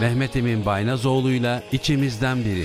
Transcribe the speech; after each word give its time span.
Mehmet 0.00 0.36
Emin 0.36 0.66
Baynazoğlu'yla 0.66 1.62
içimizden 1.72 2.38
biri. 2.44 2.64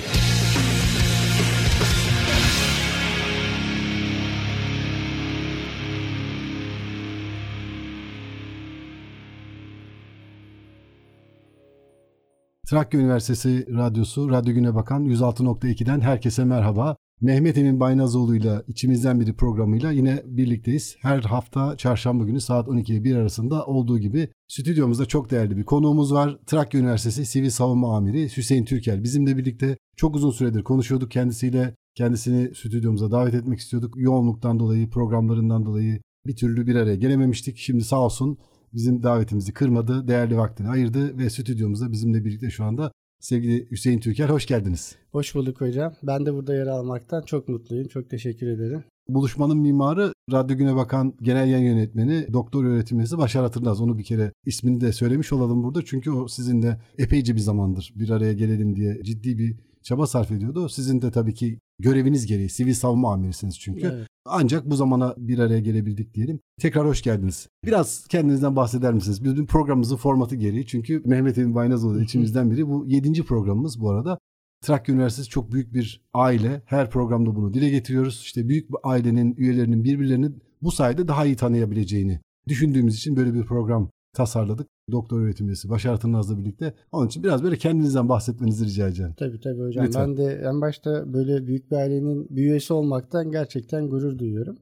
Trakya 12.72 12.99
Üniversitesi 12.99 13.67
Radyosu, 13.78 14.29
Radyo 14.29 14.53
Güne 14.53 14.76
Bakan 14.76 15.06
106.2'den 15.06 16.02
herkese 16.02 16.45
merhaba. 16.45 16.98
Mehmet 17.22 17.58
Emin 17.58 17.80
Baynazoğlu'yla 17.80 18.63
içimizden 18.67 19.20
biri 19.20 19.34
programıyla 19.34 19.91
yine 19.91 20.23
birlikteyiz. 20.26 20.95
Her 20.99 21.20
hafta 21.20 21.77
çarşamba 21.77 22.23
günü 22.23 22.41
saat 22.41 22.70
12 22.70 22.94
ile 22.94 23.03
1 23.03 23.16
arasında 23.16 23.66
olduğu 23.66 23.99
gibi 23.99 24.30
stüdyomuzda 24.47 25.05
çok 25.05 25.31
değerli 25.31 25.57
bir 25.57 25.63
konuğumuz 25.63 26.13
var. 26.13 26.38
Trakya 26.45 26.80
Üniversitesi 26.80 27.25
Sivil 27.25 27.49
Savunma 27.49 27.97
Amiri 27.97 28.38
Hüseyin 28.38 28.66
Türkel 28.66 29.03
bizimle 29.03 29.38
birlikte 29.38 29.77
çok 29.95 30.16
uzun 30.16 30.31
süredir 30.31 30.63
konuşuyorduk 30.63 31.11
kendisiyle. 31.11 31.75
Kendisini 31.95 32.55
stüdyomuza 32.55 33.11
davet 33.11 33.33
etmek 33.33 33.59
istiyorduk. 33.59 33.94
Yoğunluktan 33.97 34.59
dolayı, 34.59 34.89
programlarından 34.89 35.66
dolayı 35.66 36.02
bir 36.27 36.35
türlü 36.35 36.67
bir 36.67 36.75
araya 36.75 36.95
gelememiştik. 36.95 37.58
Şimdi 37.58 37.83
sağ 37.83 37.99
olsun 37.99 38.38
bizim 38.73 39.03
davetimizi 39.03 39.53
kırmadı, 39.53 40.08
değerli 40.08 40.38
vaktini 40.38 40.69
ayırdı 40.69 41.17
ve 41.17 41.30
stüdyomuzda 41.30 41.91
bizimle 41.91 42.25
birlikte 42.25 42.49
şu 42.49 42.63
anda 42.63 42.91
sevgili 43.21 43.71
Hüseyin 43.71 43.99
Türker 43.99 44.30
hoş 44.30 44.45
geldiniz. 44.45 44.95
Hoş 45.11 45.35
bulduk 45.35 45.61
hocam. 45.61 45.93
Ben 46.03 46.25
de 46.25 46.34
burada 46.34 46.55
yer 46.55 46.67
almaktan 46.67 47.21
çok 47.21 47.47
mutluyum. 47.47 47.88
Çok 47.88 48.09
teşekkür 48.09 48.47
ederim. 48.47 48.84
Buluşmanın 49.09 49.57
mimarı 49.57 50.13
Radyo 50.31 50.57
Güne 50.57 50.75
Bakan 50.75 51.13
Genel 51.21 51.49
Yayın 51.49 51.66
Yönetmeni 51.66 52.34
Doktor 52.34 52.66
Öğretim 52.66 52.99
Üyesi 52.99 53.17
Başar 53.17 53.44
Hatırnaz. 53.44 53.81
Onu 53.81 53.97
bir 53.97 54.03
kere 54.03 54.31
ismini 54.45 54.81
de 54.81 54.94
söylemiş 54.94 55.34
olalım 55.34 55.63
burada. 55.63 55.85
Çünkü 55.85 56.11
o 56.11 56.27
sizin 56.27 56.61
de 56.61 56.77
epeyce 56.97 57.36
bir 57.36 57.39
zamandır 57.39 57.94
bir 57.95 58.09
araya 58.09 58.33
gelelim 58.33 58.75
diye 58.75 59.03
ciddi 59.03 59.38
bir 59.38 59.55
çaba 59.83 60.08
sarf 60.08 60.31
ediyordu. 60.31 60.69
Sizin 60.69 61.02
de 61.02 61.11
tabii 61.11 61.33
ki 61.33 61.59
göreviniz 61.81 62.25
gereği 62.25 62.49
sivil 62.49 62.73
savunma 62.73 63.13
amirisiniz 63.13 63.59
çünkü. 63.59 63.87
Evet. 63.87 64.07
Ancak 64.25 64.69
bu 64.69 64.75
zamana 64.75 65.15
bir 65.17 65.39
araya 65.39 65.59
gelebildik 65.59 66.13
diyelim. 66.13 66.39
Tekrar 66.61 66.87
hoş 66.87 67.01
geldiniz. 67.01 67.47
Biraz 67.65 68.07
kendinizden 68.07 68.55
bahseder 68.55 68.93
misiniz? 68.93 69.23
Bizim 69.23 69.45
programımızın 69.45 69.95
formatı 69.95 70.35
gereği 70.35 70.65
çünkü 70.65 71.02
Mehmet 71.05 71.37
Emin 71.37 71.55
Baynazoğlu 71.55 72.02
içimizden 72.02 72.52
biri. 72.52 72.67
Bu 72.67 72.85
yedinci 72.87 73.23
programımız 73.23 73.81
bu 73.81 73.91
arada. 73.91 74.17
Trakya 74.61 74.95
Üniversitesi 74.95 75.29
çok 75.29 75.52
büyük 75.52 75.73
bir 75.73 76.02
aile. 76.13 76.61
Her 76.65 76.89
programda 76.89 77.35
bunu 77.35 77.53
dile 77.53 77.69
getiriyoruz. 77.69 78.21
İşte 78.23 78.49
büyük 78.49 78.69
bir 78.69 78.77
ailenin 78.83 79.35
üyelerinin 79.35 79.83
birbirlerini 79.83 80.29
bu 80.61 80.71
sayede 80.71 81.07
daha 81.07 81.25
iyi 81.25 81.35
tanıyabileceğini 81.35 82.19
düşündüğümüz 82.47 82.95
için 82.95 83.15
böyle 83.15 83.33
bir 83.33 83.43
program 83.43 83.89
tasarladık. 84.14 84.67
Doktor 84.92 85.22
öğretim 85.22 85.48
üyesi 85.48 85.70
Başar 85.70 86.00
Tırnaz'la 86.00 86.38
birlikte. 86.38 86.73
Onun 86.92 87.08
için 87.08 87.23
biraz 87.23 87.44
böyle 87.44 87.58
kendinizden 87.58 88.09
bahsetmenizi 88.09 88.66
rica 88.66 88.88
edeceğim. 88.88 89.14
Tabii 89.17 89.40
tabii 89.40 89.62
hocam. 89.62 89.86
Lütfen. 89.86 90.08
Ben 90.08 90.17
de 90.17 90.42
en 90.45 90.62
başta 90.62 91.14
böyle 91.14 91.48
büyük 91.48 91.72
bir 91.72 91.76
ailenin 91.76 92.28
bir 92.30 92.42
üyesi 92.42 92.73
olmaktan 92.73 93.32
gerçekten 93.32 93.89
gurur 93.89 94.17
duyuyorum. 94.17 94.58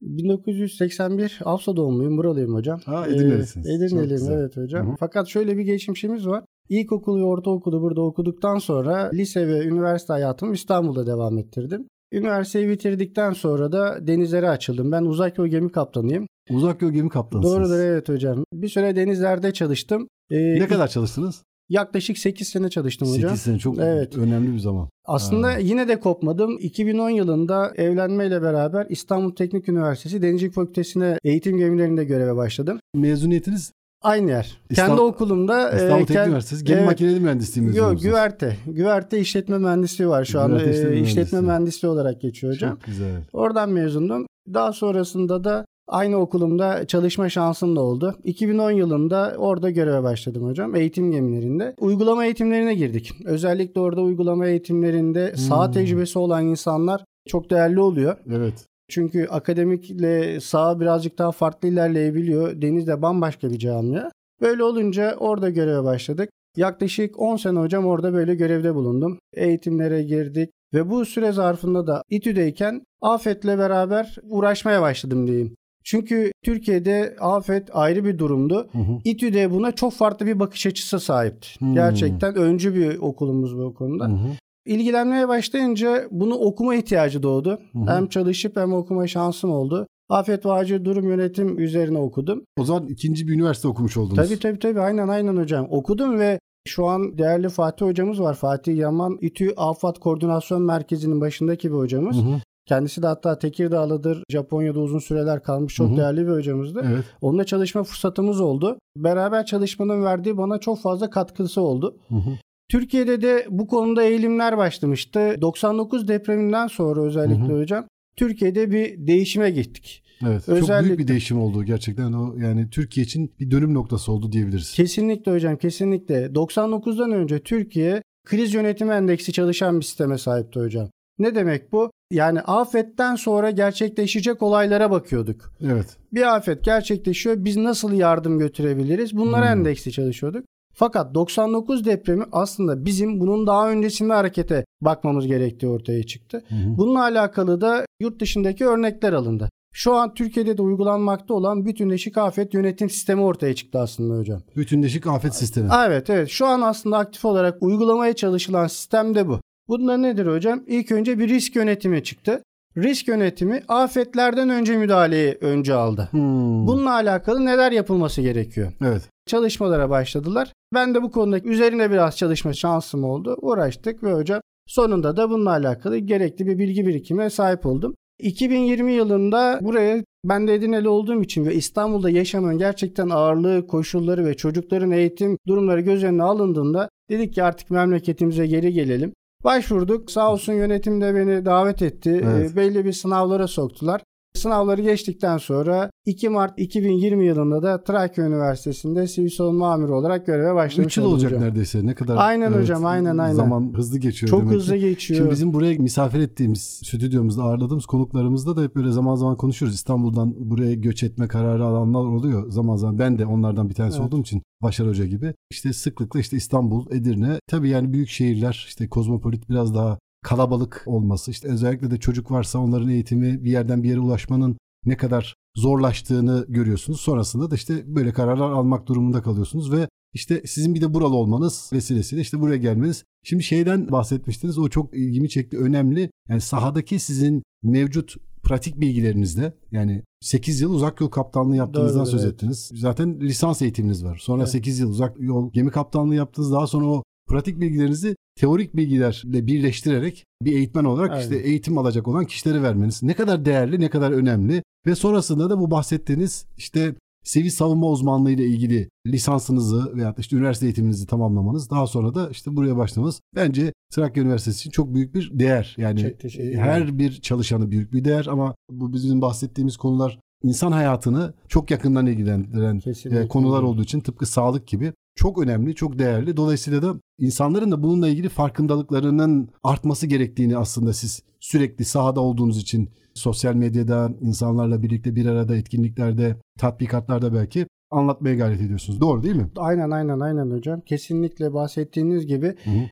1981 0.00 1.38
Afsa 1.44 1.76
doğumluyum. 1.76 2.16
Buralıyım 2.16 2.54
hocam. 2.54 2.80
Ha 2.84 3.06
Edirnelisiniz. 3.06 3.66
Ee, 3.66 3.72
Edirneliyim 3.72 4.32
evet 4.32 4.56
hocam. 4.56 4.86
Hı-hı. 4.86 4.96
Fakat 5.00 5.28
şöyle 5.28 5.56
bir 5.56 5.62
geçmişimiz 5.62 6.26
var. 6.26 6.44
İlkokul 6.68 7.20
ve 7.20 7.24
ortaokulu 7.24 7.82
burada 7.82 8.00
okuduktan 8.00 8.58
sonra 8.58 9.10
lise 9.14 9.48
ve 9.48 9.64
üniversite 9.66 10.12
hayatımı 10.12 10.54
İstanbul'da 10.54 11.06
devam 11.06 11.38
ettirdim. 11.38 11.86
Üniversiteyi 12.12 12.68
bitirdikten 12.68 13.32
sonra 13.32 13.72
da 13.72 14.06
denizlere 14.06 14.48
açıldım. 14.48 14.92
Ben 14.92 15.02
uzak 15.02 15.38
yol 15.38 15.46
gemi 15.46 15.72
kaptanıyım. 15.72 16.26
Uzak 16.50 16.82
yol 16.82 16.90
gemi 16.90 17.08
kaptanısınız. 17.08 17.56
Doğrudur 17.56 17.78
evet 17.84 18.08
hocam. 18.08 18.44
Bir 18.52 18.68
süre 18.68 18.96
denizlerde 18.96 19.52
çalıştım. 19.52 20.08
Ee, 20.30 20.36
ne 20.38 20.68
kadar 20.68 20.88
çalıştınız? 20.88 21.42
Yaklaşık 21.68 22.18
8 22.18 22.48
sene 22.48 22.70
çalıştım 22.70 23.08
hocam. 23.08 23.30
8 23.30 23.42
sene 23.42 23.58
çok 23.58 23.78
evet. 23.78 24.16
önemli 24.16 24.54
bir 24.54 24.58
zaman. 24.58 24.88
Aslında 25.04 25.46
ha. 25.46 25.58
yine 25.58 25.88
de 25.88 26.00
kopmadım. 26.00 26.58
2010 26.60 27.10
yılında 27.10 27.72
evlenmeyle 27.76 28.42
beraber 28.42 28.86
İstanbul 28.88 29.34
Teknik 29.34 29.68
Üniversitesi 29.68 30.22
Denizcilik 30.22 30.54
Fakültesi'ne 30.54 31.18
eğitim 31.24 31.56
gemilerinde 31.56 32.04
göreve 32.04 32.36
başladım. 32.36 32.80
Mezuniyetiniz 32.94 33.72
Aynı 34.02 34.30
yer. 34.30 34.60
İstanbul, 34.70 34.96
Kendi 34.96 35.00
okulumda. 35.00 35.70
İstanbul 35.70 36.02
e, 36.02 36.06
Teknik 36.06 36.26
Üniversitesi 36.26 36.64
Gemi 36.64 36.78
evet, 36.78 36.88
Makineli 36.88 37.20
Mühendisliği 37.20 37.66
mezunu 37.66 37.82
Yok 37.82 38.02
güverte. 38.02 38.56
Güverte 38.66 39.18
işletme 39.20 39.58
mühendisliği 39.58 40.08
var 40.08 40.24
şu 40.24 40.40
an. 40.40 40.58
E, 40.58 41.00
işletme 41.00 41.40
mühendisliği 41.40 41.92
olarak 41.92 42.20
geçiyor 42.20 42.52
hocam. 42.52 42.70
Çok 42.70 42.84
güzel. 42.84 43.24
Oradan 43.32 43.70
mezundum. 43.70 44.26
Daha 44.54 44.72
sonrasında 44.72 45.44
da 45.44 45.64
Aynı 45.88 46.16
okulumda 46.16 46.86
çalışma 46.86 47.28
şansım 47.28 47.76
da 47.76 47.80
oldu. 47.80 48.14
2010 48.24 48.70
yılında 48.70 49.34
orada 49.38 49.70
göreve 49.70 50.02
başladım 50.02 50.44
hocam. 50.44 50.76
Eğitim 50.76 51.10
gemilerinde. 51.10 51.74
Uygulama 51.80 52.24
eğitimlerine 52.24 52.74
girdik. 52.74 53.12
Özellikle 53.24 53.80
orada 53.80 54.00
uygulama 54.00 54.46
eğitimlerinde 54.46 55.30
hmm. 55.30 55.36
saha 55.36 55.70
tecrübesi 55.70 56.18
olan 56.18 56.46
insanlar 56.46 57.04
çok 57.28 57.50
değerli 57.50 57.80
oluyor. 57.80 58.16
Evet. 58.32 58.66
Çünkü 58.88 59.26
akademikle 59.26 60.40
saha 60.40 60.80
birazcık 60.80 61.18
daha 61.18 61.32
farklı 61.32 61.68
ilerleyebiliyor. 61.68 62.62
Deniz 62.62 62.86
de 62.86 63.02
bambaşka 63.02 63.50
bir 63.50 63.58
camia. 63.58 64.10
Böyle 64.40 64.64
olunca 64.64 65.16
orada 65.18 65.50
göreve 65.50 65.84
başladık. 65.84 66.30
Yaklaşık 66.56 67.20
10 67.20 67.36
sene 67.36 67.58
hocam 67.58 67.86
orada 67.86 68.12
böyle 68.12 68.34
görevde 68.34 68.74
bulundum. 68.74 69.18
Eğitimlere 69.34 70.02
girdik 70.02 70.50
ve 70.74 70.90
bu 70.90 71.04
süre 71.04 71.32
zarfında 71.32 71.86
da 71.86 72.02
İTÜ'deyken 72.10 72.82
Afet'le 73.00 73.44
beraber 73.44 74.16
uğraşmaya 74.22 74.82
başladım 74.82 75.26
diyeyim. 75.26 75.54
Çünkü 75.90 76.32
Türkiye'de 76.44 77.16
afet 77.20 77.68
ayrı 77.72 78.04
bir 78.04 78.18
durumdu. 78.18 78.68
Hı 78.72 78.78
hı. 78.78 78.98
İTÜ 79.04 79.34
de 79.34 79.50
buna 79.50 79.72
çok 79.72 79.92
farklı 79.92 80.26
bir 80.26 80.40
bakış 80.40 80.66
açısı 80.66 81.00
sahipti. 81.00 81.48
Hı. 81.60 81.74
Gerçekten 81.74 82.34
öncü 82.34 82.74
bir 82.74 82.98
okulumuz 82.98 83.58
bu 83.58 83.74
konuda. 83.74 84.04
Hı 84.04 84.12
hı. 84.12 84.28
İlgilenmeye 84.66 85.28
başlayınca 85.28 86.04
bunu 86.10 86.34
okuma 86.34 86.74
ihtiyacı 86.74 87.22
doğdu. 87.22 87.58
Hı 87.72 87.78
hı. 87.78 87.90
Hem 87.90 88.06
çalışıp 88.08 88.56
hem 88.56 88.72
okuma 88.72 89.06
şansım 89.06 89.50
oldu. 89.50 89.86
Afet 90.08 90.46
ve 90.46 90.52
Acil 90.52 90.84
Durum 90.84 91.08
Yönetim 91.08 91.58
üzerine 91.58 91.98
okudum. 91.98 92.44
O 92.58 92.64
zaman 92.64 92.86
ikinci 92.88 93.28
bir 93.28 93.34
üniversite 93.34 93.68
okumuş 93.68 93.96
oldunuz. 93.96 94.28
Tabii 94.28 94.38
tabii 94.38 94.58
tabii 94.58 94.80
aynen 94.80 95.08
aynen 95.08 95.36
hocam. 95.36 95.66
Okudum 95.70 96.18
ve 96.18 96.38
şu 96.68 96.86
an 96.86 97.18
değerli 97.18 97.48
Fatih 97.48 97.86
hocamız 97.86 98.20
var. 98.20 98.34
Fatih 98.34 98.76
Yaman 98.76 99.18
İTÜ 99.20 99.54
Afat 99.56 99.98
Koordinasyon 99.98 100.62
Merkezi'nin 100.62 101.20
başındaki 101.20 101.70
bir 101.70 101.76
hocamız. 101.76 102.16
Hı 102.16 102.20
hı. 102.20 102.40
Kendisi 102.68 103.02
de 103.02 103.06
hatta 103.06 103.38
Tekirdağlıdır. 103.38 104.22
Japonya'da 104.28 104.80
uzun 104.80 104.98
süreler 104.98 105.42
kalmış 105.42 105.74
çok 105.74 105.88
Hı-hı. 105.88 105.96
değerli 105.96 106.26
bir 106.26 106.32
hocamızdı. 106.32 106.82
Evet. 106.88 107.04
Onunla 107.20 107.44
çalışma 107.44 107.84
fırsatımız 107.84 108.40
oldu. 108.40 108.78
Beraber 108.96 109.46
çalışmanın 109.46 110.04
verdiği 110.04 110.36
bana 110.36 110.58
çok 110.58 110.80
fazla 110.80 111.10
katkısı 111.10 111.60
oldu. 111.60 111.96
Hı-hı. 112.08 112.38
Türkiye'de 112.68 113.22
de 113.22 113.46
bu 113.50 113.66
konuda 113.66 114.02
eğilimler 114.02 114.56
başlamıştı. 114.58 115.36
99 115.40 116.08
depreminden 116.08 116.66
sonra 116.66 117.02
özellikle 117.02 117.48
Hı-hı. 117.48 117.60
hocam 117.60 117.86
Türkiye'de 118.16 118.70
bir 118.70 119.06
değişime 119.06 119.50
gittik. 119.50 120.02
Evet. 120.26 120.48
Özellikle, 120.48 120.66
çok 120.66 120.84
büyük 120.84 120.98
bir 120.98 121.08
değişim 121.08 121.40
oldu 121.40 121.64
gerçekten. 121.64 122.12
O 122.12 122.34
yani 122.36 122.70
Türkiye 122.70 123.06
için 123.06 123.34
bir 123.40 123.50
dönüm 123.50 123.74
noktası 123.74 124.12
oldu 124.12 124.32
diyebiliriz. 124.32 124.74
Kesinlikle 124.74 125.32
hocam, 125.32 125.56
kesinlikle. 125.56 126.26
99'dan 126.26 127.12
önce 127.12 127.38
Türkiye 127.38 128.02
kriz 128.26 128.54
yönetimi 128.54 128.92
endeksi 128.92 129.32
çalışan 129.32 129.80
bir 129.80 129.84
sisteme 129.84 130.18
sahipti 130.18 130.60
hocam. 130.60 130.88
Ne 131.18 131.34
demek 131.34 131.72
bu? 131.72 131.90
Yani 132.10 132.40
afetten 132.40 133.16
sonra 133.16 133.50
gerçekleşecek 133.50 134.42
olaylara 134.42 134.90
bakıyorduk. 134.90 135.52
Evet. 135.64 135.96
Bir 136.12 136.36
afet 136.36 136.64
gerçekleşiyor. 136.64 137.36
Biz 137.38 137.56
nasıl 137.56 137.92
yardım 137.92 138.38
götürebiliriz? 138.38 139.16
Bunlara 139.16 139.52
hmm. 139.52 139.60
endeksli 139.60 139.92
çalışıyorduk. 139.92 140.44
Fakat 140.74 141.14
99 141.14 141.84
depremi 141.84 142.24
aslında 142.32 142.84
bizim 142.84 143.20
bunun 143.20 143.46
daha 143.46 143.70
öncesinde 143.70 144.12
harekete 144.12 144.64
bakmamız 144.80 145.26
gerektiği 145.26 145.68
ortaya 145.68 146.02
çıktı. 146.02 146.42
Hı 146.48 146.54
Bununla 146.78 147.02
alakalı 147.02 147.60
da 147.60 147.86
yurt 148.00 148.20
dışındaki 148.20 148.66
örnekler 148.66 149.12
alındı. 149.12 149.48
Şu 149.72 149.94
an 149.94 150.14
Türkiye'de 150.14 150.58
de 150.58 150.62
uygulanmakta 150.62 151.34
olan 151.34 151.66
bütünleşik 151.66 152.18
afet 152.18 152.54
yönetim 152.54 152.90
sistemi 152.90 153.22
ortaya 153.22 153.54
çıktı 153.54 153.78
aslında 153.78 154.18
hocam. 154.18 154.40
Bütünleşik 154.56 155.06
afet 155.06 155.34
sistemi. 155.34 155.68
Evet 155.86 156.10
evet. 156.10 156.28
Şu 156.28 156.46
an 156.46 156.60
aslında 156.60 156.98
aktif 156.98 157.24
olarak 157.24 157.62
uygulamaya 157.62 158.16
çalışılan 158.16 158.66
sistem 158.66 159.14
de 159.14 159.28
bu. 159.28 159.40
Bunlar 159.68 160.02
nedir 160.02 160.26
hocam? 160.26 160.62
İlk 160.66 160.92
önce 160.92 161.18
bir 161.18 161.28
risk 161.28 161.56
yönetimi 161.56 162.02
çıktı. 162.04 162.42
Risk 162.76 163.08
yönetimi 163.08 163.62
afetlerden 163.68 164.48
önce 164.48 164.76
müdahaleyi 164.76 165.38
önce 165.40 165.74
aldı. 165.74 166.08
Hmm. 166.10 166.66
Bununla 166.66 166.92
alakalı 166.92 167.44
neler 167.44 167.72
yapılması 167.72 168.22
gerekiyor? 168.22 168.72
Evet. 168.80 169.02
Çalışmalara 169.26 169.90
başladılar. 169.90 170.52
Ben 170.74 170.94
de 170.94 171.02
bu 171.02 171.10
konuda 171.10 171.38
üzerine 171.38 171.90
biraz 171.90 172.16
çalışma 172.16 172.52
şansım 172.52 173.04
oldu. 173.04 173.36
Uğraştık 173.40 174.02
ve 174.02 174.12
hocam 174.12 174.40
sonunda 174.66 175.16
da 175.16 175.30
bununla 175.30 175.50
alakalı 175.50 175.98
gerekli 175.98 176.46
bir 176.46 176.58
bilgi 176.58 176.86
birikimine 176.86 177.30
sahip 177.30 177.66
oldum. 177.66 177.94
2020 178.18 178.92
yılında 178.92 179.58
buraya 179.62 180.04
ben 180.24 180.48
de 180.48 180.54
Edirneli 180.54 180.88
olduğum 180.88 181.22
için 181.22 181.46
ve 181.46 181.54
İstanbul'da 181.54 182.10
yaşamın 182.10 182.58
gerçekten 182.58 183.08
ağırlığı, 183.08 183.66
koşulları 183.66 184.24
ve 184.24 184.34
çocukların 184.34 184.90
eğitim 184.90 185.38
durumları 185.46 185.80
göz 185.80 186.04
önüne 186.04 186.22
alındığında 186.22 186.88
dedik 187.10 187.34
ki 187.34 187.42
artık 187.42 187.70
memleketimize 187.70 188.46
geri 188.46 188.72
gelelim. 188.72 189.12
Başvurduk. 189.44 190.10
Sağ 190.10 190.32
olsun 190.32 190.52
yönetim 190.52 191.00
de 191.00 191.14
beni 191.14 191.44
davet 191.44 191.82
etti. 191.82 192.20
Evet. 192.24 192.52
E, 192.52 192.56
belli 192.56 192.84
bir 192.84 192.92
sınavlara 192.92 193.46
soktular. 193.46 194.02
Sınavları 194.38 194.82
geçtikten 194.82 195.38
sonra 195.38 195.90
2 196.06 196.28
Mart 196.28 196.58
2020 196.58 197.26
yılında 197.26 197.62
da 197.62 197.82
Trakya 197.84 198.24
Üniversitesi'nde 198.26 199.06
sivil 199.06 199.28
savunma 199.30 199.72
amiri 199.72 199.92
olarak 199.92 200.26
göreve 200.26 200.54
başlamış 200.54 200.86
3 200.92 200.96
yıl 200.96 201.04
olacak 201.04 201.30
hocam. 201.30 201.42
neredeyse. 201.44 201.86
Ne 201.86 201.94
kadar 201.94 202.16
Aynen 202.18 202.52
hocam, 202.52 202.86
aynen, 202.86 203.18
aynen. 203.18 203.34
Zaman 203.34 203.72
hızlı 203.76 203.98
geçiyor 203.98 204.30
Çok 204.30 204.40
demek 204.40 204.54
hızlı 204.54 204.74
ki. 204.74 204.80
geçiyor. 204.80 205.18
Şimdi 205.18 205.30
bizim 205.30 205.52
buraya 205.52 205.78
misafir 205.78 206.20
ettiğimiz 206.20 206.60
stüdyomuzda 206.62 207.42
ağırladığımız 207.42 207.86
konuklarımızda 207.86 208.56
da 208.56 208.62
hep 208.62 208.76
böyle 208.76 208.90
zaman 208.90 209.14
zaman 209.14 209.36
konuşuyoruz. 209.36 209.74
İstanbul'dan 209.74 210.34
buraya 210.50 210.74
göç 210.74 211.02
etme 211.02 211.28
kararı 211.28 211.64
alanlar 211.64 212.00
oluyor. 212.04 212.50
Zaman 212.50 212.76
zaman 212.76 212.98
ben 212.98 213.18
de 213.18 213.26
onlardan 213.26 213.68
bir 213.68 213.74
tanesi 213.74 213.96
Evet. 213.98 214.06
olduğum 214.06 214.20
için 214.20 214.42
Başar 214.62 214.88
Hoca 214.88 215.04
gibi. 215.06 215.34
İşte 215.50 215.72
sıklıkla 215.72 216.20
işte 216.20 216.36
İstanbul, 216.36 216.90
Edirne. 216.90 217.38
Tabii 217.46 217.68
yani 217.68 217.92
büyük 217.92 218.08
şehirler 218.08 218.64
işte 218.68 218.88
kozmopolit 218.88 219.48
biraz 219.48 219.74
daha 219.74 219.98
kalabalık 220.22 220.82
olması. 220.86 221.30
işte 221.30 221.48
özellikle 221.48 221.90
de 221.90 221.96
çocuk 222.00 222.30
varsa 222.30 222.58
onların 222.58 222.88
eğitimi 222.88 223.44
bir 223.44 223.50
yerden 223.50 223.82
bir 223.82 223.88
yere 223.88 224.00
ulaşmanın 224.00 224.56
ne 224.86 224.96
kadar 224.96 225.34
zorlaştığını 225.56 226.46
görüyorsunuz. 226.48 227.00
Sonrasında 227.00 227.50
da 227.50 227.54
işte 227.54 227.82
böyle 227.86 228.12
kararlar 228.12 228.50
almak 228.50 228.86
durumunda 228.86 229.22
kalıyorsunuz 229.22 229.72
ve 229.72 229.88
işte 230.14 230.42
sizin 230.46 230.74
bir 230.74 230.80
de 230.80 230.94
buralı 230.94 231.16
olmanız 231.16 231.70
vesilesiyle 231.72 232.22
işte 232.22 232.40
buraya 232.40 232.56
gelmeniz. 232.56 233.04
Şimdi 233.24 233.42
şeyden 233.42 233.90
bahsetmiştiniz 233.90 234.58
o 234.58 234.68
çok 234.68 234.94
ilgimi 234.94 235.28
çekti 235.28 235.58
önemli. 235.58 236.10
Yani 236.28 236.40
sahadaki 236.40 236.98
sizin 236.98 237.42
mevcut 237.62 238.14
pratik 238.42 238.80
bilgilerinizde 238.80 239.52
yani 239.72 240.02
8 240.20 240.60
yıl 240.60 240.74
uzak 240.74 241.00
yol 241.00 241.08
kaptanlığı 241.08 241.56
yaptığınızdan 241.56 241.98
Doğrudur, 241.98 242.10
söz 242.10 242.24
evet. 242.24 242.34
ettiniz. 242.34 242.70
Zaten 242.74 243.20
lisans 243.20 243.62
eğitiminiz 243.62 244.04
var. 244.04 244.18
Sonra 244.22 244.42
Evet. 244.42 244.52
8 244.52 244.78
yıl 244.78 244.90
uzak 244.90 245.20
yol 245.20 245.52
gemi 245.52 245.70
kaptanlığı 245.70 246.14
yaptınız. 246.14 246.52
Daha 246.52 246.66
sonra 246.66 246.86
o 246.86 247.02
pratik 247.28 247.60
bilgilerinizi 247.60 248.16
teorik 248.36 248.76
bilgilerle 248.76 249.46
birleştirerek 249.46 250.24
bir 250.42 250.52
eğitmen 250.52 250.84
olarak 250.84 251.10
Aynen. 251.10 251.22
işte 251.22 251.36
eğitim 251.36 251.78
alacak 251.78 252.08
olan 252.08 252.24
kişilere 252.24 252.62
vermeniz 252.62 253.02
ne 253.02 253.14
kadar 253.14 253.44
değerli, 253.44 253.80
ne 253.80 253.90
kadar 253.90 254.10
önemli 254.10 254.62
ve 254.86 254.94
sonrasında 254.94 255.50
da 255.50 255.60
bu 255.60 255.70
bahsettiğiniz 255.70 256.46
işte 256.56 256.94
sivil 257.24 257.50
savunma 257.50 257.86
uzmanlığı 257.90 258.30
ile 258.30 258.46
ilgili 258.46 258.88
lisansınızı 259.06 259.96
veya 259.96 260.14
işte 260.18 260.36
üniversite 260.36 260.66
eğitiminizi 260.66 261.06
tamamlamanız, 261.06 261.70
daha 261.70 261.86
sonra 261.86 262.14
da 262.14 262.30
işte 262.30 262.56
buraya 262.56 262.76
başlamanız 262.76 263.20
bence 263.34 263.72
Trakya 263.92 264.22
Üniversitesi 264.22 264.58
için 264.58 264.70
çok 264.70 264.94
büyük 264.94 265.14
bir 265.14 265.30
değer. 265.38 265.74
Yani 265.78 266.00
ederim. 266.00 266.58
her 266.58 266.98
bir 266.98 267.20
çalışanı 267.20 267.70
büyük 267.70 267.92
bir 267.92 268.04
değer 268.04 268.26
ama 268.30 268.54
bu 268.70 268.92
bizim 268.92 269.20
bahsettiğimiz 269.20 269.76
konular 269.76 270.18
insan 270.42 270.72
hayatını 270.72 271.34
çok 271.48 271.70
yakından 271.70 272.06
ilgilendiren 272.06 272.78
Kesinlikle. 272.78 273.22
e, 273.22 273.28
konular 273.28 273.62
olduğu 273.62 273.82
için 273.82 274.00
tıpkı 274.00 274.26
sağlık 274.26 274.66
gibi 274.66 274.92
çok 275.18 275.42
önemli, 275.42 275.74
çok 275.74 275.98
değerli. 275.98 276.36
Dolayısıyla 276.36 276.82
da 276.82 276.94
insanların 277.18 277.70
da 277.70 277.82
bununla 277.82 278.08
ilgili 278.08 278.28
farkındalıklarının 278.28 279.48
artması 279.64 280.06
gerektiğini 280.06 280.56
aslında 280.56 280.92
siz 280.92 281.22
sürekli 281.40 281.84
sahada 281.84 282.20
olduğunuz 282.20 282.58
için 282.58 282.90
sosyal 283.14 283.54
medyada 283.54 284.12
insanlarla 284.20 284.82
birlikte 284.82 285.14
bir 285.14 285.26
arada 285.26 285.56
etkinliklerde, 285.56 286.36
tatbikatlarda 286.58 287.34
belki 287.34 287.66
anlatmaya 287.90 288.34
gayret 288.34 288.60
ediyorsunuz. 288.60 289.00
Doğru 289.00 289.22
değil 289.22 289.36
mi? 289.36 289.50
Aynen 289.56 289.90
aynen 289.90 290.20
aynen 290.20 290.50
hocam. 290.50 290.80
Kesinlikle 290.80 291.54
bahsettiğiniz 291.54 292.26
gibi 292.26 292.46
Hı 292.46 292.70
hı. 292.70 292.88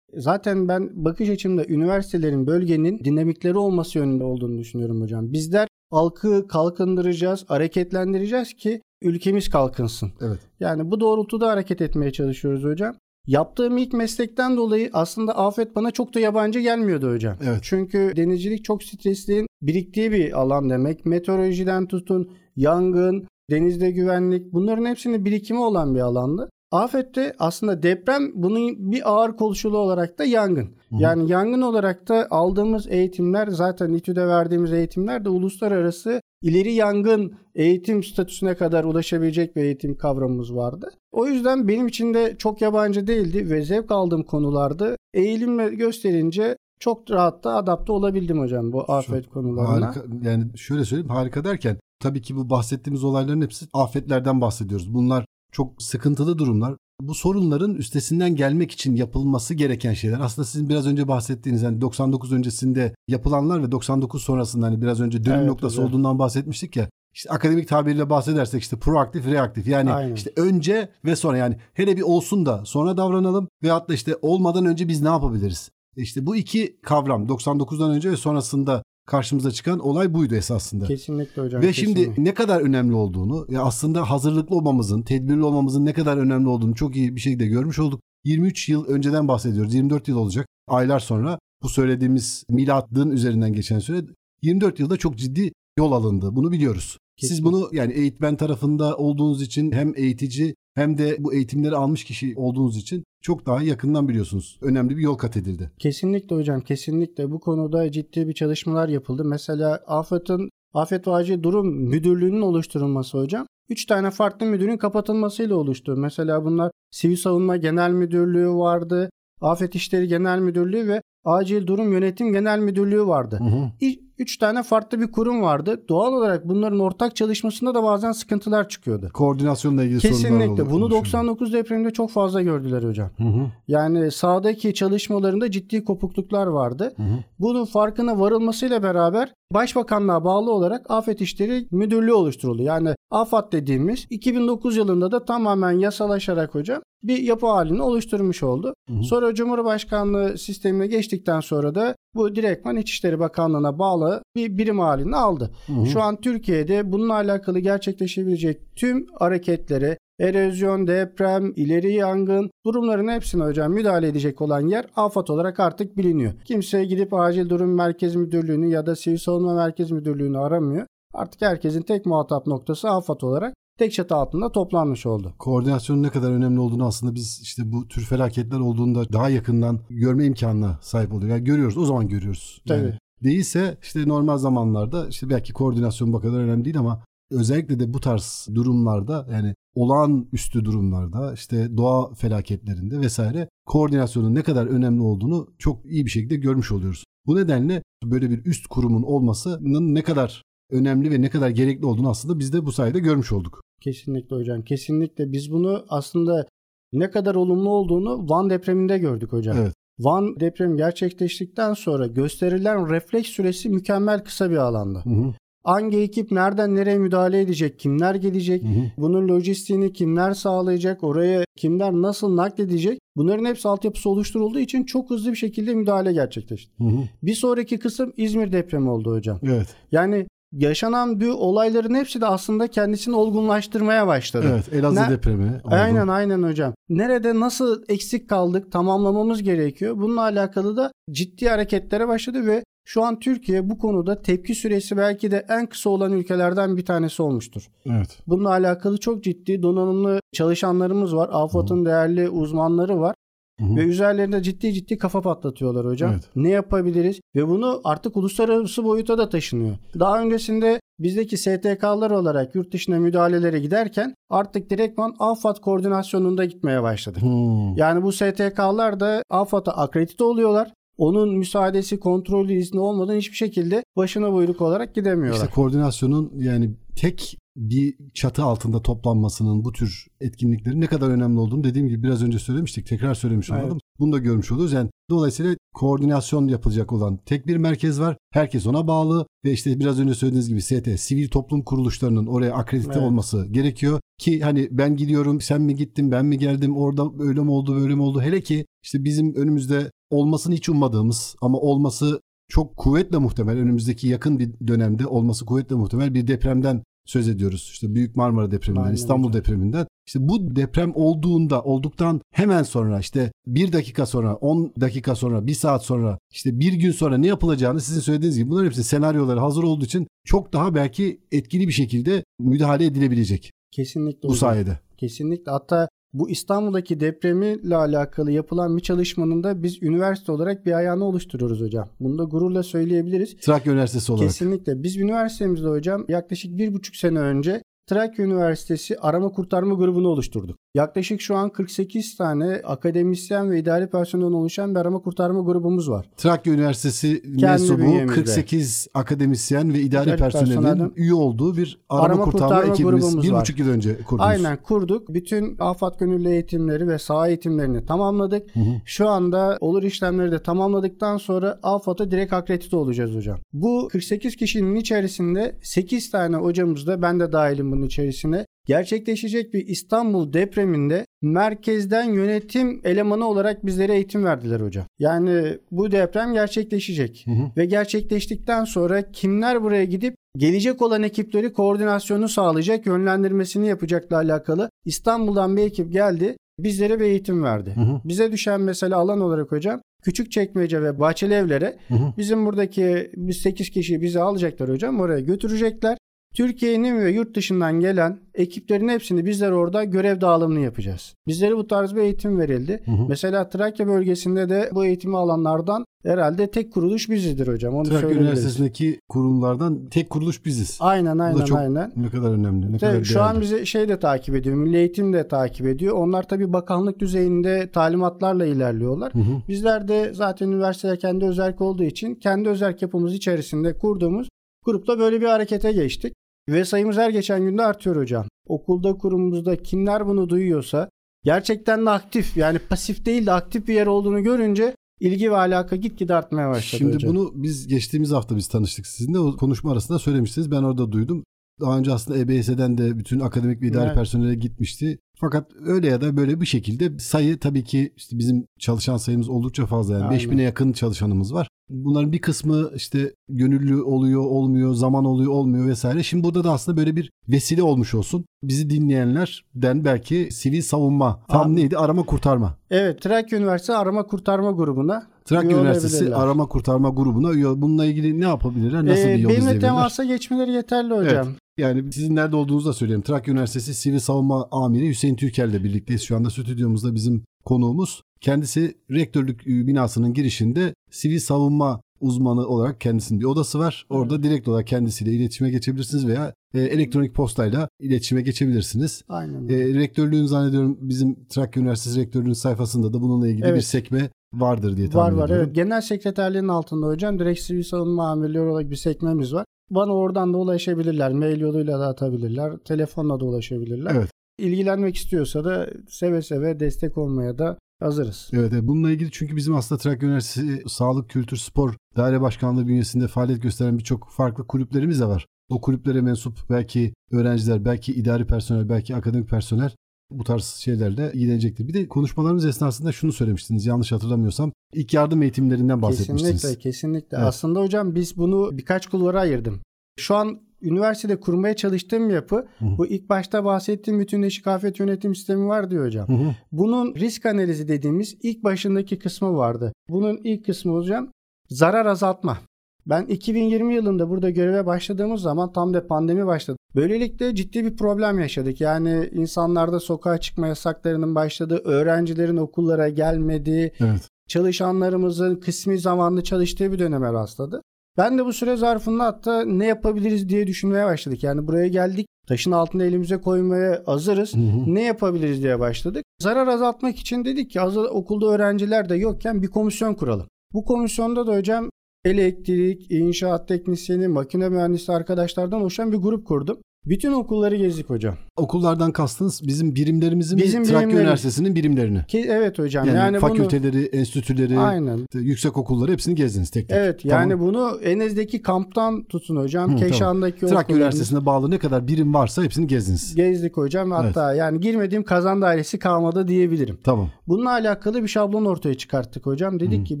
Zaten 0.14 0.68
ben 0.68 1.04
bakış 1.04 1.28
açımda 1.28 1.64
üniversitelerin 1.66 2.46
bölgenin 2.46 3.04
dinamikleri 3.04 3.58
olması 3.58 3.98
yönünde 3.98 4.24
olduğunu 4.24 4.58
düşünüyorum 4.58 5.02
hocam. 5.02 5.32
Bizler 5.32 5.68
halkı 5.90 6.48
kalkındıracağız, 6.48 7.44
hareketlendireceğiz 7.48 8.54
ki 8.54 8.82
ülkemiz 9.02 9.50
kalkınsın. 9.50 10.12
Evet. 10.20 10.38
Yani 10.60 10.90
bu 10.90 11.00
doğrultuda 11.00 11.48
hareket 11.48 11.80
etmeye 11.80 12.12
çalışıyoruz 12.12 12.64
hocam. 12.64 12.94
Yaptığım 13.26 13.78
ilk 13.78 13.92
meslekten 13.92 14.56
dolayı 14.56 14.90
aslında 14.92 15.38
afet 15.38 15.76
bana 15.76 15.90
çok 15.90 16.14
da 16.14 16.20
yabancı 16.20 16.60
gelmiyordu 16.60 17.12
hocam. 17.12 17.36
Evet. 17.44 17.58
Çünkü 17.62 18.12
denizcilik 18.16 18.64
çok 18.64 18.82
stresli 18.82 19.46
biriktiği 19.62 20.12
bir 20.12 20.40
alan 20.40 20.70
demek. 20.70 21.06
Meteorolojiden 21.06 21.86
tutun, 21.86 22.30
yangın, 22.56 23.28
denizde 23.50 23.90
güvenlik 23.90 24.52
bunların 24.52 24.84
hepsinin 24.84 25.24
birikimi 25.24 25.60
olan 25.60 25.94
bir 25.94 26.00
alandı. 26.00 26.50
Afette 26.72 27.34
aslında 27.38 27.82
deprem 27.82 28.30
bunun 28.34 28.92
bir 28.92 29.10
ağır 29.12 29.36
koşulu 29.36 29.78
olarak 29.78 30.18
da 30.18 30.24
yangın. 30.24 30.68
Yani 30.90 31.30
yangın 31.30 31.62
olarak 31.62 32.08
da 32.08 32.26
aldığımız 32.30 32.86
eğitimler 32.88 33.48
zaten 33.48 33.92
İTÜ'de 33.92 34.26
verdiğimiz 34.26 34.72
eğitimler 34.72 35.24
de 35.24 35.28
uluslararası 35.28 36.20
ileri 36.42 36.72
yangın 36.72 37.34
eğitim 37.54 38.02
statüsüne 38.02 38.54
kadar 38.54 38.84
ulaşabilecek 38.84 39.56
bir 39.56 39.62
eğitim 39.62 39.96
kavramımız 39.96 40.54
vardı. 40.56 40.90
O 41.12 41.26
yüzden 41.26 41.68
benim 41.68 41.86
için 41.86 42.14
de 42.14 42.36
çok 42.38 42.60
yabancı 42.60 43.06
değildi 43.06 43.50
ve 43.50 43.62
zevk 43.62 43.90
aldığım 43.90 44.22
konularda 44.22 44.96
eğilimle 45.14 45.68
gösterince 45.68 46.56
çok 46.80 47.10
rahat 47.10 47.44
da 47.44 47.54
adapte 47.54 47.92
olabildim 47.92 48.40
hocam 48.40 48.72
bu 48.72 48.92
afet 48.92 49.28
konularına. 49.28 49.86
Harika. 49.86 50.02
Yani 50.22 50.58
şöyle 50.58 50.84
söyleyeyim 50.84 51.10
harika 51.10 51.44
derken 51.44 51.76
tabii 52.00 52.22
ki 52.22 52.36
bu 52.36 52.50
bahsettiğimiz 52.50 53.04
olayların 53.04 53.40
hepsi 53.40 53.66
afetlerden 53.72 54.40
bahsediyoruz. 54.40 54.94
Bunlar 54.94 55.24
çok 55.52 55.82
sıkıntılı 55.82 56.38
durumlar. 56.38 56.74
Bu 57.00 57.14
sorunların 57.14 57.74
üstesinden 57.74 58.36
gelmek 58.36 58.70
için 58.70 58.96
yapılması 58.96 59.54
gereken 59.54 59.94
şeyler. 59.94 60.20
Aslında 60.20 60.46
sizin 60.46 60.68
biraz 60.68 60.86
önce 60.86 61.08
bahsettiğiniz 61.08 61.62
yani 61.62 61.80
99 61.80 62.32
öncesinde 62.32 62.94
yapılanlar 63.08 63.62
ve 63.62 63.72
99 63.72 64.22
sonrasında 64.22 64.66
hani 64.66 64.82
biraz 64.82 65.00
önce 65.00 65.24
dönüm 65.24 65.38
Evet 65.38 65.48
noktası 65.48 65.76
hocam. 65.76 65.88
olduğundan 65.88 66.18
bahsetmiştik 66.18 66.76
ya. 66.76 66.88
İşte 67.14 67.30
akademik 67.30 67.68
tabirle 67.68 68.10
bahsedersek 68.10 68.62
işte 68.62 68.76
proaktif, 68.78 69.26
reaktif. 69.26 69.66
Yani 69.68 69.92
Aynen. 69.92 70.14
işte 70.14 70.32
önce 70.36 70.88
ve 71.04 71.16
sonra 71.16 71.36
yani 71.36 71.56
hele 71.74 71.96
bir 71.96 72.02
olsun 72.02 72.46
da 72.46 72.64
sonra 72.64 72.96
davranalım 72.96 73.48
veyahut 73.62 73.88
da 73.88 73.94
işte 73.94 74.16
olmadan 74.22 74.66
önce 74.66 74.88
biz 74.88 75.02
ne 75.02 75.08
yapabiliriz? 75.08 75.70
İşte 75.96 76.26
bu 76.26 76.36
iki 76.36 76.80
kavram 76.82 77.26
99'dan 77.26 77.90
önce 77.90 78.10
ve 78.10 78.16
sonrasında 78.16 78.82
karşımıza 79.06 79.50
çıkan 79.50 79.78
olay 79.78 80.14
buydu 80.14 80.34
esasında. 80.34 80.86
Kesinlikle 80.86 81.42
hocam. 81.42 81.62
Ve 81.62 81.72
kesinlikle. 81.72 82.04
şimdi 82.04 82.24
ne 82.24 82.34
kadar 82.34 82.60
önemli 82.60 82.94
olduğunu, 82.94 83.46
ya 83.50 83.62
aslında 83.62 84.10
hazırlıklı 84.10 84.56
olmamızın, 84.56 85.02
tedbirli 85.02 85.44
olmamızın 85.44 85.84
ne 85.84 85.92
kadar 85.92 86.16
önemli 86.16 86.48
olduğunu 86.48 86.74
çok 86.74 86.96
iyi 86.96 87.16
bir 87.16 87.20
şekilde 87.20 87.46
görmüş 87.46 87.78
olduk. 87.78 88.00
23 88.24 88.68
yıl 88.68 88.84
önceden 88.86 89.28
bahsediyoruz. 89.28 89.74
24 89.74 90.08
yıl 90.08 90.16
olacak 90.16 90.46
aylar 90.68 91.00
sonra 91.00 91.38
bu 91.62 91.68
söylediğimiz 91.68 92.44
miladın 92.48 93.10
üzerinden 93.10 93.52
geçen 93.52 93.78
süre 93.78 94.04
24 94.42 94.80
yılda 94.80 94.96
çok 94.96 95.18
ciddi 95.18 95.52
yol 95.78 95.92
alındı. 95.92 96.36
Bunu 96.36 96.52
biliyoruz. 96.52 96.98
Siz 97.20 97.30
Kesinlikle. 97.30 97.52
bunu 97.52 97.68
yani 97.72 97.92
eğitmen 97.92 98.36
tarafında 98.36 98.96
olduğunuz 98.96 99.42
için 99.42 99.72
hem 99.72 99.92
eğitici 99.96 100.54
hem 100.74 100.98
de 100.98 101.16
bu 101.18 101.34
eğitimleri 101.34 101.76
almış 101.76 102.04
kişi 102.04 102.34
olduğunuz 102.36 102.76
için 102.76 103.04
çok 103.22 103.46
daha 103.46 103.62
yakından 103.62 104.08
biliyorsunuz. 104.08 104.58
Önemli 104.62 104.96
bir 104.96 105.02
yol 105.02 105.14
kat 105.14 105.36
edildi. 105.36 105.70
Kesinlikle 105.78 106.36
hocam 106.36 106.60
kesinlikle 106.60 107.30
bu 107.30 107.40
konuda 107.40 107.92
ciddi 107.92 108.28
bir 108.28 108.32
çalışmalar 108.32 108.88
yapıldı. 108.88 109.24
Mesela 109.24 109.82
AFAD'ın 109.86 110.50
Afet 110.74 111.06
ve 111.06 111.10
Acil 111.10 111.42
Durum 111.42 111.66
Müdürlüğü'nün 111.66 112.40
oluşturulması 112.40 113.18
hocam. 113.18 113.46
3 113.68 113.86
tane 113.86 114.10
farklı 114.10 114.46
müdürün 114.46 114.76
kapatılmasıyla 114.76 115.56
oluştu. 115.56 115.96
Mesela 115.96 116.44
bunlar 116.44 116.70
Sivil 116.90 117.16
Savunma 117.16 117.56
Genel 117.56 117.90
Müdürlüğü 117.90 118.48
vardı, 118.48 119.10
Afet 119.40 119.74
İşleri 119.74 120.08
Genel 120.08 120.38
Müdürlüğü 120.38 120.88
ve 120.88 121.02
Acil 121.24 121.66
Durum 121.66 121.92
Yönetim 121.92 122.32
Genel 122.32 122.58
Müdürlüğü 122.58 123.06
vardı. 123.06 123.38
Hı 123.38 123.44
hı. 123.44 123.70
Üç 124.18 124.36
tane 124.36 124.62
farklı 124.62 125.00
bir 125.00 125.12
kurum 125.12 125.42
vardı. 125.42 125.84
Doğal 125.88 126.12
olarak 126.12 126.48
bunların 126.48 126.80
ortak 126.80 127.16
çalışmasında 127.16 127.74
da 127.74 127.82
bazen 127.82 128.12
sıkıntılar 128.12 128.68
çıkıyordu. 128.68 129.08
Koordinasyonla 129.14 129.84
ilgili 129.84 130.00
sorunlar 130.00 130.18
Kesinlikle. 130.18 130.70
Bunu 130.70 130.84
oluşuyor. 130.84 131.04
99 131.04 131.52
depreminde 131.52 131.90
çok 131.90 132.10
fazla 132.10 132.42
gördüler 132.42 132.82
hocam. 132.82 133.10
Hı 133.16 133.24
hı. 133.24 133.46
Yani 133.68 134.10
sahadaki 134.10 134.74
çalışmalarında 134.74 135.50
ciddi 135.50 135.84
kopukluklar 135.84 136.46
vardı. 136.46 136.92
Hı 136.96 137.02
hı. 137.02 137.18
Bunun 137.38 137.64
farkına 137.64 138.20
varılmasıyla 138.20 138.82
beraber 138.82 139.32
Başbakanlığa 139.54 140.24
bağlı 140.24 140.52
olarak 140.52 140.90
Afet 140.90 141.20
İşleri 141.20 141.66
Müdürlüğü 141.70 142.12
oluşturuldu. 142.12 142.62
Yani 142.62 142.94
AFAD 143.10 143.52
dediğimiz 143.52 144.06
2009 144.10 144.76
yılında 144.76 145.12
da 145.12 145.24
tamamen 145.24 145.72
yasalaşarak 145.72 146.54
hocam 146.54 146.82
bir 147.02 147.18
yapı 147.18 147.46
halini 147.46 147.82
oluşturmuş 147.82 148.42
oldu. 148.42 148.74
Hı 148.88 148.94
hı. 148.94 149.02
Sonra 149.02 149.34
Cumhurbaşkanlığı 149.34 150.38
sistemine 150.38 150.86
geçtikten 151.12 151.40
sonra 151.40 151.74
da 151.74 151.94
bu 152.14 152.34
direktman 152.34 152.76
İçişleri 152.76 153.18
Bakanlığı'na 153.18 153.78
bağlı 153.78 154.22
bir 154.36 154.58
birim 154.58 154.78
halini 154.78 155.16
aldı. 155.16 155.50
Hı 155.66 155.72
hı. 155.72 155.86
Şu 155.86 156.02
an 156.02 156.20
Türkiye'de 156.20 156.92
bununla 156.92 157.14
alakalı 157.14 157.58
gerçekleşebilecek 157.58 158.76
tüm 158.76 159.06
hareketlere 159.18 159.98
erozyon, 160.20 160.86
deprem, 160.86 161.52
ileri 161.56 161.92
yangın 161.92 162.50
durumların 162.66 163.08
hepsine 163.08 163.44
hocam 163.44 163.72
müdahale 163.72 164.08
edecek 164.08 164.40
olan 164.40 164.60
yer 164.68 164.86
AFAD 164.96 165.28
olarak 165.28 165.60
artık 165.60 165.96
biliniyor. 165.96 166.32
Kimse 166.44 166.84
gidip 166.84 167.14
Acil 167.14 167.48
Durum 167.48 167.74
Merkez 167.74 168.14
Müdürlüğü'nü 168.14 168.66
ya 168.66 168.86
da 168.86 168.96
Sivil 168.96 169.18
Savunma 169.18 169.54
Merkez 169.54 169.90
Müdürlüğü'nü 169.90 170.38
aramıyor. 170.38 170.86
Artık 171.14 171.42
herkesin 171.42 171.82
tek 171.82 172.06
muhatap 172.06 172.46
noktası 172.46 172.88
AFAD 172.88 173.20
olarak 173.20 173.54
tek 173.82 173.92
çatı 173.92 174.14
altında 174.14 174.52
toplanmış 174.52 175.06
oldu. 175.06 175.34
koordinasyonun 175.38 176.02
ne 176.02 176.10
kadar 176.10 176.30
önemli 176.30 176.60
olduğunu 176.60 176.86
aslında 176.86 177.14
biz 177.14 177.40
işte 177.42 177.72
bu 177.72 177.88
tür 177.88 178.04
felaketler 178.04 178.60
olduğunda 178.60 179.12
daha 179.12 179.28
yakından 179.28 179.80
görme 179.90 180.26
imkanına 180.26 180.78
sahip 180.82 181.12
oluyor. 181.12 181.30
Yani 181.30 181.44
görüyoruz 181.44 181.76
o 181.78 181.84
zaman 181.84 182.08
görüyoruz. 182.08 182.62
Yani 182.66 182.82
Tabii. 182.82 182.98
değilse 183.24 183.78
işte 183.82 184.08
normal 184.08 184.38
zamanlarda 184.38 185.08
işte 185.08 185.30
belki 185.30 185.52
koordinasyon 185.52 186.12
bu 186.12 186.20
kadar 186.20 186.40
önemli 186.40 186.64
değil 186.64 186.78
ama 186.78 187.04
özellikle 187.30 187.80
de 187.80 187.94
bu 187.94 188.00
tarz 188.00 188.48
durumlarda 188.54 189.26
yani 189.32 189.54
olağanüstü 189.74 190.64
durumlarda 190.64 191.32
işte 191.34 191.76
doğa 191.76 192.14
felaketlerinde 192.14 193.00
vesaire 193.00 193.48
koordinasyonun 193.66 194.34
ne 194.34 194.42
kadar 194.42 194.66
önemli 194.66 195.02
olduğunu 195.02 195.48
çok 195.58 195.86
iyi 195.86 196.04
bir 196.04 196.10
şekilde 196.10 196.36
görmüş 196.36 196.72
oluyoruz. 196.72 197.04
Bu 197.26 197.36
nedenle 197.36 197.82
böyle 198.04 198.30
bir 198.30 198.44
üst 198.44 198.66
kurumun 198.66 199.02
olmasının 199.02 199.94
ne 199.94 200.02
kadar 200.02 200.42
önemli 200.70 201.10
ve 201.10 201.22
ne 201.22 201.30
kadar 201.30 201.50
gerekli 201.50 201.86
olduğunu 201.86 202.10
aslında 202.10 202.38
biz 202.38 202.52
de 202.52 202.66
bu 202.66 202.72
sayede 202.72 202.98
görmüş 202.98 203.32
olduk. 203.32 203.62
Kesinlikle 203.82 204.36
hocam. 204.36 204.62
Kesinlikle 204.62 205.32
biz 205.32 205.52
bunu 205.52 205.84
aslında 205.88 206.46
ne 206.92 207.10
kadar 207.10 207.34
olumlu 207.34 207.70
olduğunu 207.70 208.28
Van 208.28 208.50
depreminde 208.50 208.98
gördük 208.98 209.32
hocam. 209.32 209.56
Evet. 209.60 209.72
Van 209.98 210.40
depremi 210.40 210.76
gerçekleştikten 210.76 211.74
sonra 211.74 212.06
gösterilen 212.06 212.90
refleks 212.90 213.30
süresi 213.30 213.68
mükemmel 213.68 214.24
kısa 214.24 214.50
bir 214.50 214.56
alanda. 214.56 215.04
Hı 215.04 215.10
hı, 215.10 215.34
Hangi 215.64 215.98
ekip 215.98 216.32
nereden 216.32 216.74
nereye 216.74 216.98
müdahale 216.98 217.40
edecek, 217.40 217.78
kimler 217.78 218.14
gelecek, 218.14 218.62
hı 218.62 218.66
hı. 218.66 218.82
bunun 218.96 219.28
lojistiğini 219.28 219.92
kimler 219.92 220.32
sağlayacak, 220.32 221.04
oraya 221.04 221.44
kimler 221.56 221.92
nasıl 221.92 222.36
nakledecek 222.36 222.98
bunların 223.16 223.44
hepsi 223.44 223.68
altyapısı 223.68 224.10
oluşturulduğu 224.10 224.58
için 224.58 224.84
çok 224.84 225.10
hızlı 225.10 225.30
bir 225.30 225.36
şekilde 225.36 225.74
müdahale 225.74 226.12
gerçekleşti. 226.12 226.72
Hı 226.78 226.84
hı. 226.84 226.98
Bir 227.22 227.34
sonraki 227.34 227.78
kısım 227.78 228.12
İzmir 228.16 228.52
depremi 228.52 228.90
oldu 228.90 229.12
hocam. 229.12 229.38
Evet. 229.42 229.76
Yani 229.92 230.26
yaşanan 230.52 231.20
bu 231.20 231.26
olayların 231.32 231.94
hepsi 231.94 232.20
de 232.20 232.26
aslında 232.26 232.68
kendisini 232.68 233.16
olgunlaştırmaya 233.16 234.06
başladı. 234.06 234.46
Evet. 234.52 234.72
Elazığ 234.72 235.02
Ne- 235.02 235.10
depremi. 235.10 235.46
oldu. 235.64 235.74
Aynen 235.74 236.08
aynen 236.08 236.42
hocam. 236.42 236.74
Nerede 236.88 237.40
nasıl 237.40 237.82
eksik 237.88 238.28
kaldık 238.28 238.72
tamamlamamız 238.72 239.42
gerekiyor. 239.42 239.96
Bununla 239.96 240.20
alakalı 240.22 240.76
da 240.76 240.92
ciddi 241.10 241.48
hareketlere 241.48 242.08
başladı 242.08 242.46
ve 242.46 242.64
şu 242.84 243.04
an 243.04 243.18
Türkiye 243.20 243.70
bu 243.70 243.78
konuda 243.78 244.22
tepki 244.22 244.54
süresi 244.54 244.96
belki 244.96 245.30
de 245.30 245.46
en 245.48 245.66
kısa 245.66 245.90
olan 245.90 246.12
ülkelerden 246.12 246.76
bir 246.76 246.84
tanesi 246.84 247.22
olmuştur. 247.22 247.68
Evet. 247.86 248.18
Bununla 248.26 248.48
alakalı 248.50 248.98
çok 249.00 249.24
ciddi 249.24 249.62
donanımlı 249.62 250.20
çalışanlarımız 250.32 251.16
var. 251.16 251.30
AFAD'ın 251.32 251.84
değerli 251.84 252.28
uzmanları 252.28 253.00
var. 253.00 253.14
Hı 253.62 253.72
hı. 253.72 253.76
Ve 253.76 253.84
üzerlerinde 253.84 254.42
ciddi 254.42 254.72
ciddi 254.72 254.98
kafa 254.98 255.20
patlatıyorlar 255.20 255.86
hocam. 255.86 256.12
Evet. 256.12 256.24
Ne 256.36 256.48
yapabiliriz? 256.48 257.20
Ve 257.36 257.48
bunu 257.48 257.80
artık 257.84 258.16
uluslararası 258.16 258.84
boyuta 258.84 259.18
da 259.18 259.28
taşınıyor. 259.28 259.76
Daha 259.98 260.22
öncesinde 260.22 260.80
bizdeki 260.98 261.36
STK'lar 261.36 262.10
olarak 262.10 262.54
yurt 262.54 262.72
dışına 262.72 262.98
müdahalelere 262.98 263.60
giderken 263.60 264.14
artık 264.30 264.70
direktman 264.70 265.14
AFAD 265.18 265.56
koordinasyonunda 265.56 266.44
gitmeye 266.44 266.82
başladı. 266.82 267.18
Hmm. 267.20 267.76
Yani 267.76 268.02
bu 268.02 268.12
STK'lar 268.12 269.00
da 269.00 269.22
AFAD'a 269.30 269.72
akredite 269.72 270.24
oluyorlar. 270.24 270.72
Onun 270.98 271.38
müsaadesi, 271.38 272.00
kontrolü, 272.00 272.52
izni 272.52 272.80
olmadan 272.80 273.16
hiçbir 273.16 273.36
şekilde 273.36 273.84
başına 273.96 274.32
buyruk 274.32 274.60
olarak 274.60 274.94
gidemiyorlar. 274.94 275.40
İşte 275.44 275.54
koordinasyonun 275.54 276.32
yani 276.36 276.70
tek 276.96 277.38
bir 277.56 277.94
çatı 278.14 278.42
altında 278.42 278.82
toplanmasının 278.82 279.64
bu 279.64 279.72
tür 279.72 280.06
etkinliklerin 280.20 280.80
ne 280.80 280.86
kadar 280.86 281.08
önemli 281.08 281.38
olduğunu 281.38 281.64
dediğim 281.64 281.88
gibi 281.88 282.02
biraz 282.02 282.22
önce 282.22 282.38
söylemiştik. 282.38 282.86
Tekrar 282.86 283.14
söylemiş 283.14 283.50
Evet. 283.50 283.64
olalım. 283.64 283.78
Bunu 283.98 284.12
da 284.12 284.18
görmüş 284.18 284.52
oluruz. 284.52 284.72
Yani 284.72 284.90
dolayısıyla 285.10 285.56
koordinasyon 285.74 286.48
yapılacak 286.48 286.92
olan 286.92 287.16
tek 287.26 287.46
bir 287.46 287.56
merkez 287.56 288.00
var. 288.00 288.16
Herkes 288.30 288.66
ona 288.66 288.86
bağlı 288.86 289.26
ve 289.44 289.52
işte 289.52 289.80
biraz 289.80 290.00
önce 290.00 290.14
söylediğiniz 290.14 290.48
gibi 290.48 290.62
ST, 290.62 291.00
sivil 291.00 291.28
toplum 291.28 291.62
kuruluşlarının 291.62 292.26
oraya 292.26 292.54
akredite 292.54 292.92
Evet. 292.92 293.02
olması 293.02 293.46
gerekiyor. 293.46 294.00
Ki 294.18 294.40
hani 294.40 294.68
ben 294.70 294.96
gidiyorum, 294.96 295.40
sen 295.40 295.62
mi 295.62 295.74
gittin, 295.76 296.12
ben 296.12 296.26
mi 296.26 296.38
geldim, 296.38 296.76
orada 296.76 297.10
öyle 297.18 297.40
mi 297.40 297.50
oldu, 297.50 297.76
böyle 297.76 297.94
mi 297.94 298.02
oldu? 298.02 298.22
Hele 298.22 298.40
ki 298.40 298.66
işte 298.82 299.04
bizim 299.04 299.34
önümüzde 299.34 299.90
olmasını 300.10 300.54
hiç 300.54 300.68
ummadığımız 300.68 301.36
ama 301.42 301.58
olması 301.58 302.20
çok 302.48 302.76
kuvvetle 302.76 303.18
muhtemel 303.18 303.58
önümüzdeki 303.58 304.08
yakın 304.08 304.38
bir 304.38 304.66
dönemde 304.66 305.06
olması 305.06 305.46
kuvvetle 305.46 305.76
muhtemel 305.76 306.14
bir 306.14 306.26
depremden 306.26 306.82
söz 307.06 307.28
ediyoruz. 307.28 307.68
İşte 307.72 307.94
Büyük 307.94 308.16
Marmara 308.16 308.50
depreminden, 308.50 308.82
Aynen 308.84 308.94
İstanbul 308.94 309.28
hocam. 309.28 309.42
depreminden. 309.42 309.86
İşte 310.06 310.28
bu 310.28 310.56
deprem 310.56 310.92
olduğunda, 310.94 311.62
olduktan 311.62 312.20
hemen 312.34 312.62
sonra 312.62 313.00
işte 313.00 313.32
bir 313.46 313.72
dakika 313.72 314.06
sonra, 314.06 314.34
10 314.34 314.72
dakika 314.80 315.14
sonra, 315.14 315.46
bir 315.46 315.54
saat 315.54 315.84
sonra, 315.84 316.18
işte 316.32 316.60
bir 316.60 316.72
gün 316.72 316.90
sonra 316.92 317.18
ne 317.18 317.26
yapılacağını 317.26 317.80
sizin 317.80 318.00
söylediğiniz 318.00 318.38
gibi 318.38 318.50
bunların 318.50 318.66
hepsi 318.66 318.84
senaryoları 318.84 319.40
hazır 319.40 319.62
olduğu 319.62 319.84
için 319.84 320.06
çok 320.24 320.52
daha 320.52 320.74
belki 320.74 321.20
etkili 321.32 321.68
bir 321.68 321.72
şekilde 321.72 322.24
müdahale 322.40 322.84
edilebilecek 322.84 323.50
Kesinlikle 323.70 324.28
bu 324.28 324.32
hocam. 324.32 324.50
sayede. 324.50 324.78
Kesinlikle. 324.98 325.52
Hatta 325.52 325.88
bu 326.12 326.30
İstanbul'daki 326.30 327.00
depremiyle 327.00 327.76
alakalı 327.76 328.32
yapılan 328.32 328.76
bir 328.76 328.82
çalışmanın 328.82 329.42
da 329.42 329.62
biz 329.62 329.82
üniversite 329.82 330.32
olarak 330.32 330.66
bir 330.66 330.72
ayağını 330.72 331.04
oluşturuyoruz 331.04 331.60
hocam. 331.60 331.88
Bunu 332.00 332.18
da 332.18 332.24
gururla 332.24 332.62
söyleyebiliriz. 332.62 333.36
Trakya 333.36 333.72
Üniversitesi 333.72 334.12
olarak. 334.12 334.28
Kesinlikle. 334.28 334.82
Biz 334.82 334.96
üniversitemizde 334.96 335.68
hocam 335.68 336.04
yaklaşık 336.08 336.58
bir 336.58 336.74
buçuk 336.74 336.96
sene 336.96 337.18
önce 337.18 337.62
Trakya 337.86 338.24
Üniversitesi 338.24 338.98
arama 338.98 339.28
kurtarma 339.28 339.74
grubunu 339.74 340.08
oluşturduk. 340.08 340.58
Yaklaşık 340.74 341.20
şu 341.20 341.36
an 341.36 341.50
48 341.50 342.16
tane 342.16 342.60
akademisyen 342.64 343.50
ve 343.50 343.58
idari 343.58 343.90
personelden 343.90 344.32
oluşan 344.32 344.74
bir 344.74 344.80
arama 344.80 344.98
kurtarma 344.98 345.40
grubumuz 345.40 345.90
var. 345.90 346.10
Trakya 346.16 346.52
Üniversitesi 346.52 347.22
Kendi 347.22 347.44
mensubu 347.44 347.82
bünyemizde. 347.82 348.14
48 348.14 348.88
akademisyen 348.94 349.74
ve 349.74 349.80
idari 349.80 350.08
İdari 350.08 350.18
personelin 350.18 350.54
personelden 350.54 350.92
üye 350.96 351.14
olduğu 351.14 351.56
bir 351.56 351.80
arama, 351.88 352.06
arama 352.06 352.24
kurtarma, 352.24 352.48
kurtarma 352.48 352.74
ekibimiz 352.74 353.22
bir 353.22 353.32
var. 353.32 353.40
buçuk 353.40 353.58
yıl 353.58 353.68
önce 353.68 354.02
kurdunuz. 354.02 354.30
Aynen 354.30 354.56
kurduk. 354.62 355.14
Bütün 355.14 355.56
afat 355.58 355.98
gönüllü 355.98 356.28
eğitimleri 356.28 356.88
ve 356.88 356.98
saha 356.98 357.28
eğitimlerini 357.28 357.86
tamamladık. 357.86 358.54
Hı 358.54 358.60
hı. 358.60 358.64
Şu 358.84 359.08
anda 359.08 359.58
olur 359.60 359.82
işlemleri 359.82 360.32
de 360.32 360.42
tamamladıktan 360.42 361.16
sonra 361.16 361.58
AFAD'a 361.62 362.10
direkt 362.10 362.32
akredite 362.32 362.76
olacağız 362.76 363.14
hocam. 363.14 363.38
Bu 363.52 363.88
48 363.92 364.36
kişinin 364.36 364.74
içerisinde 364.74 365.58
8 365.62 366.10
tane 366.10 366.36
hocamız 366.36 366.86
da 366.86 367.02
ben 367.02 367.20
de 367.20 367.32
dahilim 367.32 367.72
bunun 367.82 367.88
içerisine 367.88 368.46
gerçekleşecek 368.66 369.54
bir 369.54 369.66
İstanbul 369.66 370.32
depreminde 370.32 371.06
merkezden 371.22 372.04
yönetim 372.04 372.80
elemanı 372.84 373.26
olarak 373.26 373.66
bizlere 373.66 373.94
eğitim 373.94 374.24
verdiler 374.24 374.60
hocam. 374.60 374.86
Yani 374.98 375.58
bu 375.70 375.92
deprem 375.92 376.32
gerçekleşecek. 376.32 377.24
Hı 377.26 377.30
hı. 377.30 377.50
Ve 377.56 377.64
gerçekleştikten 377.64 378.64
sonra 378.64 379.12
kimler 379.12 379.62
buraya 379.62 379.84
gidip 379.84 380.14
gelecek 380.36 380.82
olan 380.82 381.02
ekipleri 381.02 381.52
koordinasyonu 381.52 382.28
sağlayacak, 382.28 382.86
yönlendirmesini 382.86 383.68
yapacakla 383.68 384.16
alakalı 384.16 384.70
İstanbul'dan 384.84 385.56
bir 385.56 385.62
ekip 385.62 385.92
geldi. 385.92 386.36
Bizlere 386.58 387.00
bir 387.00 387.04
eğitim 387.04 387.42
verdi. 387.42 387.72
Hı 387.74 387.80
hı. 387.80 388.00
Bize 388.04 388.32
düşen 388.32 388.60
mesela 388.60 388.96
alan 388.96 389.20
olarak 389.20 389.52
hocam 389.52 389.80
Küçükçekmece 390.02 390.82
ve 390.82 391.00
Bahçeli 391.00 391.34
Evler'e 391.34 391.76
Hı 391.88 391.94
hı. 391.94 392.12
bizim 392.18 392.46
buradaki 392.46 393.10
biz 393.16 393.36
8 393.36 393.70
kişiyi 393.70 394.00
bizi 394.00 394.20
alacaklar 394.20 394.68
hocam 394.70 395.00
oraya 395.00 395.20
götürecekler. 395.20 395.98
Türkiye'nin 396.34 396.98
ve 396.98 397.10
yurt 397.10 397.36
dışından 397.36 397.80
gelen 397.80 398.18
ekiplerin 398.34 398.88
hepsini 398.88 399.26
bizler 399.26 399.50
orada 399.50 399.84
görev 399.84 400.20
dağılımını 400.20 400.60
yapacağız. 400.60 401.14
Bizlere 401.26 401.56
bu 401.56 401.66
tarz 401.66 401.94
bir 401.94 402.00
eğitim 402.00 402.38
verildi. 402.38 402.82
Hı 402.84 402.90
hı. 402.90 403.06
Mesela 403.08 403.48
Trakya 403.48 403.86
bölgesinde 403.86 404.48
de 404.48 404.70
bu 404.74 404.84
eğitimi 404.84 405.16
alanlardan 405.16 405.84
herhalde 406.04 406.50
tek 406.50 406.72
kuruluş 406.72 407.10
bizizdir 407.10 407.48
hocam. 407.48 407.74
Onu 407.74 407.88
Trakya. 407.88 408.10
Üniversitesi'ndeki 408.10 409.00
kurumlardan 409.08 409.86
tek 409.90 410.10
kuruluş 410.10 410.44
biziz. 410.44 410.78
Aynen 410.80 411.14
Bu 411.14 411.18
da 411.18 411.24
aynen 411.24 411.44
çok 411.44 411.58
aynen. 411.58 411.92
ne 411.96 412.08
kadar 412.08 412.30
önemli, 412.30 412.72
ne 412.72 412.78
kadar 412.78 413.04
şu 413.04 413.22
an 413.22 413.40
bizi 413.40 413.66
şey 413.66 413.88
de 413.88 413.98
takip 413.98 414.34
ediyor. 414.34 414.56
Milli 414.56 414.76
Eğitim 414.76 415.12
de 415.12 415.28
takip 415.28 415.66
ediyor. 415.66 415.96
Onlar 415.96 416.28
tabii 416.28 416.52
bakanlık 416.52 416.98
düzeyinde 416.98 417.70
talimatlarla 417.72 418.46
ilerliyorlar. 418.46 419.14
Hı 419.14 419.18
hı. 419.18 419.42
Bizler 419.48 419.88
de 419.88 420.14
zaten 420.14 420.48
üniversiteler 420.48 420.98
kendi 420.98 421.24
özerk 421.24 421.60
olduğu 421.60 421.84
için 421.84 422.14
kendi 422.14 422.48
özerk 422.48 422.82
yapımız 422.82 423.14
içerisinde 423.14 423.78
kurduğumuz 423.78 424.28
grupta 424.64 424.98
böyle 424.98 425.20
bir 425.20 425.26
harekete 425.26 425.72
geçtik. 425.72 426.14
Ve 426.48 426.64
sayımız 426.64 426.96
her 426.96 427.10
geçen 427.10 427.44
günde 427.44 427.62
artıyor 427.62 427.96
hocam. 427.96 428.26
Okulda, 428.46 428.94
kurumumuzda 428.94 429.62
kimler 429.62 430.06
bunu 430.06 430.28
duyuyorsa 430.28 430.88
gerçekten 431.24 431.86
de 431.86 431.90
aktif 431.90 432.36
yani 432.36 432.58
pasif 432.58 433.06
değil 433.06 433.26
de 433.26 433.32
aktif 433.32 433.68
bir 433.68 433.74
yer 433.74 433.86
olduğunu 433.86 434.22
görünce 434.22 434.76
ilgi 435.00 435.30
ve 435.30 435.36
alaka 435.36 435.76
gitgide 435.76 436.14
artmaya 436.14 436.48
başladı 436.50 436.78
Şimdi 436.78 436.94
hocam. 436.94 437.10
bunu 437.10 437.32
biz 437.34 437.66
geçtiğimiz 437.68 438.10
hafta 438.10 438.36
biz 438.36 438.48
tanıştık 438.48 438.86
sizinle. 438.86 439.18
O 439.18 439.36
konuşma 439.36 439.72
arasında 439.72 439.98
söylemiştiniz. 439.98 440.50
Ben 440.50 440.62
orada 440.62 440.92
duydum. 440.92 441.24
Daha 441.60 441.78
önce 441.78 441.92
aslında 441.92 442.18
EBS'den 442.18 442.78
de 442.78 442.98
bütün 442.98 443.20
akademik 443.20 443.62
ve 443.62 443.66
idari 443.66 443.86
Evet. 443.86 443.94
personele 443.94 444.34
gitmişti. 444.34 444.98
Fakat 445.24 445.46
öyle 445.66 445.86
ya 445.88 446.00
da 446.00 446.16
böyle 446.16 446.40
bir 446.40 446.46
şekilde 446.46 446.98
sayı 446.98 447.38
tabii 447.38 447.64
ki 447.64 447.92
işte 447.96 448.18
bizim 448.18 448.46
çalışan 448.58 448.96
sayımız 448.96 449.28
oldukça 449.28 449.66
fazla. 449.66 449.94
Yani 449.94 450.04
Aynen. 450.04 450.18
5000'e 450.20 450.42
yakın 450.42 450.72
çalışanımız 450.72 451.34
var. 451.34 451.48
Bunların 451.70 452.12
bir 452.12 452.18
kısmı 452.18 452.70
işte 452.74 453.12
gönüllü 453.28 453.82
oluyor, 453.82 454.20
olmuyor, 454.24 454.74
zaman 454.74 455.04
oluyor, 455.04 455.32
olmuyor 455.32 455.66
vesaire. 455.66 456.02
Şimdi 456.02 456.24
burada 456.24 456.44
da 456.44 456.52
aslında 456.52 456.76
böyle 456.78 456.96
bir 456.96 457.10
vesile 457.28 457.62
olmuş 457.62 457.94
olsun. 457.94 458.24
Bizi 458.42 458.70
dinleyenlerden 458.70 459.84
belki 459.84 460.28
sivil 460.32 460.62
savunma, 460.62 461.20
tam 461.28 461.46
Abi- 461.46 461.56
neydi? 461.56 461.76
Arama 461.78 462.02
kurtarma. 462.02 462.54
Evet 462.70 463.02
Trakya 463.02 463.38
Üniversitesi 463.38 463.76
Arama 463.78 464.06
Kurtarma 464.06 464.50
Grubuna 464.50 465.06
Trakya 465.24 465.50
Üniversitesi. 465.50 466.14
Arama 466.14 466.46
Kurtarma 466.46 466.88
Grubuna 466.88 467.30
üye. 467.32 467.44
Bununla 467.46 467.84
ilgili 467.84 468.20
ne 468.20 468.24
yapabilirler? 468.24 468.86
Nasıl 468.86 469.02
Ee, 469.08 469.14
bir 469.14 469.18
yol 469.18 469.28
benimle 469.30 469.38
izleyebilirler? 469.38 469.68
temasa 469.68 470.04
geçmeleri 470.04 470.52
yeterli 470.52 470.94
hocam. 470.94 471.28
Yani 471.58 471.92
sizin 471.92 472.16
nerede 472.16 472.36
olduğunuzu 472.36 472.68
da 472.68 472.72
söyleyeyim. 472.72 473.02
Trakya 473.02 473.32
Üniversitesi 473.32 473.74
Sivil 473.74 473.98
Savunma 473.98 474.48
Amiri 474.50 474.88
Hüseyin 474.88 475.16
Türker'le 475.16 475.64
birlikteyiz. 475.64 476.02
Şu 476.02 476.16
anda 476.16 476.30
stüdyomuzda 476.30 476.94
bizim 476.94 477.24
konuğumuz. 477.44 478.02
Kendisi 478.20 478.74
rektörlük 478.90 479.46
binasının 479.46 480.14
girişinde 480.14 480.74
sivil 480.90 481.18
savunma 481.18 481.80
uzmanı 482.00 482.46
olarak 482.46 482.80
kendisinin 482.80 483.20
bir 483.20 483.24
odası 483.24 483.58
var. 483.58 483.86
Orada 483.90 484.22
direkt 484.22 484.48
olarak 484.48 484.66
kendisiyle 484.66 485.12
iletişime 485.12 485.50
geçebilirsiniz 485.50 486.06
veya 486.06 486.34
e, 486.54 486.60
elektronik 486.60 487.14
postayla 487.14 487.68
iletişime 487.80 488.22
geçebilirsiniz. 488.22 489.02
Aynen. 489.08 489.48
E, 489.48 489.74
rektörlüğün 489.74 490.26
zannediyorum 490.26 490.78
bizim 490.80 491.24
Trakya 491.28 491.62
Üniversitesi 491.62 492.00
rektörlüğünün 492.00 492.32
sayfasında 492.32 492.92
da 492.92 493.02
bununla 493.02 493.28
ilgili 493.28 493.46
Evet. 493.46 493.56
bir 493.56 493.62
sekme 493.62 494.10
vardır 494.34 494.76
diye 494.76 494.86
Var 494.86 494.92
tahmin 494.92 495.18
var 495.18 495.24
ediyorum. 495.26 495.44
evet. 495.46 495.54
Genel 495.56 495.80
sekreterliğin 495.80 496.48
altında 496.48 496.86
hocam 496.86 497.18
direkt 497.18 497.40
sivil 497.40 497.62
savunma 497.62 498.10
amirleri 498.10 498.42
olarak 498.42 498.70
bir 498.70 498.76
sekmemiz 498.76 499.34
var. 499.34 499.44
Bana 499.70 499.92
oradan 499.92 500.34
da 500.34 500.38
ulaşabilirler. 500.38 501.12
Mail 501.12 501.40
yoluyla 501.40 501.80
da 501.80 501.86
atabilirler. 501.86 502.56
Telefonla 502.56 503.20
da 503.20 503.24
ulaşabilirler. 503.24 503.94
Evet. 503.94 504.10
İlgilenmek 504.38 504.96
istiyorsa 504.96 505.44
da 505.44 505.68
seve 505.88 506.22
seve 506.22 506.60
destek 506.60 506.98
olmaya 506.98 507.38
da 507.38 507.58
hazırız. 507.80 508.30
Evet, 508.32 508.52
evet. 508.52 508.62
bununla 508.66 508.90
ilgili 508.90 509.10
çünkü 509.10 509.36
bizim 509.36 509.54
aslında 509.54 509.78
Trakya 509.78 510.08
Üniversitesi 510.08 510.62
Sağlık, 510.66 511.08
Kültür, 511.10 511.36
Spor 511.36 511.74
Daire 511.96 512.20
Başkanlığı 512.20 512.66
bünyesinde 512.68 513.08
faaliyet 513.08 513.42
gösteren 513.42 513.78
birçok 513.78 514.08
farklı 514.10 514.46
kulüplerimiz 514.46 515.00
de 515.00 515.06
var. 515.06 515.26
O 515.48 515.60
kulüplere 515.60 516.00
mensup 516.00 516.38
belki 516.50 516.94
öğrenciler, 517.10 517.64
belki 517.64 517.92
idari 517.92 518.26
personel, 518.26 518.68
belki 518.68 518.96
akademik 518.96 519.28
personel 519.30 519.70
bu 520.18 520.24
tarz 520.24 520.44
şeylerle 520.44 521.12
ilgilenecektir. 521.14 521.68
Bir 521.68 521.74
de 521.74 521.88
konuşmalarımız 521.88 522.46
esnasında 522.46 522.92
şunu 522.92 523.12
söylemiştiniz 523.12 523.66
yanlış 523.66 523.92
hatırlamıyorsam. 523.92 524.52
ilk 524.74 524.94
yardım 524.94 525.22
eğitimlerinden 525.22 525.82
bahsetmiştiniz. 525.82 526.32
Kesinlikle 526.32 526.58
kesinlikle. 526.62 527.16
Evet. 527.16 527.26
Aslında 527.26 527.60
hocam 527.60 527.94
biz 527.94 528.16
bunu 528.16 528.50
birkaç 528.52 528.86
kulvara 528.86 529.20
ayırdım. 529.20 529.60
Şu 529.98 530.14
an 530.14 530.40
üniversitede 530.62 531.20
kurmaya 531.20 531.56
çalıştığım 531.56 532.10
yapı 532.10 532.36
Hı 532.36 532.64
hı. 532.64 532.78
bu 532.78 532.86
ilk 532.86 533.08
başta 533.08 533.44
bahsettiğim 533.44 534.00
bütünleşik 534.00 534.46
afet 534.46 534.78
yönetim 534.78 535.14
sistemi 535.14 535.46
var 535.46 535.70
diyor 535.70 535.86
hocam. 535.86 536.08
Hı 536.08 536.12
hı. 536.12 536.34
Bunun 536.52 536.94
risk 536.94 537.26
analizi 537.26 537.68
dediğimiz 537.68 538.16
ilk 538.22 538.44
başındaki 538.44 538.98
kısmı 538.98 539.36
vardı. 539.36 539.72
Bunun 539.88 540.20
ilk 540.24 540.46
kısmı 540.46 540.72
hocam 540.72 541.08
zarar 541.48 541.86
azaltma. 541.86 542.38
Ben 542.86 543.06
2020 543.06 543.74
yılında 543.74 544.10
burada 544.10 544.30
göreve 544.30 544.66
başladığımız 544.66 545.22
zaman 545.22 545.52
tam 545.52 545.74
da 545.74 545.86
pandemi 545.86 546.26
başladı. 546.26 546.58
Böylelikle 546.74 547.34
ciddi 547.34 547.64
bir 547.64 547.76
problem 547.76 548.20
yaşadık. 548.20 548.60
Yani 548.60 549.10
insanlarda 549.12 549.80
sokağa 549.80 550.18
çıkma 550.18 550.46
yasaklarının 550.46 551.14
başladığı, 551.14 551.60
öğrencilerin 551.64 552.36
okullara 552.36 552.88
gelmediği, 552.88 553.72
Evet. 553.80 554.08
çalışanlarımızın 554.28 555.36
kısmi 555.36 555.78
zamanlı 555.78 556.24
çalıştığı 556.24 556.72
bir 556.72 556.78
döneme 556.78 557.12
rastladı. 557.12 557.62
Ben 557.98 558.18
de 558.18 558.24
bu 558.24 558.32
süre 558.32 558.56
zarfında 558.56 559.04
hatta 559.04 559.44
ne 559.44 559.66
yapabiliriz 559.66 560.28
diye 560.28 560.46
düşünmeye 560.46 560.86
başladık. 560.86 561.22
Yani 561.22 561.46
buraya 561.46 561.68
geldik, 561.68 562.06
taşın 562.26 562.52
altına 562.52 562.84
elimize 562.84 563.16
koymaya 563.16 563.82
hazırız. 563.86 564.34
Hı 564.34 564.38
hı. 564.38 564.74
Ne 564.74 564.82
yapabiliriz 564.82 565.42
diye 565.42 565.60
başladık. 565.60 566.04
Zarar 566.20 566.46
azaltmak 566.46 566.96
için 566.96 567.24
dedik 567.24 567.50
ki 567.50 567.60
hazır 567.60 567.84
okulda 567.84 568.26
öğrenciler 568.26 568.88
de 568.88 568.94
yokken 568.94 569.42
bir 569.42 569.48
komisyon 569.48 569.94
kuralım. 569.94 570.26
Bu 570.52 570.64
komisyonda 570.64 571.26
da 571.26 571.36
hocam 571.36 571.70
elektrik, 572.04 572.90
inşaat 572.90 573.48
teknisyeni, 573.48 574.08
makine 574.08 574.48
mühendisi 574.48 574.92
arkadaşlardan 574.92 575.60
oluşan 575.60 575.92
bir 575.92 575.96
grup 575.96 576.26
kurdum. 576.26 576.58
Bütün 576.86 577.12
okulları 577.12 577.56
gezdik 577.56 577.90
hocam. 577.90 578.14
Okullardan 578.36 578.92
kastınız 578.92 579.40
bizim 579.46 579.74
birimlerimizin 579.74 580.38
Bizim? 580.38 580.62
Trakya 580.62 580.78
birimlerimiz. 580.78 581.02
Üniversitesi'nin 581.02 581.54
birimlerini. 581.54 582.06
Ki 582.06 582.26
evet 582.28 582.58
hocam. 582.58 582.86
Yani, 582.86 582.96
Yani, 582.98 583.12
bunu 583.12 583.20
fakülteleri, 583.20 583.84
enstitüleri, 583.84 584.58
aynen. 584.58 585.06
yüksek 585.14 585.56
okulları 585.56 585.92
hepsini 585.92 586.14
gezdiniz 586.14 586.50
tek 586.50 586.68
tek. 586.68 586.78
Evet 586.78 587.00
Tamam. 587.02 587.30
yani 587.30 587.40
bunu 587.40 587.78
Enez'deki 587.82 588.42
kamptan 588.42 589.04
tutun 589.04 589.36
hocam. 589.36 589.72
Hı, 589.72 589.76
Keşan'daki 589.76 590.40
Trakya 590.40 590.56
okullarımız- 590.58 590.76
Üniversitesi'ne 590.76 591.26
bağlı 591.26 591.50
ne 591.50 591.58
kadar 591.58 591.88
birim 591.88 592.14
varsa 592.14 592.42
hepsini 592.42 592.66
gezdiniz. 592.66 593.14
gezdik 593.14 593.56
hocam. 593.56 593.90
Hatta 593.90 594.34
yani 594.34 594.60
girmediğim 594.60 595.04
kazan 595.04 595.42
dairesi 595.42 595.78
kalmadı 595.78 596.28
diyebilirim. 596.28 596.78
Tamam. 596.84 597.08
Bununla 597.28 597.50
alakalı 597.50 598.02
bir 598.02 598.08
şablon 598.08 598.44
ortaya 598.44 598.74
çıkarttık 598.74 599.26
hocam. 599.26 599.60
Dedik 599.60 599.86
ki 599.86 600.00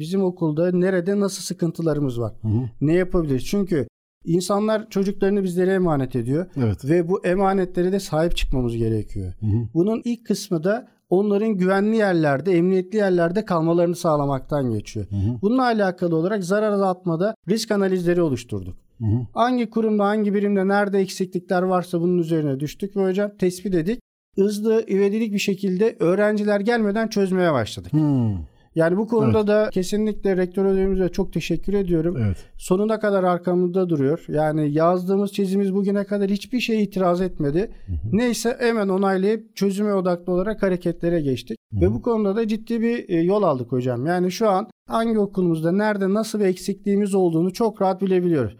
bizim 0.00 0.22
okulda 0.24 0.70
nerede 0.72 1.20
nasıl 1.20 1.42
sıkıntılarımız 1.42 2.20
var? 2.20 2.32
Hı 2.42 2.48
hı. 2.48 2.62
Ne 2.80 2.92
yapabiliriz? 2.94 3.44
Çünkü 3.44 3.86
insanlar 4.24 4.90
çocuklarını 4.90 5.42
bizlere 5.42 5.72
emanet 5.72 6.16
ediyor 6.16 6.46
Evet. 6.56 6.84
ve 6.84 7.08
bu 7.08 7.26
emanetlere 7.26 7.92
de 7.92 8.00
sahip 8.00 8.36
çıkmamız 8.36 8.76
gerekiyor. 8.76 9.32
Hı 9.40 9.46
hı. 9.46 9.68
Bunun 9.74 10.02
ilk 10.04 10.26
kısmı 10.26 10.64
da 10.64 10.88
onların 11.10 11.48
güvenli 11.48 11.96
yerlerde, 11.96 12.52
emniyetli 12.52 12.96
yerlerde 12.98 13.44
kalmalarını 13.44 13.96
sağlamaktan 13.96 14.72
geçiyor. 14.72 15.06
Hı 15.10 15.16
hı. 15.16 15.38
Bununla 15.42 15.62
alakalı 15.64 16.16
olarak 16.16 16.44
zarar 16.44 16.72
azaltmada 16.72 17.34
risk 17.48 17.70
analizleri 17.70 18.22
oluşturduk. 18.22 18.76
Hı 18.98 19.04
hı. 19.04 19.26
Hangi 19.34 19.70
kurumda, 19.70 20.04
hangi 20.04 20.34
birimde 20.34 20.68
nerede 20.68 20.98
eksiklikler 20.98 21.62
varsa 21.62 22.00
bunun 22.00 22.18
üzerine 22.18 22.60
düştük 22.60 22.96
ve 22.96 23.04
hocam 23.04 23.30
tespit 23.38 23.74
edik. 23.74 24.00
Hızlı, 24.36 24.84
ivedilik 24.90 25.32
bir 25.32 25.38
şekilde 25.38 25.96
öğrenciler 26.00 26.60
gelmeden 26.60 27.08
çözmeye 27.08 27.52
başladık. 27.52 27.92
Hmm. 27.92 28.36
Yani 28.74 28.96
bu 28.96 29.06
konuda 29.08 29.46
da 29.46 29.70
kesinlikle 29.70 30.36
rektör 30.36 30.64
ödevimize 30.64 31.08
çok 31.08 31.32
teşekkür 31.32 31.74
ediyorum. 31.74 32.16
Evet. 32.16 32.36
Sonuna 32.58 33.00
kadar 33.00 33.24
arkamızda 33.24 33.88
duruyor. 33.88 34.24
Yani 34.28 34.72
yazdığımız 34.72 35.32
çizimiz 35.32 35.74
bugüne 35.74 36.04
kadar 36.04 36.30
hiçbir 36.30 36.60
şeye 36.60 36.82
itiraz 36.82 37.20
etmedi. 37.20 37.70
Neyse 38.12 38.56
hemen 38.60 38.88
onaylayıp 38.88 39.56
çözüme 39.56 39.94
odaklı 39.94 40.32
olarak 40.32 40.62
hareketlere 40.62 41.20
geçtik. 41.20 41.58
Ve 41.72 41.94
bu 41.94 42.02
konuda 42.02 42.36
da 42.36 42.48
ciddi 42.48 42.80
bir 42.80 43.08
e, 43.08 43.20
yol 43.20 43.42
aldık 43.42 43.72
hocam. 43.72 44.06
Yani 44.06 44.32
şu 44.32 44.48
an 44.48 44.68
hangi 44.92 45.18
okulumuzda 45.18 45.72
nerede 45.72 46.14
nasıl 46.14 46.40
bir 46.40 46.44
eksikliğimiz 46.44 47.14
olduğunu 47.14 47.52
çok 47.52 47.82
rahat 47.82 48.02
bilebiliyoruz. 48.02 48.56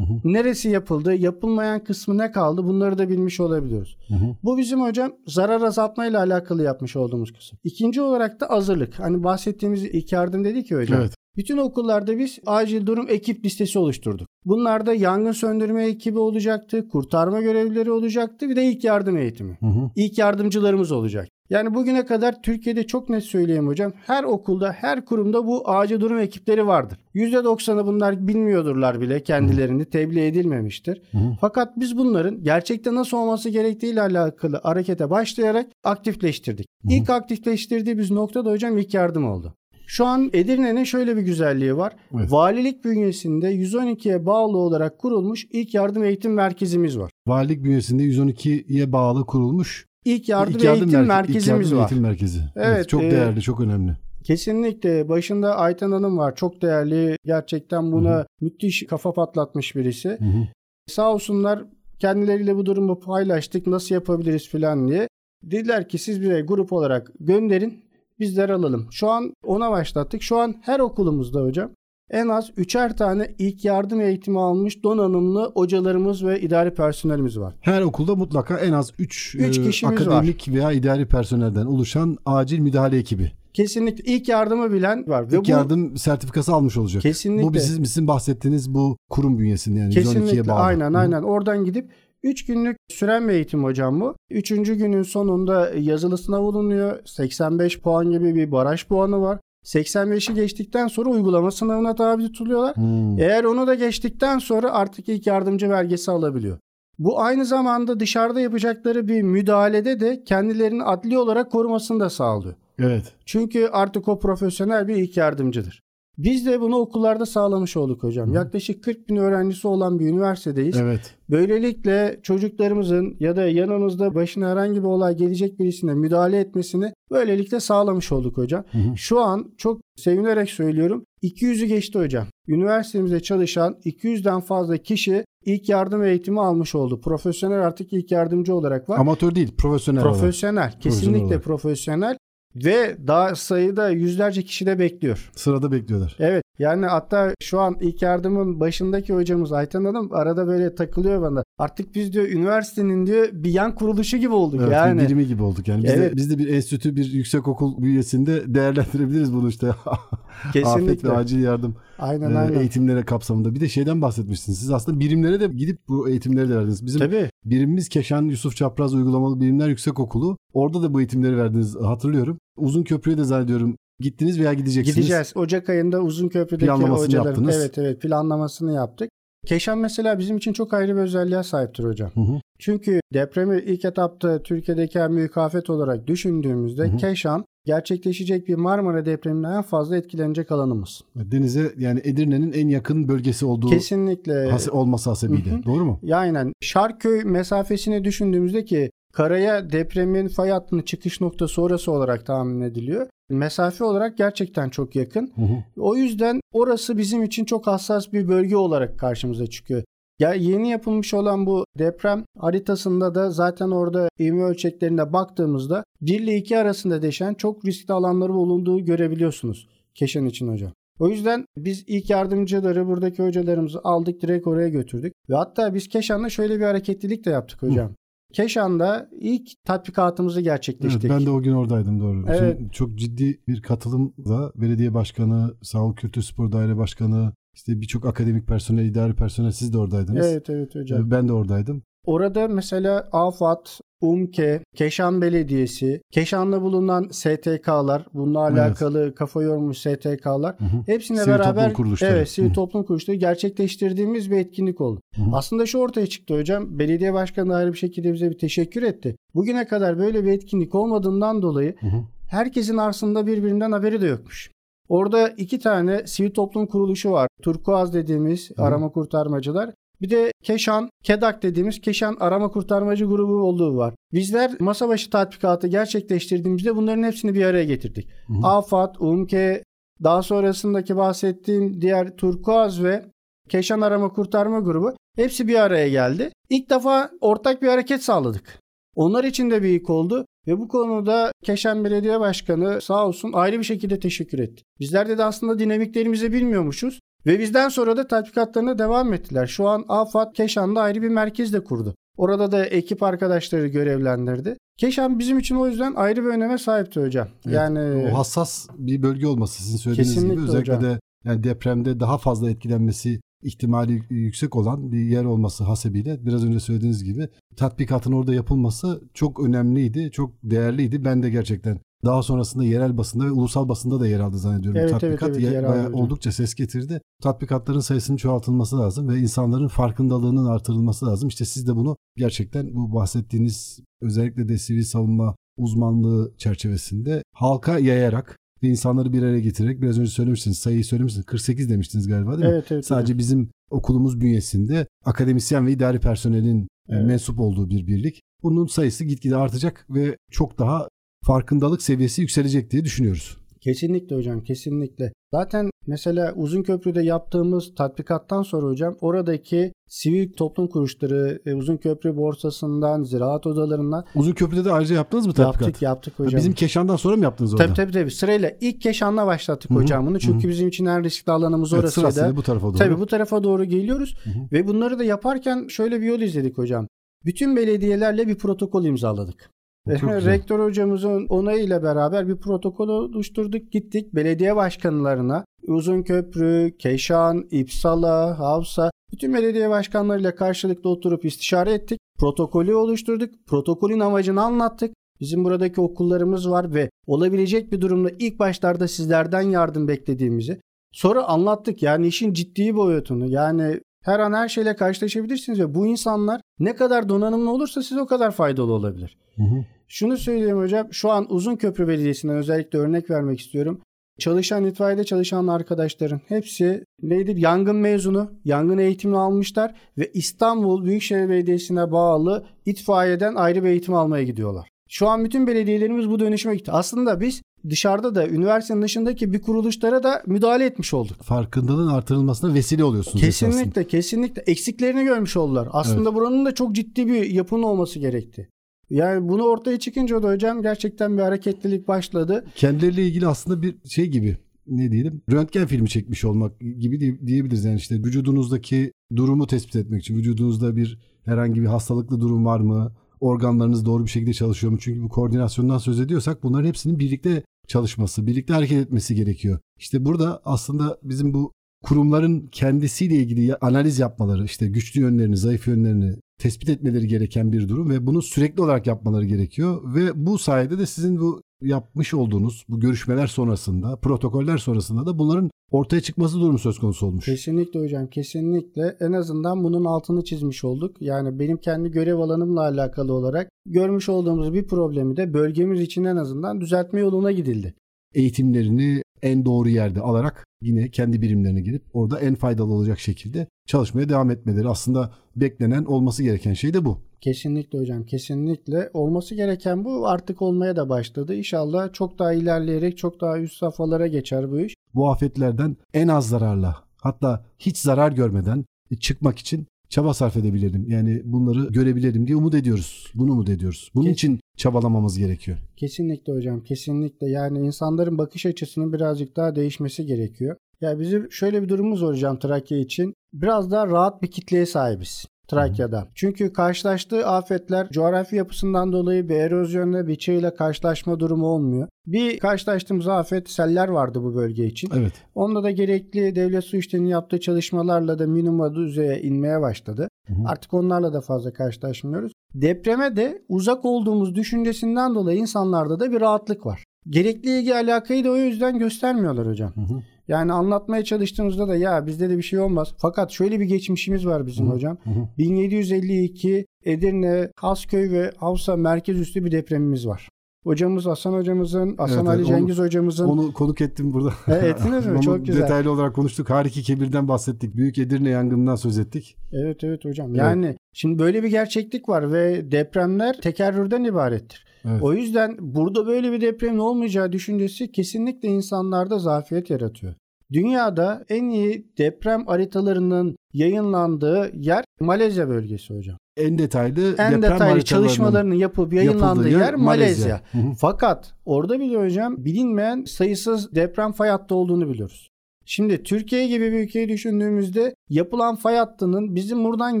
Neresi 0.24 0.68
yapıldı, 0.68 1.14
yapılmayan 1.14 1.84
kısmı 1.84 2.18
ne 2.18 2.32
kaldı 2.32 2.64
bunları 2.64 2.98
da 2.98 3.08
bilmiş 3.08 3.40
olabiliyoruz. 3.40 3.98
Hı 4.08 4.14
hı. 4.14 4.36
Bu 4.42 4.58
bizim 4.58 4.82
hocam 4.82 5.12
zarar 5.26 5.62
azaltma 5.62 6.06
ile 6.06 6.18
alakalı 6.18 6.62
yapmış 6.62 6.96
olduğumuz 6.96 7.32
kısım. 7.32 7.58
İkinci 7.64 8.00
olarak 8.00 8.40
da 8.40 8.50
hazırlık. 8.50 9.00
Hani 9.00 9.24
bahsettiğimiz 9.24 9.84
ilk 9.84 10.12
yardım 10.12 10.44
dedik 10.44 10.70
ya 10.70 10.78
hocam. 10.78 11.00
Evet. 11.00 11.14
Bütün 11.40 11.58
okullarda 11.58 12.18
biz 12.18 12.38
acil 12.46 12.86
durum 12.86 13.06
ekip 13.08 13.44
listesi 13.44 13.78
oluşturduk. 13.78 14.28
Bunlarda 14.44 14.94
yangın 14.94 15.32
söndürme 15.32 15.86
ekibi 15.86 16.18
olacaktı, 16.18 16.88
kurtarma 16.88 17.40
görevlileri 17.40 17.90
olacaktı 17.90 18.48
bir 18.48 18.56
de 18.56 18.64
ilk 18.64 18.84
yardım 18.84 19.16
eğitimi. 19.16 19.58
Hı 19.60 19.66
hı. 19.66 19.90
İlk 19.96 20.18
yardımcılarımız 20.18 20.92
olacak. 20.92 21.28
Yani 21.50 21.74
bugüne 21.74 22.06
kadar 22.06 22.42
Türkiye'de 22.42 22.86
çok 22.86 23.08
net 23.08 23.24
söyleyeyim 23.24 23.66
hocam. 23.66 23.92
Her 24.06 24.24
okulda, 24.24 24.72
her 24.72 25.04
kurumda 25.04 25.46
bu 25.46 25.70
acil 25.70 26.00
durum 26.00 26.18
ekipleri 26.18 26.66
vardır. 26.66 26.98
%90'ı 27.14 27.86
bunlar 27.86 28.28
bilmiyordurlar 28.28 29.00
bile 29.00 29.22
kendilerini 29.22 29.84
tebliğ 29.84 30.26
edilmemiştir. 30.26 31.02
Hı 31.12 31.18
hı. 31.18 31.36
Fakat 31.40 31.80
biz 31.80 31.96
bunların 31.96 32.42
gerçekte 32.42 32.94
nasıl 32.94 33.16
olması 33.16 33.48
gerektiğiyle 33.48 34.02
alakalı 34.02 34.60
harekete 34.62 35.10
başlayarak 35.10 35.66
aktifleştirdik. 35.84 36.66
İlk 36.88 37.10
aktifleştirdiğimiz 37.10 38.10
nokta 38.10 38.44
da 38.44 38.50
hocam 38.50 38.78
ilk 38.78 38.94
yardım 38.94 39.28
oldu. 39.28 39.54
Şu 39.90 40.06
an 40.06 40.30
Edirne'nin 40.32 40.84
şöyle 40.84 41.16
bir 41.16 41.22
güzelliği 41.22 41.76
var. 41.76 41.96
Evet. 42.14 42.32
Valilik 42.32 42.84
bünyesinde 42.84 43.54
112'ye 43.54 44.26
bağlı 44.26 44.58
olarak 44.58 44.98
kurulmuş 44.98 45.46
ilk 45.50 45.74
yardım 45.74 46.04
eğitim 46.04 46.32
merkezimiz 46.32 46.98
var. 46.98 47.10
Valilik 47.26 47.64
bünyesinde 47.64 48.02
112'ye 48.02 48.92
bağlı 48.92 49.26
kurulmuş 49.26 49.86
İlk 50.04 50.28
yardım, 50.28 50.54
İlk 50.54 50.64
yardım 50.64 50.82
eğitim 50.82 51.00
merke- 51.00 51.02
ilk 51.02 51.08
merkezimiz 51.08 51.70
yardım 51.70 51.78
var. 51.78 51.82
eğitim 51.82 52.02
merkezi. 52.02 52.40
Evet, 52.56 52.88
çok 52.88 53.02
e, 53.02 53.10
değerli, 53.10 53.42
çok 53.42 53.60
önemli. 53.60 53.92
Kesinlikle 54.24 55.08
başında 55.08 55.56
Ayten 55.56 55.90
Hanım 55.92 56.18
var. 56.18 56.36
Çok 56.36 56.62
değerli. 56.62 57.16
Gerçekten 57.24 57.92
buna 57.92 58.26
müthiş 58.40 58.86
kafa 58.86 59.12
patlatmış 59.12 59.76
birisi. 59.76 60.08
Hı 60.08 60.24
hı. 60.24 60.48
Sağ 60.86 61.12
olsunlar 61.14 61.64
kendileriyle 61.98 62.56
bu 62.56 62.66
durumu 62.66 63.00
paylaştık. 63.00 63.66
Nasıl 63.66 63.94
yapabiliriz 63.94 64.48
falan 64.48 64.88
diye. 64.88 65.08
Dediler 65.42 65.88
ki 65.88 65.98
siz 65.98 66.22
bir 66.22 66.40
grup 66.40 66.72
olarak 66.72 67.12
gönderin. 67.20 67.89
Bizler 68.20 68.48
alalım. 68.48 68.86
Şu 68.90 69.08
an 69.08 69.32
ona 69.44 69.70
başlattık. 69.70 70.22
Şu 70.22 70.36
an 70.38 70.54
her 70.62 70.80
okulumuzda 70.80 71.42
hocam 71.42 71.70
en 72.10 72.28
az 72.28 72.50
üçer 72.56 72.96
tane 72.96 73.34
ilk 73.38 73.64
yardım 73.64 74.00
eğitimi 74.00 74.40
almış 74.40 74.82
donanımlı 74.82 75.52
hocalarımız 75.54 76.24
ve 76.24 76.40
idari 76.40 76.74
personelimiz 76.74 77.38
var. 77.38 77.54
Her 77.60 77.82
okulda 77.82 78.14
mutlaka 78.14 78.58
en 78.58 78.72
az 78.72 78.92
3 78.98 79.34
Üç 79.34 79.62
kişimiz 79.62 80.00
akademik 80.00 80.48
veya 80.48 80.72
idari 80.72 81.06
personelden 81.06 81.66
oluşan 81.66 82.16
acil 82.26 82.58
müdahale 82.58 82.98
ekibi. 82.98 83.32
Kesinlikle 83.54 84.12
ilk 84.12 84.28
yardımı 84.28 84.72
bilen 84.72 85.08
var. 85.08 85.32
Ve 85.32 85.36
İlk 85.36 85.46
bu 85.46 85.50
yardım 85.50 85.96
sertifikası 85.96 86.52
almış 86.52 86.76
olacak. 86.76 87.02
kesinlikle 87.02 87.42
Bu 87.42 87.54
bizim, 87.54 87.82
bizim 87.82 88.06
bahsettiğiniz 88.06 88.74
bu 88.74 88.96
kurum 89.10 89.38
bünyesinde 89.38 89.78
yani 89.78 89.94
112'ye 89.94 90.04
Kesinlikle 90.04 90.52
aynen 90.52 90.94
Hı. 90.94 90.98
aynen 90.98 91.22
oradan 91.22 91.64
gidip 91.64 91.90
3 92.22 92.46
günlük 92.46 92.76
süren 92.88 93.28
bir 93.28 93.32
eğitim 93.32 93.64
hocam 93.64 94.00
bu. 94.00 94.16
3. 94.30 94.48
günün 94.48 95.02
sonunda 95.02 95.70
yazılı 95.74 96.18
sınav 96.18 96.42
olunuyor. 96.42 96.98
85 97.04 97.80
puan 97.80 98.10
gibi 98.10 98.34
bir 98.34 98.52
baraj 98.52 98.86
puanı 98.86 99.20
var. 99.20 99.38
85'i 99.64 100.34
geçtikten 100.34 100.88
sonra 100.88 101.10
uygulama 101.10 101.50
sınavına 101.50 101.94
tabi 101.94 102.22
tutuluyorlar. 102.22 102.76
Hmm. 102.76 103.18
Eğer 103.18 103.44
onu 103.44 103.66
da 103.66 103.74
geçtikten 103.74 104.38
sonra 104.38 104.72
artık 104.72 105.08
ilk 105.08 105.26
yardımcı 105.26 105.70
belgesi 105.70 106.10
alabiliyor. 106.10 106.58
Bu 106.98 107.20
aynı 107.20 107.44
zamanda 107.44 108.00
dışarıda 108.00 108.40
yapacakları 108.40 109.08
bir 109.08 109.22
müdahalede 109.22 110.00
de 110.00 110.24
kendilerini 110.24 110.82
adli 110.82 111.18
olarak 111.18 111.52
korumasını 111.52 112.00
da 112.00 112.10
sağlıyor. 112.10 112.54
Evet. 112.78 113.12
Çünkü 113.26 113.68
artık 113.72 114.08
o 114.08 114.18
profesyonel 114.18 114.88
bir 114.88 114.96
ilk 114.96 115.16
yardımcıdır. 115.16 115.82
Biz 116.24 116.46
de 116.46 116.60
bunu 116.60 116.76
okullarda 116.76 117.26
sağlamış 117.26 117.76
olduk 117.76 118.02
hocam. 118.02 118.32
Yaklaşık 118.32 118.84
40 118.84 119.08
bin 119.08 119.16
öğrencisi 119.16 119.68
olan 119.68 119.98
bir 119.98 120.06
üniversitedeyiz. 120.06 120.76
Evet. 120.76 121.14
Böylelikle 121.30 122.20
çocuklarımızın 122.22 123.16
ya 123.20 123.36
da 123.36 123.48
yanımızda 123.48 124.14
başına 124.14 124.50
herhangi 124.50 124.78
bir 124.78 124.86
olay 124.88 125.16
gelecek 125.16 125.58
birisine 125.58 125.94
müdahale 125.94 126.38
etmesini 126.38 126.92
böylelikle 127.10 127.60
sağlamış 127.60 128.12
olduk 128.12 128.36
hocam. 128.36 128.64
Hı 128.72 128.78
hı. 128.78 128.96
Şu 128.96 129.20
an 129.20 129.52
çok 129.56 129.80
sevinerek 129.96 130.50
söylüyorum 130.50 131.04
200'ü 131.22 131.64
geçti 131.66 131.98
hocam. 131.98 132.26
Üniversitemizde 132.48 133.20
çalışan 133.20 133.76
200'den 133.84 134.40
fazla 134.40 134.76
kişi 134.76 135.24
ilk 135.44 135.68
yardım 135.68 136.04
eğitimi 136.04 136.40
almış 136.40 136.74
oldu. 136.74 137.00
Profesyonel 137.00 137.66
artık 137.66 137.92
ilk 137.92 138.10
yardımcı 138.10 138.54
olarak 138.54 138.88
var. 138.88 138.98
Amatör 138.98 139.34
değil, 139.34 139.52
profesyonel 139.58 140.02
olarak. 140.02 140.18
Profesyonel, 140.18 140.80
kesinlikle 140.80 141.24
olarak. 141.24 141.44
profesyonel. 141.44 142.16
Ve 142.56 142.96
daha 143.06 143.34
sayıda 143.34 143.90
yüzlerce 143.90 144.42
kişi 144.42 144.66
de 144.66 144.78
bekliyor. 144.78 145.30
Sırada 145.36 145.72
bekliyorlar. 145.72 146.16
Evet 146.18 146.44
yani 146.60 146.86
hatta 146.86 147.34
şu 147.42 147.60
an 147.60 147.76
ilk 147.80 148.02
yardımın 148.02 148.60
başındaki 148.60 149.14
hocamız 149.14 149.52
Ayten 149.52 149.84
Hanım 149.84 150.08
arada 150.12 150.46
böyle 150.46 150.74
takılıyor 150.74 151.22
bana. 151.22 151.44
Artık 151.58 151.94
biz 151.94 152.12
diyor 152.12 152.28
üniversitenin 152.28 153.06
diyor 153.06 153.28
bir 153.32 153.50
yan 153.50 153.74
kuruluşu 153.74 154.16
gibi 154.16 154.32
olduk 154.34 154.60
Evet, 154.62 154.72
yani. 154.72 155.00
bir 155.00 155.06
birimi 155.06 155.26
gibi 155.26 155.42
olduk 155.42 155.68
yani. 155.68 155.84
Biz, 155.84 155.90
Evet. 155.90 156.12
de, 156.12 156.16
biz 156.16 156.30
de 156.30 156.38
bir 156.38 156.48
enstitü, 156.48 156.96
bir 156.96 157.12
yüksekokul 157.12 157.82
bünyesinde 157.82 158.54
değerlendirebiliriz 158.54 159.34
bunu 159.34 159.48
işte. 159.48 159.68
Afet 159.86 160.56
ve 160.56 160.62
Kesinlikle. 160.62 161.10
acil 161.10 161.42
yardım 161.42 161.74
Aynen 161.98 162.30
e, 162.30 162.38
aynen. 162.38 162.60
eğitimlere 162.60 163.02
kapsamında. 163.04 163.54
Bir 163.54 163.60
de 163.60 163.68
şeyden 163.68 164.02
bahsetmiştiniz. 164.02 164.58
Siz 164.58 164.70
aslında 164.70 165.00
birimlere 165.00 165.40
de 165.40 165.46
gidip 165.46 165.78
bu 165.88 166.08
eğitimleri 166.08 166.48
de 166.48 166.56
verdiniz. 166.56 166.86
Bizim 166.86 166.98
Tabii. 167.00 167.30
birimimiz 167.44 167.88
Keşan 167.88 168.22
Yusuf 168.22 168.56
Çapraz 168.56 168.94
Uygulamalı 168.94 169.40
Bilimler 169.40 169.68
Yüksekokulu. 169.68 170.36
Orada 170.52 170.82
da 170.82 170.94
bu 170.94 171.00
eğitimleri 171.00 171.36
verdiniz 171.36 171.76
hatırlıyorum. 171.76 172.38
Uzun 172.56 172.82
Köprü'ye 172.82 173.18
de 173.18 173.24
zannediyorum 173.24 173.76
gittiniz 174.00 174.40
veya 174.40 174.54
gideceksiniz. 174.54 174.96
Gideceğiz. 174.96 175.32
Ocak 175.34 175.68
ayında 175.68 176.00
Uzunköprü'deki 176.02 176.66
Planlamasını 176.66 177.06
hocaların. 177.06 177.28
yaptınız. 177.28 177.56
Evet 177.56 177.78
evet 177.78 178.02
planlamasını 178.02 178.72
yaptık. 178.72 179.10
Keşan 179.46 179.78
mesela 179.78 180.18
bizim 180.18 180.36
için 180.36 180.52
çok 180.52 180.74
ayrı 180.74 180.96
bir 180.96 181.00
özelliğe 181.00 181.42
sahiptir 181.42 181.84
hocam. 181.84 182.10
Hı 182.14 182.20
hı. 182.20 182.40
Çünkü 182.58 183.00
depremi 183.14 183.58
ilk 183.66 183.84
etapta 183.84 184.42
Türkiye'deki 184.42 184.98
en 184.98 185.16
büyük 185.16 185.38
afet 185.38 185.70
olarak 185.70 186.06
düşündüğümüzde 186.06 186.82
Hı 186.82 186.92
hı. 186.92 186.96
Keşan 186.96 187.44
gerçekleşecek 187.66 188.48
bir 188.48 188.54
Marmara 188.54 189.06
depreminden 189.06 189.52
en 189.56 189.62
fazla 189.62 189.96
etkilenecek 189.96 190.52
alanımız. 190.52 191.00
Denize 191.16 191.72
yani 191.78 192.00
Edirne'nin 192.04 192.52
en 192.52 192.68
yakın 192.68 193.08
bölgesi 193.08 193.46
olduğu 193.46 193.66
Kesinlikle. 193.66 194.50
has- 194.50 194.68
olması 194.68 195.10
hasebiyle. 195.10 195.50
Hı 195.50 195.56
hı. 195.56 195.64
Doğru 195.64 195.84
mu? 195.84 195.98
Ya 196.02 196.16
aynen. 196.16 196.52
Şarköy 196.60 197.24
mesafesini 197.24 198.04
düşündüğümüzde 198.04 198.64
ki 198.64 198.90
karaya 199.12 199.72
depremin 199.72 200.28
fay 200.28 200.50
hattının 200.50 200.82
çıkış 200.82 201.20
noktası 201.20 201.62
orası 201.62 201.92
olarak 201.92 202.26
tahmin 202.26 202.60
ediliyor. 202.60 203.06
Mesafe 203.30 203.84
olarak 203.84 204.18
gerçekten 204.18 204.68
çok 204.68 204.96
yakın. 204.96 205.32
Hı 205.36 205.42
hı. 205.42 205.64
O 205.76 205.96
yüzden 205.96 206.40
orası 206.52 206.98
bizim 206.98 207.22
için 207.22 207.44
çok 207.44 207.66
hassas 207.66 208.12
bir 208.12 208.28
bölge 208.28 208.56
olarak 208.56 208.98
karşımıza 208.98 209.46
çıkıyor. 209.46 209.82
Ya 210.18 210.34
yeni 210.34 210.70
yapılmış 210.70 211.14
olan 211.14 211.46
bu 211.46 211.64
deprem 211.78 212.24
haritasında 212.38 213.14
da 213.14 213.30
zaten 213.30 213.70
orada 213.70 214.08
ivme 214.20 214.42
ölçeklerine 214.42 215.12
baktığımızda 215.12 215.84
1 216.00 216.20
ile 216.20 216.36
2 216.36 216.58
arasında 216.58 217.02
değişen 217.02 217.34
çok 217.34 217.64
riskli 217.64 217.92
alanları 217.92 218.34
bulunduğu 218.34 218.84
görebiliyorsunuz 218.84 219.68
Keşan 219.94 220.26
için 220.26 220.48
hocam. 220.48 220.72
O 220.98 221.08
yüzden 221.08 221.44
biz 221.56 221.84
ilk 221.86 222.10
yardımcıları 222.10 222.86
buradaki 222.86 223.22
hocalarımızı 223.22 223.80
aldık 223.84 224.22
direkt 224.22 224.46
oraya 224.46 224.68
götürdük. 224.68 225.14
Ve 225.30 225.34
hatta 225.34 225.74
biz 225.74 225.88
Keşan'da 225.88 226.30
şöyle 226.30 226.58
bir 226.58 226.64
hareketlilik 226.64 227.24
de 227.24 227.30
yaptık 227.30 227.62
hocam. 227.62 227.94
Keşan'da 228.32 229.08
ilk 229.20 229.64
tatbikatımızı 229.64 230.38
Evet, 230.40 230.44
gerçekleştirdik. 230.44 231.10
ben 231.10 231.26
de 231.26 231.30
o 231.30 231.42
gün 231.42 231.52
oradaydım 231.52 232.00
doğru. 232.00 232.24
Evet. 232.28 232.58
Şimdi 232.58 232.72
çok 232.72 232.94
ciddi 232.98 233.40
bir 233.48 233.62
katılımla 233.62 234.52
belediye 234.56 234.94
başkanı, 234.94 235.54
Sağlık 235.62 235.98
Kültür 235.98 236.22
Spor 236.22 236.52
Daire 236.52 236.76
Başkanı, 236.76 237.32
işte 237.54 237.80
birçok 237.80 238.06
akademik 238.06 238.46
personel, 238.46 238.84
idari 238.84 239.14
personel 239.14 239.50
siz 239.52 239.72
de 239.72 239.78
oradaydınız. 239.78 240.26
Evet 240.26 240.50
evet 240.50 240.74
hocam. 240.74 241.06
Ee, 241.06 241.10
Ben 241.10 241.28
de 241.28 241.32
oradaydım. 241.32 241.82
Orada 242.06 242.48
mesela 242.48 243.08
AFAD, 243.12 243.66
UMKE, 244.00 244.60
Keşan 244.76 245.22
Belediyesi, 245.22 246.02
Keşan'da 246.12 246.62
bulunan 246.62 247.08
STK'lar, 247.10 248.06
bununla 248.14 248.48
Evet. 248.50 248.58
alakalı 248.58 249.14
kafa 249.14 249.42
yormuş 249.42 249.78
STK'lar 249.78 250.58
Hı 250.58 250.64
hı. 250.64 250.82
hepsine 250.86 251.18
Sivil 251.18 251.32
beraber 251.34 251.72
toplum 251.72 251.96
evet 252.02 252.28
sivil 252.30 252.48
Hı. 252.50 252.52
toplum 252.52 252.82
kuruluşları 252.84 253.16
gerçekleştirdiğimiz 253.16 254.30
bir 254.30 254.36
etkinlik 254.36 254.80
oldu. 254.80 255.00
Hı 255.16 255.22
hı. 255.22 255.36
Aslında 255.36 255.66
şu 255.66 255.78
ortaya 255.78 256.06
çıktı 256.06 256.34
hocam. 256.38 256.78
Belediye 256.78 257.12
başkanı 257.12 257.54
ayrı 257.54 257.72
bir 257.72 257.78
şekilde 257.78 258.12
bize 258.12 258.30
bir 258.30 258.38
teşekkür 258.38 258.82
etti. 258.82 259.16
Bugüne 259.34 259.66
kadar 259.66 259.98
böyle 259.98 260.24
bir 260.24 260.32
etkinlik 260.32 260.74
olmadığından 260.74 261.42
dolayı 261.42 261.76
Hı 261.80 261.86
hı. 261.86 262.02
herkesin 262.30 262.76
aslında 262.76 263.26
birbirinden 263.26 263.72
haberi 263.72 264.00
de 264.00 264.06
yokmuş. 264.06 264.50
Orada 264.88 265.28
iki 265.28 265.58
tane 265.58 266.06
sivil 266.06 266.30
toplum 266.30 266.66
kuruluşu 266.66 267.10
var. 267.10 267.28
Turkuaz 267.42 267.94
dediğimiz 267.94 268.50
Hı. 268.50 268.62
arama 268.62 268.88
kurtarmacılar. 268.88 269.70
Bir 270.02 270.10
de 270.10 270.32
Keşan, 270.42 270.90
Kedak 271.04 271.42
dediğimiz 271.42 271.80
Keşan 271.80 272.16
arama 272.20 272.50
kurtarmacı 272.50 273.04
grubu 273.04 273.32
olduğu 273.32 273.76
var. 273.76 273.94
Bizler 274.12 274.50
masa 274.60 274.88
başı 274.88 275.10
tatbikatı 275.10 275.66
gerçekleştirdiğimizde 275.66 276.76
bunların 276.76 277.02
hepsini 277.02 277.34
bir 277.34 277.44
araya 277.44 277.64
getirdik. 277.64 278.08
Hı 278.26 278.32
hı. 278.32 278.46
AFAD, 278.46 278.94
UMKE, 278.98 279.62
daha 280.04 280.22
sonrasındaki 280.22 280.96
bahsettiğim 280.96 281.80
diğer 281.80 282.16
Turkuaz 282.16 282.84
ve 282.84 283.04
Keşan 283.48 283.80
arama 283.80 284.12
kurtarma 284.12 284.60
grubu 284.60 284.94
hepsi 285.16 285.48
bir 285.48 285.54
araya 285.54 285.88
geldi. 285.88 286.30
İlk 286.50 286.70
defa 286.70 287.10
ortak 287.20 287.62
bir 287.62 287.68
hareket 287.68 288.02
sağladık. 288.02 288.58
Onlar 288.94 289.24
için 289.24 289.50
de 289.50 289.62
bir 289.62 289.68
ilk 289.68 289.90
oldu 289.90 290.26
ve 290.46 290.58
bu 290.58 290.68
konuda 290.68 291.32
Keşan 291.44 291.84
Belediye 291.84 292.20
Başkanı 292.20 292.80
sağ 292.80 293.06
olsun 293.06 293.30
ayrı 293.32 293.58
bir 293.58 293.64
şekilde 293.64 294.00
teşekkür 294.00 294.38
etti. 294.38 294.62
Bizler 294.80 295.08
de, 295.08 295.18
de 295.18 295.24
aslında 295.24 295.58
dinamiklerimizi 295.58 296.32
bilmiyormuşuz 296.32 297.00
ve 297.26 297.38
bizden 297.38 297.68
sonra 297.68 297.96
da 297.96 298.06
tatbikatlarına 298.06 298.78
devam 298.78 299.12
ettiler. 299.12 299.46
Şu 299.46 299.68
an 299.68 299.84
AFAD 299.88 300.32
Keşan'da 300.32 300.80
ayrı 300.80 301.02
bir 301.02 301.08
merkez 301.08 301.52
de 301.52 301.64
kurdu. 301.64 301.94
Orada 302.16 302.52
da 302.52 302.66
ekip 302.66 303.02
arkadaşları 303.02 303.66
görevlendirdi. 303.66 304.56
Keşan 304.78 305.18
bizim 305.18 305.38
için 305.38 305.56
o 305.56 305.68
yüzden 305.68 305.94
ayrı 305.94 306.24
bir 306.24 306.28
öneme 306.28 306.58
sahipti 306.58 307.00
hocam. 307.00 307.28
Evet, 307.46 307.54
yani 307.54 308.10
O 308.12 308.18
hassas 308.18 308.68
bir 308.78 309.02
bölge 309.02 309.26
olması 309.26 309.62
sizin 309.62 309.76
söylediğiniz 309.76 310.14
Kesinlikle 310.14 310.34
gibi 310.34 310.48
özellikle 310.48 310.76
hocam. 310.76 310.90
de 310.90 311.00
yani 311.24 311.44
depremde 311.44 312.00
daha 312.00 312.18
fazla 312.18 312.50
etkilenmesi 312.50 313.20
ihtimali 313.42 314.02
yüksek 314.10 314.56
olan 314.56 314.92
bir 314.92 315.00
yer 315.00 315.24
olması 315.24 315.64
hasebiyle 315.64 316.26
biraz 316.26 316.44
önce 316.44 316.60
söylediğiniz 316.60 317.04
gibi 317.04 317.28
tatbikatın 317.56 318.12
orada 318.12 318.34
yapılması 318.34 319.02
çok 319.14 319.40
önemliydi, 319.40 320.10
çok 320.12 320.32
değerliydi. 320.42 321.04
Ben 321.04 321.22
de 321.22 321.30
gerçekten 321.30 321.78
daha 322.04 322.22
sonrasında 322.22 322.64
yerel 322.64 322.98
basında 322.98 323.24
ve 323.24 323.30
ulusal 323.30 323.68
basında 323.68 324.00
da 324.00 324.06
yer 324.08 324.20
aldı 324.20 324.38
zannediyorum. 324.38 324.80
Evet, 324.80 324.90
tatbikat 324.90 325.22
evet, 325.22 325.30
evet, 325.38 325.42
Ye- 325.42 325.52
yer 325.52 325.68
bayağı 325.68 325.92
oldukça 325.92 326.32
ses 326.32 326.54
getirdi. 326.54 327.00
Tatbikatların 327.22 327.80
sayısının 327.80 328.16
çoğaltılması 328.16 328.78
lazım 328.78 329.08
ve 329.08 329.18
insanların 329.18 329.68
farkındalığının 329.68 330.46
artırılması 330.46 331.06
lazım. 331.06 331.28
İşte 331.28 331.44
siz 331.44 331.68
de 331.68 331.76
bunu 331.76 331.96
gerçekten 332.16 332.74
bu 332.74 332.94
bahsettiğiniz 332.94 333.80
özellikle 334.00 334.48
de 334.48 334.58
sivil 334.58 334.82
savunma 334.84 335.34
uzmanlığı 335.56 336.34
çerçevesinde 336.38 337.22
halka 337.34 337.78
yayarak 337.78 338.36
ve 338.62 338.68
insanları 338.68 339.12
bir 339.12 339.22
araya 339.22 339.40
getirerek 339.40 339.82
biraz 339.82 339.98
önce 339.98 340.10
söylemiştiniz 340.10 340.58
sayıyı 340.58 340.84
söylemiştiniz 340.84 341.26
48 341.26 341.70
demiştiniz 341.70 342.08
galiba 342.08 342.32
değil 342.38 342.48
mi? 342.48 342.54
evet 342.54 342.72
evet. 342.72 342.86
Sadece 342.86 343.18
bizim 343.18 343.50
okulumuz 343.70 344.20
bünyesinde 344.20 344.86
akademisyen 345.04 345.66
ve 345.66 345.72
idari 345.72 346.00
personelin 346.00 346.62
e, 346.62 346.66
Evet. 346.88 347.06
mensup 347.06 347.40
olduğu 347.40 347.70
bir 347.70 347.86
birlik. 347.86 348.20
Bunun 348.42 348.66
sayısı 348.66 349.04
gitgide 349.04 349.36
artacak 349.36 349.86
ve 349.90 350.16
çok 350.30 350.58
daha 350.58 350.88
farkındalık 351.30 351.82
seviyesi 351.82 352.20
yükselecek 352.20 352.70
diye 352.70 352.84
düşünüyoruz. 352.84 353.36
Kesinlikle 353.60 354.16
hocam 354.16 354.40
kesinlikle. 354.40 355.12
Zaten 355.34 355.70
mesela 355.86 356.32
Uzunköprü'de 356.36 357.02
yaptığımız 357.02 357.74
tatbikattan 357.74 358.42
sonra 358.42 358.66
hocam 358.66 358.96
oradaki 359.00 359.72
sivil 359.88 360.32
toplum 360.32 360.68
kuruluşları 360.68 361.42
e, 361.46 361.54
Uzunköprü 361.54 362.16
borsasından, 362.16 363.02
ziraat 363.02 363.46
odalarından 363.46 364.04
Uzun 364.14 364.32
Köprü'de 364.32 364.64
de 364.64 364.72
ayrıca 364.72 364.94
yaptınız 364.94 365.26
mı 365.26 365.32
tatbikat? 365.32 365.62
yaptık 365.66 365.82
yaptık 365.82 366.18
Ha, 366.18 366.24
hocam. 366.24 366.38
Bizim 366.38 366.52
Keşan'dan 366.52 366.96
sonra 366.96 367.16
mı 367.16 367.22
yaptınız 367.22 367.54
orada? 367.54 367.66
Tabii 367.66 367.76
tabii 367.76 367.92
tabii. 367.92 368.10
Sırayla 368.10 368.52
ilk 368.60 368.80
Keşan'la 368.80 369.26
başlattık 369.26 369.70
Hı 369.70 369.74
hı, 369.74 369.78
hocam 369.78 370.06
bunu. 370.06 370.20
Çünkü 370.20 370.44
hı. 370.46 370.50
bizim 370.50 370.68
için 370.68 370.86
en 370.86 371.04
riskli 371.04 371.30
alanımız 371.30 371.72
Evet, 371.72 371.84
orasıydı. 371.84 372.06
sırasıyla 372.06 372.36
bu 372.36 372.42
tarafa 372.42 372.66
doğru. 372.66 372.78
Tabii 372.78 372.98
bu 372.98 373.06
tarafa 373.06 373.44
doğru 373.44 373.64
geliyoruz 373.64 374.16
Hı 374.24 374.30
hı. 374.30 374.38
ve 374.52 374.68
bunları 374.68 374.98
da 374.98 375.04
yaparken 375.04 375.66
şöyle 375.68 376.00
bir 376.00 376.06
yol 376.06 376.20
izledik 376.20 376.58
hocam. 376.58 376.86
Bütün 377.24 377.56
belediyelerle 377.56 378.28
bir 378.28 378.34
protokol 378.34 378.84
imzaladık. 378.84 379.50
Güzel. 379.86 380.24
Rektör 380.24 380.64
hocamızın 380.64 381.26
onayıyla 381.26 381.82
beraber 381.82 382.28
bir 382.28 382.36
protokol 382.36 382.88
oluşturduk. 382.88 383.72
Gittik 383.72 384.14
belediye 384.14 384.56
başkanlarına 384.56 385.44
Uzunköprü, 385.66 386.76
Keşan, 386.78 387.46
İpsala, 387.50 388.38
Havsa 388.38 388.90
bütün 389.12 389.34
belediye 389.34 389.70
başkanlarıyla 389.70 390.34
karşılıklı 390.34 390.90
oturup 390.90 391.24
istişare 391.24 391.72
ettik. 391.72 391.98
Protokolü 392.18 392.74
oluşturduk. 392.74 393.34
Protokolün 393.46 394.00
amacını 394.00 394.42
anlattık. 394.42 394.94
Bizim 395.20 395.44
buradaki 395.44 395.80
okullarımız 395.80 396.50
var 396.50 396.74
ve 396.74 396.90
olabilecek 397.06 397.72
bir 397.72 397.80
durumda 397.80 398.10
ilk 398.18 398.38
başlarda 398.38 398.88
sizlerden 398.88 399.42
yardım 399.42 399.88
beklediğimizi 399.88 400.60
sonra 400.92 401.24
anlattık. 401.24 401.82
Yani 401.82 402.06
işin 402.06 402.32
ciddi 402.32 402.76
boyutunu 402.76 403.26
yani 403.26 403.80
her 404.04 404.18
an 404.18 404.32
her 404.32 404.48
şeyle 404.48 404.76
karşılaşabilirsiniz 404.76 405.60
ve 405.60 405.74
bu 405.74 405.86
insanlar 405.86 406.40
ne 406.58 406.76
kadar 406.76 407.08
donanımlı 407.08 407.50
olursa 407.50 407.82
size 407.82 408.00
o 408.00 408.06
kadar 408.06 408.30
faydalı 408.30 408.72
olabilir. 408.72 409.16
Hı 409.36 409.42
hı. 409.42 409.64
Şunu 409.88 410.16
söyleyeyim 410.16 410.58
hocam. 410.58 410.92
Şu 410.92 411.10
an 411.10 411.34
Uzunköprü 411.34 411.88
Belediyesi'nden 411.88 412.36
özellikle 412.36 412.78
örnek 412.78 413.10
vermek 413.10 413.40
istiyorum. 413.40 413.80
Çalışan 414.18 414.64
itfaiyede 414.64 415.04
çalışan 415.04 415.46
arkadaşların 415.46 416.20
hepsi 416.28 416.84
neydi? 417.02 417.34
Yangın 417.40 417.76
mezunu, 417.76 418.30
yangın 418.44 418.78
eğitimini 418.78 419.18
almışlar 419.18 419.74
ve 419.98 420.10
İstanbul 420.14 420.84
Büyükşehir 420.84 421.28
Belediyesi'ne 421.28 421.92
bağlı 421.92 422.46
itfaiyeden 422.66 423.34
ayrı 423.34 423.64
bir 423.64 423.68
eğitim 423.68 423.94
almaya 423.94 424.24
gidiyorlar. 424.24 424.68
Şu 424.88 425.08
an 425.08 425.24
bütün 425.24 425.46
belediyelerimiz 425.46 426.10
bu 426.10 426.20
dönüşüme 426.20 426.56
gitti. 426.56 426.72
Aslında 426.72 427.20
biz 427.20 427.42
dışarıda 427.70 428.14
da 428.14 428.28
üniversitenin 428.28 428.82
dışındaki 428.82 429.32
bir 429.32 429.40
kuruluşlara 429.42 430.02
da 430.02 430.22
müdahale 430.26 430.64
etmiş 430.64 430.94
olduk. 430.94 431.22
Farkındalığın 431.22 431.88
artırılmasına 431.88 432.54
vesile 432.54 432.84
oluyorsunuz 432.84 433.24
esasında. 433.24 433.50
Kesinlikle 433.50 433.86
kesinlikle 433.86 434.42
eksiklerini 434.46 435.04
görmüş 435.04 435.36
oldular. 435.36 435.68
Aslında 435.72 436.14
buranın 436.14 436.44
da 436.46 436.54
çok 436.54 436.74
ciddi 436.74 437.06
bir 437.06 437.30
yapının 437.30 437.62
olması 437.62 437.98
gerekti. 437.98 438.48
Yani 438.90 439.28
bunu 439.28 439.42
ortaya 439.42 439.78
çıkınca 439.78 440.22
da 440.22 440.28
hocam 440.28 440.62
gerçekten 440.62 441.16
bir 441.18 441.22
hareketlilik 441.22 441.88
başladı. 441.88 442.44
Kendileriyle 442.56 443.06
ilgili 443.06 443.26
aslında 443.26 443.62
bir 443.62 443.74
şey 443.90 444.06
gibi 444.06 444.36
ne 444.66 444.92
diyelim 444.92 445.22
röntgen 445.32 445.66
filmi 445.66 445.88
çekmiş 445.88 446.24
olmak 446.24 446.60
gibi 446.60 447.00
diye- 447.00 447.26
diyebiliriz. 447.26 447.64
Yani 447.64 447.76
işte 447.76 447.94
vücudunuzdaki 447.96 448.92
durumu 449.16 449.46
tespit 449.46 449.76
etmek 449.76 450.00
için 450.00 450.16
vücudunuzda 450.16 450.76
bir 450.76 450.98
herhangi 451.24 451.60
bir 451.60 451.66
hastalıklı 451.66 452.20
durum 452.20 452.44
var 452.44 452.60
mı? 452.60 452.92
Organlarınız 453.20 453.86
doğru 453.86 454.04
bir 454.04 454.10
şekilde 454.10 454.32
çalışıyor 454.32 454.72
mu? 454.72 454.78
Çünkü 454.80 455.02
bu 455.02 455.08
koordinasyondan 455.08 455.78
söz 455.78 456.00
ediyorsak 456.00 456.42
bunların 456.42 456.68
hepsinin 456.68 456.98
birlikte 456.98 457.42
çalışması, 457.70 458.26
birlikte 458.26 458.52
hareket 458.52 458.78
etmesi 458.78 459.14
gerekiyor. 459.14 459.58
İşte 459.78 460.04
burada 460.04 460.40
aslında 460.44 460.98
bizim 461.02 461.34
bu 461.34 461.52
kurumların 461.84 462.48
kendisiyle 462.52 463.14
ilgili 463.14 463.56
analiz 463.56 463.98
yapmaları, 463.98 464.44
işte 464.44 464.66
güçlü 464.66 465.00
yönlerini, 465.00 465.36
zayıf 465.36 465.66
yönlerini 465.66 466.16
tespit 466.38 466.68
etmeleri 466.68 467.06
gereken 467.06 467.52
bir 467.52 467.68
durum 467.68 467.90
ve 467.90 468.06
bunu 468.06 468.22
sürekli 468.22 468.62
olarak 468.62 468.86
yapmaları 468.86 469.24
gerekiyor 469.24 469.94
ve 469.94 470.26
bu 470.26 470.38
sayede 470.38 470.78
de 470.78 470.86
sizin 470.86 471.20
bu 471.20 471.42
yapmış 471.62 472.14
olduğunuz 472.14 472.64
bu 472.68 472.80
görüşmeler 472.80 473.26
sonrasında, 473.26 473.96
protokoller 473.96 474.58
sonrasında 474.58 475.06
da 475.06 475.18
bunların 475.18 475.50
ortaya 475.70 476.00
çıkması 476.00 476.40
durumu 476.40 476.58
söz 476.58 476.78
konusu 476.78 477.06
olmuş. 477.06 477.24
Kesinlikle 477.24 477.80
hocam 477.80 478.06
kesinlikle 478.06 478.96
en 479.00 479.12
azından 479.12 479.64
bunun 479.64 479.84
altını 479.84 480.24
çizmiş 480.24 480.64
olduk. 480.64 480.96
Yani 481.00 481.38
benim 481.38 481.56
kendi 481.56 481.90
görev 481.90 482.18
alanımla 482.18 482.60
alakalı 482.60 483.12
olarak 483.12 483.48
görmüş 483.66 484.08
olduğumuz 484.08 484.52
bir 484.52 484.66
problemi 484.66 485.16
de 485.16 485.34
bölgemiz 485.34 485.80
için 485.80 486.04
en 486.04 486.16
azından 486.16 486.60
düzeltme 486.60 487.00
yoluna 487.00 487.32
gidildi. 487.32 487.74
Eğitimlerini 488.14 489.02
en 489.22 489.44
doğru 489.44 489.68
yerde 489.68 490.00
alarak 490.00 490.46
yine 490.62 490.90
kendi 490.90 491.22
birimlerine 491.22 491.60
girip 491.60 491.82
orada 491.92 492.20
en 492.20 492.34
faydalı 492.34 492.72
olacak 492.72 492.98
şekilde 492.98 493.46
çalışmaya 493.66 494.08
devam 494.08 494.30
etmeleri 494.30 494.68
aslında 494.68 495.14
beklenen 495.36 495.84
olması 495.84 496.22
gereken 496.22 496.54
şey 496.54 496.74
de 496.74 496.84
bu. 496.84 496.98
Kesinlikle 497.20 497.78
hocam 497.78 498.04
kesinlikle 498.04 498.90
olması 498.94 499.34
gereken 499.34 499.84
bu 499.84 500.08
artık 500.08 500.42
olmaya 500.42 500.76
da 500.76 500.88
başladı. 500.88 501.34
İnşallah 501.34 501.92
çok 501.92 502.18
daha 502.18 502.32
ilerleyerek 502.32 502.98
çok 502.98 503.20
daha 503.20 503.38
üst 503.38 503.56
safhalara 503.56 504.06
geçer 504.06 504.50
bu 504.50 504.60
iş. 504.60 504.74
Bu 504.94 505.10
afetlerden 505.10 505.76
en 505.94 506.08
az 506.08 506.28
zararla 506.28 506.76
hatta 506.96 507.44
hiç 507.58 507.76
zarar 507.78 508.12
görmeden 508.12 508.64
çıkmak 509.00 509.38
için 509.38 509.66
çaba 509.88 510.14
sarf 510.14 510.36
edebilelim. 510.36 510.86
Yani 510.88 511.22
bunları 511.24 511.72
görebilelim 511.72 512.26
diye 512.26 512.36
umut 512.36 512.54
ediyoruz. 512.54 513.12
Bunu 513.14 513.32
umut 513.32 513.48
ediyoruz. 513.48 513.90
Bunun 513.94 514.06
Kes- 514.06 514.14
için 514.14 514.40
çabalamamız 514.56 515.18
gerekiyor. 515.18 515.58
Kesinlikle 515.76 516.32
hocam 516.32 516.64
kesinlikle 516.64 517.30
yani 517.30 517.58
insanların 517.58 518.18
bakış 518.18 518.46
açısının 518.46 518.92
birazcık 518.92 519.36
daha 519.36 519.56
değişmesi 519.56 520.06
gerekiyor. 520.06 520.56
Ya 520.80 521.00
bizim 521.00 521.32
şöyle 521.32 521.62
bir 521.62 521.68
durumumuz 521.68 522.02
var 522.02 522.10
hocam 522.10 522.38
Trakya 522.38 522.78
için. 522.78 523.14
Biraz 523.32 523.70
daha 523.70 523.86
rahat 523.86 524.22
bir 524.22 524.30
kitleye 524.30 524.66
sahibiz. 524.66 525.26
Trakya'da. 525.50 526.08
Çünkü 526.14 526.52
karşılaştığı 526.52 527.26
afetler 527.26 527.88
coğrafi 527.88 528.36
yapısından 528.36 528.92
dolayı 528.92 529.28
bir 529.28 529.34
erozyonla 529.34 530.06
bir 530.06 530.16
çığla 530.16 530.54
karşılaşma 530.54 531.20
durumu 531.20 531.46
olmuyor. 531.46 531.88
Bir 532.06 532.38
karşılaştığımız 532.38 533.08
afet 533.08 533.50
seller 533.50 533.88
vardı 533.88 534.22
bu 534.22 534.34
bölge 534.34 534.66
için. 534.66 534.90
Evet. 534.96 535.12
Onda 535.34 535.62
da 535.62 535.70
gerekli 535.70 536.36
devlet 536.36 536.64
su 536.64 536.76
işlerinin 536.76 537.08
yaptığı 537.08 537.40
çalışmalarla 537.40 538.18
da 538.18 538.26
minimum 538.26 538.74
düzeye 538.74 539.22
inmeye 539.22 539.60
başladı. 539.60 540.08
Hı 540.26 540.34
hı. 540.34 540.38
Artık 540.46 540.74
onlarla 540.74 541.12
da 541.12 541.20
fazla 541.20 541.52
karşılaşmıyoruz. 541.52 542.32
Depreme 542.54 543.16
de 543.16 543.42
uzak 543.48 543.84
olduğumuz 543.84 544.34
düşüncesinden 544.34 545.14
dolayı 545.14 545.38
insanlarda 545.38 546.00
da 546.00 546.12
bir 546.12 546.20
rahatlık 546.20 546.66
var. 546.66 546.84
Gerekli 547.08 547.58
ilgi 547.58 547.74
alakayı 547.74 548.24
da 548.24 548.30
o 548.30 548.36
yüzden 548.36 548.78
göstermiyorlar 548.78 549.46
hocam. 549.46 549.72
Hı 549.74 549.80
hı. 549.80 550.02
Yani 550.30 550.52
anlatmaya 550.52 551.04
çalıştığımızda 551.04 551.68
da 551.68 551.76
ya 551.76 552.06
bizde 552.06 552.30
de 552.30 552.38
bir 552.38 552.42
şey 552.42 552.58
olmaz. 552.58 552.94
Fakat 552.98 553.30
şöyle 553.30 553.60
bir 553.60 553.64
geçmişimiz 553.64 554.26
var 554.26 554.46
bizim 554.46 554.66
Hı 554.66 554.70
hocam. 554.70 554.98
Hı 555.04 555.10
hı. 555.10 555.28
1752 555.38 556.66
Edirne, 556.84 557.50
Hasköy 557.56 558.10
ve 558.10 558.32
Havsa 558.36 558.76
merkez 558.76 559.20
üstü 559.20 559.44
bir 559.44 559.50
depremimiz 559.50 560.06
var. 560.06 560.28
Hocamız 560.64 561.06
Hasan 561.06 561.32
hocamızın, 561.32 561.96
Hasan 561.96 562.18
Evet, 562.18 562.28
Ali 562.28 562.38
evet, 562.38 562.48
Cengiz 562.48 562.78
hocamızın 562.78 563.28
Onu 563.28 563.52
konuk 563.52 563.80
ettim 563.80 564.12
burada. 564.12 564.32
E, 564.48 564.52
ettiniz 564.52 565.06
mi? 565.06 565.12
Onu 565.16 565.22
Çok 565.22 565.46
güzel. 565.46 565.62
Detaylı 565.62 565.92
olarak 565.92 566.14
konuştuk. 566.14 566.50
Hariki 566.50 566.82
Kebir'den 566.82 567.28
bahsettik. 567.28 567.76
Büyük 567.76 567.98
Edirne 567.98 568.30
yangınından 568.30 568.76
söz 568.76 568.98
ettik. 568.98 569.36
Evet 569.52 569.84
evet 569.84 570.04
hocam. 570.04 570.34
Yani 570.34 570.76
şimdi 570.92 571.18
böyle 571.18 571.42
bir 571.42 571.48
gerçeklik 571.48 572.08
var 572.08 572.32
ve 572.32 572.70
depremler 572.70 573.40
tekerrürden 573.40 574.04
ibarettir. 574.04 574.66
Evet. 574.84 575.02
O 575.02 575.12
yüzden 575.12 575.56
burada 575.60 576.06
böyle 576.06 576.32
bir 576.32 576.40
depremin 576.40 576.78
olmayacağı 576.78 577.32
düşüncesi 577.32 577.92
kesinlikle 577.92 578.48
insanlarda 578.48 579.18
zafiyet 579.18 579.70
yaratıyor. 579.70 580.14
Dünyada 580.52 581.24
en 581.28 581.48
iyi 581.48 581.86
deprem 581.98 582.46
haritalarının 582.46 583.36
yayınlandığı 583.52 584.50
yer 584.54 584.84
Malezya 585.00 585.48
bölgesi 585.48 585.94
hocam. 585.94 586.16
En 586.36 586.58
detaylı 586.58 587.14
En 587.18 587.32
deprem 587.32 587.42
detaylı 587.42 587.82
çalışmalarının 587.82 588.54
yapılıp 588.54 588.92
yayınlandığı 588.92 589.48
yer 589.48 589.74
Malezya. 589.74 590.40
Hı. 590.52 590.58
Fakat 590.78 591.34
orada 591.44 591.80
bile 591.80 591.96
hocam 591.96 592.44
bilinmeyen 592.44 593.04
sayısız 593.04 593.74
deprem 593.74 594.12
fay 594.12 594.28
hattı 594.28 594.54
olduğunu 594.54 594.88
biliyoruz. 594.88 595.28
Şimdi 595.64 596.02
Türkiye 596.02 596.46
gibi 596.46 596.72
bir 596.72 596.78
ülkeyi 596.78 597.08
düşündüğümüzde 597.08 597.94
yapılan 598.08 598.56
fay 598.56 598.76
hattının 598.76 599.34
bizim 599.34 599.64
buradan 599.64 600.00